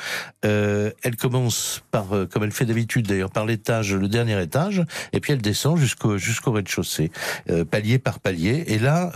Euh, 0.44 0.90
elle 1.03 1.14
commence 1.14 1.85
par, 1.92 2.09
comme 2.31 2.42
elle 2.42 2.51
fait 2.51 2.66
d'habitude 2.66 3.07
d'ailleurs, 3.07 3.31
par 3.31 3.46
l'étage, 3.46 3.94
le 3.94 4.09
dernier 4.09 4.40
étage, 4.42 4.83
et 5.12 5.20
puis 5.20 5.33
elle 5.33 5.42
descend 5.42 5.79
jusqu'au 5.79 6.53
rez-de-chaussée, 6.53 7.12
palier 7.70 7.98
par 7.98 8.18
palier. 8.18 8.64
Et 8.66 8.79
là, 8.79 9.12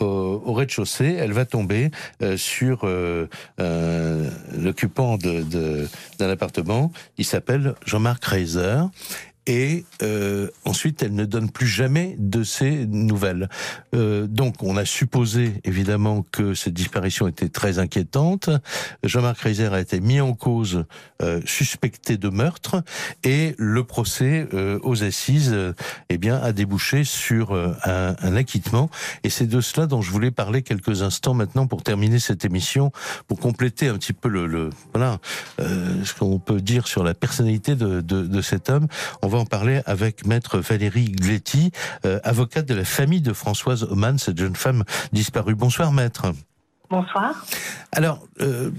au, 0.00 0.04
au 0.06 0.52
rez-de-chaussée, 0.52 1.16
elle 1.18 1.32
va 1.32 1.44
tomber 1.44 1.90
sur 2.36 2.88
l'occupant 3.58 5.18
de 5.18 5.65
d'un 6.18 6.30
appartement. 6.30 6.92
Il 7.18 7.24
s'appelle 7.24 7.74
Jean-Marc 7.84 8.24
Reiser 8.24 8.82
et 9.46 9.84
euh, 10.02 10.48
ensuite 10.64 11.02
elle 11.02 11.14
ne 11.14 11.24
donne 11.24 11.50
plus 11.50 11.66
jamais 11.66 12.16
de 12.18 12.42
ses 12.42 12.86
nouvelles. 12.86 13.48
Euh, 13.94 14.26
donc 14.26 14.62
on 14.62 14.76
a 14.76 14.84
supposé 14.84 15.54
évidemment 15.64 16.24
que 16.32 16.54
cette 16.54 16.74
disparition 16.74 17.28
était 17.28 17.48
très 17.48 17.78
inquiétante. 17.78 18.50
Jean-Marc 19.02 19.40
Reiser 19.40 19.66
a 19.66 19.80
été 19.80 20.00
mis 20.00 20.20
en 20.20 20.34
cause, 20.34 20.84
euh, 21.22 21.40
suspecté 21.44 22.16
de 22.16 22.28
meurtre, 22.28 22.82
et 23.24 23.54
le 23.58 23.84
procès 23.84 24.48
euh, 24.52 24.78
aux 24.82 25.02
assises, 25.04 25.52
euh, 25.52 25.72
eh 26.08 26.18
bien, 26.18 26.36
a 26.36 26.52
débouché 26.52 27.04
sur 27.04 27.52
euh, 27.52 27.72
un, 27.84 28.16
un, 28.20 28.36
acquittement. 28.36 28.90
Et 29.24 29.30
c'est 29.30 29.46
de 29.46 29.60
cela 29.60 29.86
dont 29.86 30.02
je 30.02 30.10
voulais 30.10 30.30
parler 30.30 30.62
quelques 30.62 31.02
instants 31.02 31.34
maintenant 31.34 31.66
pour 31.66 31.82
terminer 31.82 32.18
cette 32.18 32.44
émission, 32.44 32.92
pour 33.28 33.38
compléter 33.38 33.88
un 33.88 33.96
petit 33.96 34.12
peu 34.12 34.28
le, 34.28 34.46
le 34.46 34.70
voilà 34.92 35.18
ce 35.58 36.14
qu'on 36.14 36.38
peut 36.38 36.60
dire 36.60 36.86
sur 36.86 37.02
la 37.02 37.14
personnalité 37.14 37.74
de, 37.74 38.00
de, 38.00 38.22
de 38.22 38.40
cet 38.40 38.70
homme. 38.70 38.86
En 39.36 39.46
parler 39.46 39.80
avec 39.86 40.26
maître 40.26 40.58
Valérie 40.58 41.10
Gletti, 41.12 41.70
euh, 42.04 42.18
avocate 42.24 42.66
de 42.66 42.74
la 42.74 42.84
famille 42.84 43.20
de 43.20 43.32
Françoise 43.32 43.84
Oman, 43.84 44.18
cette 44.18 44.38
jeune 44.38 44.56
femme 44.56 44.84
disparue. 45.12 45.54
Bonsoir 45.54 45.92
maître. 45.92 46.32
Bonsoir. 46.90 47.44
Alors, 47.92 48.26
euh, 48.40 48.70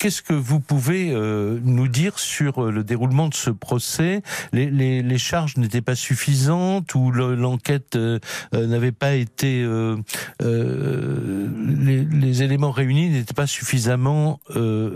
Qu'est-ce 0.00 0.22
que 0.22 0.32
vous 0.32 0.60
pouvez 0.60 1.10
euh, 1.12 1.60
nous 1.62 1.86
dire 1.86 2.18
sur 2.18 2.72
le 2.72 2.82
déroulement 2.82 3.28
de 3.28 3.34
ce 3.34 3.50
procès? 3.50 4.22
Les, 4.50 4.70
les, 4.70 5.02
les, 5.02 5.18
charges 5.18 5.58
n'étaient 5.58 5.82
pas 5.82 5.94
suffisantes 5.94 6.94
ou 6.94 7.10
l'enquête 7.12 7.96
euh, 7.96 8.18
n'avait 8.54 8.92
pas 8.92 9.12
été 9.12 9.62
euh, 9.62 9.98
les, 10.40 12.02
les, 12.02 12.42
éléments 12.42 12.70
réunis 12.70 13.10
n'étaient 13.10 13.34
pas 13.34 13.46
suffisamment 13.46 14.40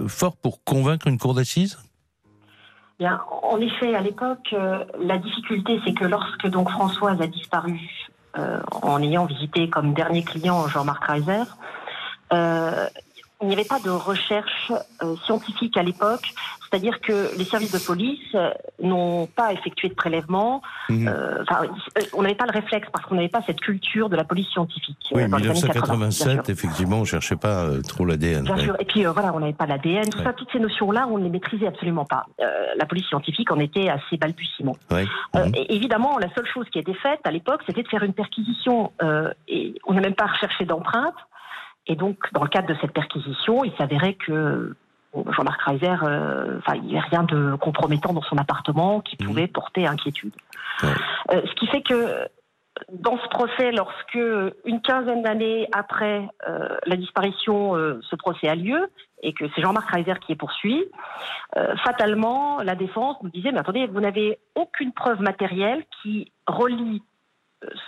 forts 0.08 0.38
pour 0.38 0.64
convaincre 0.64 1.06
une 1.06 1.18
cour 1.18 1.34
d'assises? 1.34 1.76
Bien, 2.98 3.20
en 3.42 3.60
effet, 3.60 3.94
à 3.94 4.00
l'époque, 4.00 4.52
euh, 4.52 4.84
la 5.00 5.18
difficulté, 5.18 5.80
c'est 5.84 5.94
que 5.94 6.04
lorsque 6.04 6.46
donc 6.46 6.70
Françoise 6.70 7.20
a 7.20 7.26
disparu, 7.26 7.80
euh, 8.38 8.60
en 8.82 9.02
ayant 9.02 9.26
visité 9.26 9.68
comme 9.68 9.94
dernier 9.94 10.22
client 10.22 10.68
Jean-Marc 10.68 11.04
Reiser, 11.04 11.42
euh, 12.32 12.86
il 13.42 13.48
n'y 13.48 13.54
avait 13.54 13.64
pas 13.64 13.80
de 13.80 13.90
recherche 13.90 14.72
euh, 15.02 15.16
scientifique 15.24 15.76
à 15.76 15.82
l'époque, 15.82 16.32
c'est-à-dire 16.62 17.00
que 17.00 17.36
les 17.36 17.44
services 17.44 17.72
de 17.72 17.78
police 17.78 18.34
euh, 18.34 18.50
n'ont 18.80 19.26
pas 19.26 19.52
effectué 19.52 19.88
de 19.88 19.94
prélèvement. 19.94 20.62
Mmh. 20.88 21.08
Euh, 21.08 21.44
on 22.12 22.22
n'avait 22.22 22.36
pas 22.36 22.46
le 22.46 22.52
réflexe 22.52 22.88
parce 22.92 23.04
qu'on 23.06 23.16
n'avait 23.16 23.28
pas 23.28 23.42
cette 23.46 23.60
culture 23.60 24.08
de 24.08 24.16
la 24.16 24.24
police 24.24 24.48
scientifique. 24.48 24.96
Oui, 25.12 25.24
en 25.24 25.28
1987, 25.28 26.48
effectivement, 26.48 26.98
on 26.98 27.00
ne 27.00 27.04
cherchait 27.06 27.36
pas 27.36 27.68
trop 27.86 28.04
l'ADN. 28.04 28.44
Bien 28.44 28.56
ouais. 28.56 28.62
sûr. 28.62 28.76
Et 28.78 28.84
puis 28.84 29.04
voilà, 29.04 29.32
on 29.34 29.40
n'avait 29.40 29.52
pas 29.52 29.66
l'ADN, 29.66 30.08
tout 30.08 30.18
ouais. 30.18 30.24
ça, 30.24 30.32
toutes 30.32 30.50
ces 30.52 30.60
notions-là, 30.60 31.06
on 31.10 31.18
ne 31.18 31.24
les 31.24 31.30
maîtrisait 31.30 31.66
absolument 31.66 32.04
pas. 32.04 32.26
la 32.76 32.86
police 32.86 33.06
scientifique 33.06 33.50
en 33.50 33.58
était 33.58 33.88
assez 33.88 34.16
balbutiement. 34.16 34.76
Ouais. 34.90 35.04
Mmh. 35.34 35.54
et 35.54 35.74
évidemment, 35.74 36.18
la 36.18 36.32
seule 36.34 36.46
chose 36.46 36.66
qui 36.70 36.78
a 36.78 36.80
été 36.80 36.94
faite 36.94 37.20
à 37.24 37.30
l'époque, 37.30 37.62
c'était 37.66 37.82
de 37.82 37.88
faire 37.88 38.04
une 38.04 38.14
perquisition. 38.14 38.92
et 39.48 39.74
on 39.86 39.94
n'a 39.94 40.00
même 40.00 40.14
pas 40.14 40.26
recherché 40.26 40.64
d'empreintes. 40.64 41.14
Et 41.86 41.96
donc, 41.96 42.18
dans 42.32 42.42
le 42.42 42.48
cadre 42.48 42.68
de 42.68 42.76
cette 42.80 42.92
perquisition, 42.92 43.64
il 43.64 43.72
s'avérait 43.76 44.14
que 44.14 44.74
Jean-Marc 45.14 45.62
Reiser, 45.62 45.94
euh, 46.02 46.58
enfin, 46.58 46.74
il 46.76 46.84
n'y 46.84 46.98
avait 46.98 47.08
rien 47.08 47.22
de 47.22 47.56
compromettant 47.56 48.12
dans 48.12 48.22
son 48.22 48.36
appartement 48.36 49.00
qui 49.00 49.16
mmh. 49.20 49.26
pouvait 49.26 49.46
porter 49.46 49.86
inquiétude. 49.86 50.34
Ouais. 50.82 50.88
Euh, 51.32 51.42
ce 51.46 51.54
qui 51.54 51.66
fait 51.68 51.82
que 51.82 52.28
dans 52.92 53.16
ce 53.18 53.28
procès, 53.28 53.70
lorsque 53.70 54.18
une 54.64 54.80
quinzaine 54.82 55.22
d'années 55.22 55.68
après 55.72 56.28
euh, 56.48 56.76
la 56.86 56.96
disparition, 56.96 57.74
ce 57.74 58.16
procès 58.16 58.48
a 58.48 58.56
lieu 58.56 58.90
et 59.22 59.32
que 59.32 59.44
c'est 59.54 59.62
Jean-Marc 59.62 59.88
Reiser 59.90 60.14
qui 60.26 60.32
est 60.32 60.36
poursuivi, 60.36 60.82
fatalement, 61.84 62.60
la 62.62 62.74
défense 62.74 63.16
nous 63.22 63.30
disait, 63.30 63.52
mais 63.52 63.60
attendez, 63.60 63.86
vous 63.86 64.00
n'avez 64.00 64.38
aucune 64.54 64.92
preuve 64.92 65.20
matérielle 65.20 65.84
qui 66.02 66.32
relie 66.46 67.02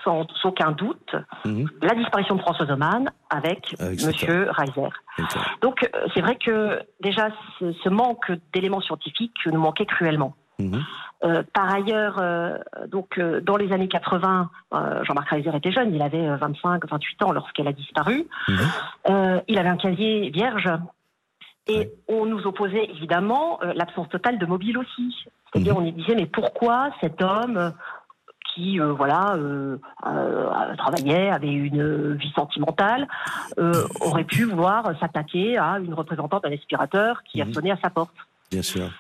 sans, 0.05 0.27
aucun 0.45 0.73
doute 0.73 1.15
mmh. 1.45 1.65
la 1.83 1.95
disparition 1.95 2.37
de 2.37 2.41
François 2.41 2.71
Oman 2.71 3.11
avec, 3.31 3.75
avec 3.79 4.03
Monsieur 4.05 4.49
Reiser. 4.51 4.89
Okay. 5.19 5.39
Donc 5.61 5.83
euh, 5.83 6.07
c'est 6.15 6.21
vrai 6.21 6.37
que 6.37 6.81
déjà 7.01 7.29
ce, 7.59 7.73
ce 7.73 7.89
manque 7.89 8.33
d'éléments 8.55 8.81
scientifiques 8.81 9.37
nous 9.47 9.61
manquait 9.61 9.87
cruellement. 9.87 10.35
Mmh. 10.59 10.79
Euh, 11.25 11.43
par 11.55 11.73
ailleurs, 11.73 12.19
euh, 12.19 12.59
donc 12.89 13.19
euh, 13.19 13.41
dans 13.41 13.57
les 13.57 13.73
années 13.73 13.89
80, 13.89 14.51
Jean-Marc 15.03 15.31
Reiser 15.31 15.51
était 15.55 15.73
jeune, 15.73 15.95
il 15.95 16.03
avait 16.03 16.29
25-28 16.37 17.25
ans 17.25 17.33
lorsqu'elle 17.33 17.69
a 17.69 17.73
disparu. 17.73 18.27
Mmh. 18.49 18.55
il 19.49 19.59
avait 19.59 19.69
un 19.69 19.77
casier 19.77 20.31
vierge. 20.31 20.71
Et 21.69 21.79
ouais. 21.79 21.93
on 22.07 22.27
nous 22.27 22.47
opposait 22.47 22.85
évidemment 22.85 23.59
l'absence 23.75 24.09
totale 24.09 24.39
de 24.39 24.47
mobile 24.47 24.79
aussi. 24.79 25.13
C'est-à-dire, 25.53 25.77
on 25.77 25.81
disait, 25.81 26.15
mais 26.15 26.27
pourquoi 26.27 26.91
cet 27.01 27.21
homme 27.21 27.73
qui 28.57 28.81
euh, 28.81 28.93
voilà 28.93 29.35
euh, 29.37 29.77
euh, 30.07 30.77
travaillait, 30.77 31.31
avait 31.31 31.53
une 31.53 32.15
vie 32.15 32.33
sentimentale, 32.35 33.07
aurait 34.01 34.25
pu 34.25 34.45
vouloir 34.45 34.99
s'attaquer 34.99 35.59
à 35.59 35.79
une 35.79 35.95
représentante 35.95 36.43
d'un 36.43 36.53
aspirateur 36.53 37.23
qui 37.25 37.39
mmh. 37.39 37.49
a 37.49 37.53
sonné 37.53 37.71
à 37.71 37.79
sa 37.83 37.91
porte. 37.91 38.17
Bien 38.51 38.63
sûr. 38.63 38.91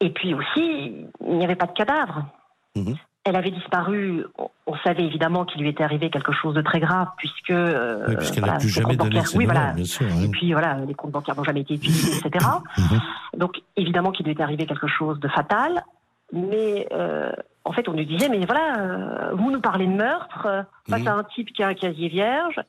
Et 0.00 0.10
puis 0.10 0.34
aussi, 0.34 1.06
il 1.26 1.38
n'y 1.38 1.44
avait 1.44 1.54
pas 1.54 1.66
de 1.66 1.72
cadavre. 1.72 2.26
Mmh. 2.74 2.94
Elle 3.26 3.36
avait 3.36 3.52
disparu. 3.52 4.26
On 4.66 4.76
savait 4.84 5.04
évidemment 5.04 5.46
qu'il 5.46 5.62
lui 5.62 5.70
était 5.70 5.82
arrivé 5.82 6.10
quelque 6.10 6.32
chose 6.32 6.54
de 6.54 6.60
très 6.60 6.78
grave, 6.78 7.08
puisque. 7.16 7.50
Euh, 7.50 8.04
oui, 8.06 8.16
puisqu'elle 8.16 8.40
voilà, 8.40 8.54
n'a 8.54 8.58
plus 8.58 8.68
jamais 8.68 8.96
donné 8.96 9.24
ses 9.24 9.38
oui, 9.38 9.46
voilà. 9.46 9.72
bien 9.72 9.84
sûr. 9.84 10.06
Et 10.22 10.28
puis 10.28 10.52
voilà, 10.52 10.76
les 10.86 10.92
comptes 10.92 11.12
bancaires 11.12 11.34
n'ont 11.34 11.44
jamais 11.44 11.62
été 11.62 11.74
utilisés, 11.74 12.18
etc. 12.18 12.46
Mmh. 12.76 13.38
Donc 13.38 13.62
évidemment 13.76 14.12
qu'il 14.12 14.26
lui 14.26 14.32
était 14.32 14.42
arrivé 14.42 14.66
quelque 14.66 14.88
chose 14.88 15.18
de 15.20 15.28
fatal, 15.28 15.84
mais 16.32 16.88
euh, 16.92 17.30
en 17.64 17.72
fait, 17.72 17.88
on 17.88 17.94
nous 17.94 18.04
disait, 18.04 18.28
mais 18.28 18.44
voilà, 18.44 18.78
euh, 18.78 19.34
vous 19.34 19.50
nous 19.50 19.60
parlez 19.60 19.86
de 19.86 19.92
meurtre 19.92 20.46
euh, 20.46 20.62
face 20.88 21.02
mmh. 21.02 21.08
à 21.08 21.14
un 21.14 21.24
type 21.24 21.50
qui 21.52 21.62
a 21.62 21.68
un 21.68 21.74
casier 21.74 22.08
vierge, 22.08 22.60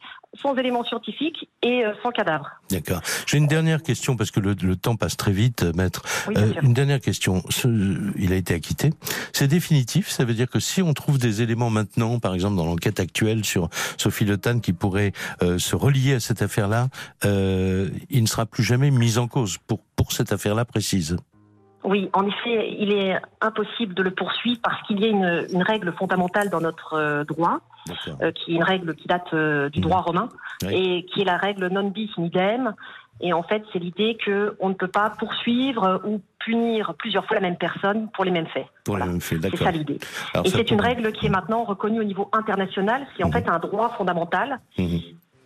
sans 0.42 0.56
éléments 0.56 0.86
scientifiques 0.86 1.50
et 1.62 1.86
euh, 1.86 1.94
sans 2.02 2.12
cadavre. 2.12 2.50
D'accord. 2.72 3.02
J'ai 3.26 3.38
une 3.38 3.48
dernière 3.48 3.84
question, 3.84 4.16
parce 4.16 4.32
que 4.32 4.40
le, 4.40 4.54
le, 4.54 4.76
temps 4.78 4.96
passe 4.96 5.18
très 5.18 5.34
vite, 5.34 5.64
maître. 5.76 6.02
Oui, 6.30 6.36
euh, 6.38 6.54
une 6.62 6.74
dernière 6.74 7.02
question. 7.02 7.44
Ce, 7.50 7.68
il 8.18 8.32
a 8.32 8.38
été 8.38 8.54
acquitté. 8.54 8.92
C'est 9.34 9.48
définitif 9.48 10.10
Ça 10.10 10.24
veut 10.24 10.34
dire 10.34 10.50
que 10.50 10.62
si 10.62 10.82
on 10.82 10.94
trouve 10.94 11.18
des 11.18 11.42
éléments 11.42 11.70
maintenant, 11.70 12.20
par 12.20 12.34
exemple 12.34 12.56
dans 12.56 12.66
l'enquête 12.66 13.02
actuelle 13.02 13.44
sur 13.44 13.70
Sophie 13.98 14.26
Le 14.26 14.38
Tan, 14.38 14.60
qui 14.60 14.72
pourrait 14.72 15.12
euh, 15.44 15.58
se 15.58 15.76
relier 15.76 16.14
à 16.14 16.20
cette 16.22 16.42
affaire-là, 16.42 16.88
il 17.24 18.22
ne 18.22 18.28
sera 18.28 18.46
plus 18.46 18.64
jamais 18.64 18.92
mis 18.92 19.18
en 19.18 19.28
cause 19.28 19.58
pour, 19.68 19.80
pour 19.96 20.14
cette 20.14 20.32
affaire-là 20.32 20.64
précise 20.64 21.18
oui, 21.86 22.10
en 22.14 22.26
effet, 22.26 22.76
il 22.80 22.92
est 22.92 23.16
impossible 23.42 23.94
de 23.94 24.04
le 24.04 24.12
poursuivre 24.12 24.60
parce 24.64 24.82
qu'il 24.84 25.00
y 25.00 25.06
a 25.06 25.08
une, 25.08 25.48
une, 25.54 25.64
règle 25.64 25.94
fondamentale 25.94 26.50
dans 26.50 26.62
notre 26.62 26.94
euh, 26.94 27.24
droit, 27.24 27.60
euh, 28.22 28.32
qui 28.32 28.52
est 28.52 28.56
une 28.56 28.64
règle 28.64 28.96
qui 28.96 29.08
date 29.08 29.34
euh, 29.34 29.70
du 29.70 29.82
droit 29.82 30.00
mmh. 30.00 30.06
romain, 30.06 30.30
oui. 30.64 30.74
et 30.74 31.06
qui 31.06 31.22
est 31.22 31.26
la 31.26 31.38
règle 31.38 31.68
non 31.68 31.90
bis 31.90 32.10
in 32.18 32.24
idem. 32.24 32.74
Et 33.22 33.32
en 33.32 33.44
fait, 33.44 33.64
c'est 33.72 33.80
l'idée 33.80 34.18
qu'on 34.26 34.70
ne 34.70 34.74
peut 34.74 34.90
pas 34.90 35.12
poursuivre 35.12 36.02
ou 36.06 36.22
punir 36.40 36.94
plusieurs 36.98 37.26
fois 37.26 37.36
la 37.36 37.42
même 37.42 37.56
personne 37.56 38.10
pour 38.12 38.26
les 38.26 38.32
mêmes 38.32 38.48
faits. 38.48 38.66
Pour 38.84 38.96
voilà. 38.96 39.06
les 39.06 39.12
mêmes 39.12 39.22
faits, 39.22 39.40
C'est 39.42 39.64
ça 39.64 39.72
l'idée. 39.72 40.00
Et 40.44 40.50
c'est 40.50 40.70
une 40.70 40.82
règle 40.82 41.12
qui 41.14 41.28
est 41.28 41.30
maintenant 41.30 41.64
reconnue 41.64 42.02
au 42.02 42.04
niveau 42.04 42.30
international, 42.34 43.08
c'est 43.16 43.24
en 43.24 43.30
mmh. 43.30 43.34
fait 43.34 43.48
un 43.48 43.60
droit 43.60 43.96
fondamental. 43.98 44.60
Mmh. 44.78 44.98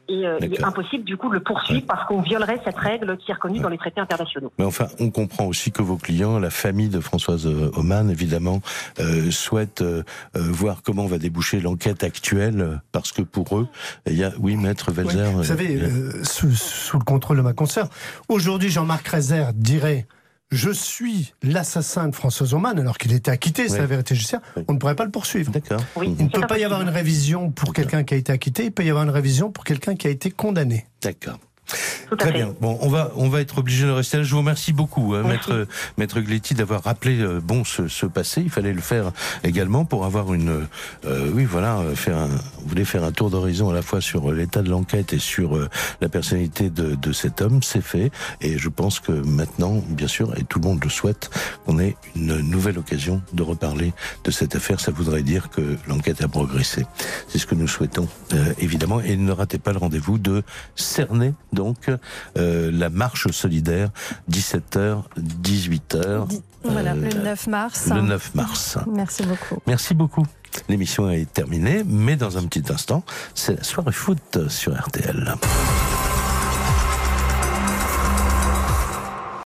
Et 0.09 0.25
euh, 0.25 0.37
il 0.41 0.53
est 0.53 0.63
impossible 0.63 1.03
du 1.03 1.17
coup 1.17 1.29
de 1.29 1.35
le 1.35 1.39
poursuivre 1.39 1.85
parce 1.87 2.07
qu'on 2.07 2.21
violerait 2.21 2.59
cette 2.65 2.77
règle 2.77 3.15
qui 3.17 3.29
est 3.29 3.33
reconnue 3.35 3.59
dans 3.59 3.69
les 3.69 3.77
traités 3.77 4.01
internationaux. 4.01 4.51
Mais 4.57 4.65
enfin, 4.65 4.87
on 4.99 5.11
comprend 5.11 5.45
aussi 5.45 5.71
que 5.71 5.83
vos 5.83 5.97
clients, 5.97 6.39
la 6.39 6.49
famille 6.49 6.89
de 6.89 6.99
Françoise 6.99 7.45
Oman, 7.45 8.09
évidemment, 8.09 8.61
euh, 8.99 9.29
souhaitent 9.29 9.83
euh, 9.83 10.03
voir 10.33 10.81
comment 10.83 11.05
va 11.05 11.19
déboucher 11.19 11.61
l'enquête 11.61 12.03
actuelle, 12.03 12.81
parce 12.91 13.11
que 13.11 13.21
pour 13.21 13.57
eux, 13.57 13.67
il 14.07 14.17
y 14.17 14.23
a, 14.23 14.31
oui, 14.39 14.55
maître 14.55 14.91
Velzer. 14.91 15.31
vous 15.31 15.43
savez, 15.43 15.79
sous, 16.23 16.51
sous, 16.51 16.97
le 16.97 17.03
contrôle 17.03 17.37
de 17.37 17.41
ma 17.43 17.53
consoeur, 17.53 17.87
aujourd'hui, 18.27 18.69
Jean-Marc 18.69 19.07
Rezer 19.07 19.53
dirait 19.53 20.07
je 20.51 20.71
suis 20.71 21.33
l'assassin 21.43 22.07
de 22.07 22.15
François 22.15 22.53
Oman 22.53 22.79
alors 22.79 22.97
qu'il 22.97 23.13
était 23.13 23.31
acquitté, 23.31 23.69
c'est 23.69 23.77
la 23.77 23.85
vérité 23.85 24.15
judiciaire, 24.15 24.41
on 24.67 24.73
ne 24.73 24.77
pourrait 24.79 24.95
pas 24.95 25.05
le 25.05 25.11
poursuivre. 25.11 25.51
D'accord. 25.51 25.81
il 26.01 26.15
ne 26.15 26.29
peut 26.29 26.47
pas 26.47 26.57
y 26.57 26.63
avoir 26.63 26.81
une 26.81 26.89
révision 26.89 27.51
pour 27.51 27.73
quelqu'un 27.73 28.03
qui 28.03 28.15
a 28.15 28.17
été 28.17 28.31
acquitté, 28.31 28.65
il 28.65 28.71
peut 28.71 28.83
y 28.83 28.89
avoir 28.89 29.03
une 29.03 29.09
révision 29.11 29.51
pour 29.51 29.63
quelqu'un 29.63 29.95
qui 29.95 30.07
a 30.07 30.09
été 30.09 30.31
condamné. 30.31 30.87
D'accord. 31.01 31.39
Très 32.17 32.31
bien. 32.31 32.53
Bon, 32.59 32.77
on 32.81 32.89
va 32.89 33.11
on 33.15 33.29
va 33.29 33.41
être 33.41 33.59
obligé 33.59 33.85
de 33.85 33.91
rester 33.91 34.17
là. 34.17 34.23
Je 34.23 34.31
vous 34.31 34.39
remercie 34.39 34.73
beaucoup, 34.73 35.13
hein, 35.13 35.23
maître 35.23 35.67
maître 35.97 36.19
Gletti, 36.19 36.53
d'avoir 36.53 36.83
rappelé 36.83 37.19
euh, 37.19 37.39
bon 37.39 37.63
ce, 37.63 37.87
ce, 37.87 38.05
passé. 38.05 38.41
Il 38.41 38.49
fallait 38.49 38.73
le 38.73 38.81
faire 38.81 39.11
également 39.43 39.85
pour 39.85 40.05
avoir 40.05 40.33
une 40.33 40.67
euh, 41.05 41.31
oui 41.33 41.45
voilà 41.45 41.77
euh, 41.79 41.95
faire 41.95 42.17
un 42.17 42.27
vous 42.27 42.67
voulez 42.67 42.85
faire 42.85 43.03
un 43.03 43.11
tour 43.11 43.29
d'horizon 43.29 43.69
à 43.69 43.73
la 43.73 43.81
fois 43.81 44.01
sur 44.01 44.31
l'état 44.31 44.61
de 44.61 44.69
l'enquête 44.69 45.13
et 45.13 45.19
sur 45.19 45.57
la 46.01 46.09
personnalité 46.09 46.69
de, 46.69 46.95
de 46.95 47.11
cet 47.11 47.41
homme. 47.41 47.61
C'est 47.63 47.81
fait 47.81 48.11
et 48.41 48.57
je 48.57 48.69
pense 48.69 48.99
que 48.99 49.11
maintenant, 49.11 49.81
bien 49.89 50.07
sûr, 50.07 50.37
et 50.37 50.43
tout 50.43 50.59
le 50.59 50.67
monde 50.67 50.83
le 50.83 50.89
souhaite, 50.89 51.29
qu'on 51.65 51.79
ait 51.79 51.95
une 52.15 52.39
nouvelle 52.41 52.77
occasion 52.77 53.21
de 53.33 53.43
reparler 53.43 53.93
de 54.23 54.31
cette 54.31 54.55
affaire. 54.55 54.79
Ça 54.79 54.91
voudrait 54.91 55.23
dire 55.23 55.49
que 55.49 55.77
l'enquête 55.87 56.21
a 56.21 56.27
progressé. 56.27 56.85
C'est 57.27 57.37
ce 57.37 57.45
que 57.45 57.55
nous 57.55 57.67
souhaitons 57.67 58.07
évidemment. 58.59 59.01
Et 59.01 59.15
ne 59.17 59.31
ratez 59.31 59.57
pas 59.57 59.71
le 59.71 59.77
rendez-vous 59.77 60.17
de 60.17 60.43
cerner 60.75 61.33
donc 61.59 61.89
euh, 62.37 62.71
la 62.71 62.89
marche 62.89 63.29
solidaire, 63.31 63.89
17h, 64.31 65.03
18h. 65.19 66.39
Voilà, 66.63 66.93
le 66.93 67.09
9 67.09 67.47
mars. 67.47 67.89
Le 67.93 68.01
9 68.01 68.35
mars. 68.35 68.77
Merci 68.93 69.23
beaucoup. 69.23 69.61
Merci 69.67 69.93
beaucoup. 69.93 70.25
L'émission 70.69 71.09
est 71.09 71.31
terminée, 71.31 71.83
mais 71.85 72.15
dans 72.15 72.37
un 72.37 72.43
petit 72.43 72.63
instant, 72.71 73.03
c'est 73.35 73.57
la 73.57 73.63
soirée 73.63 73.91
foot 73.91 74.47
sur 74.47 74.73
RTL. 74.73 75.35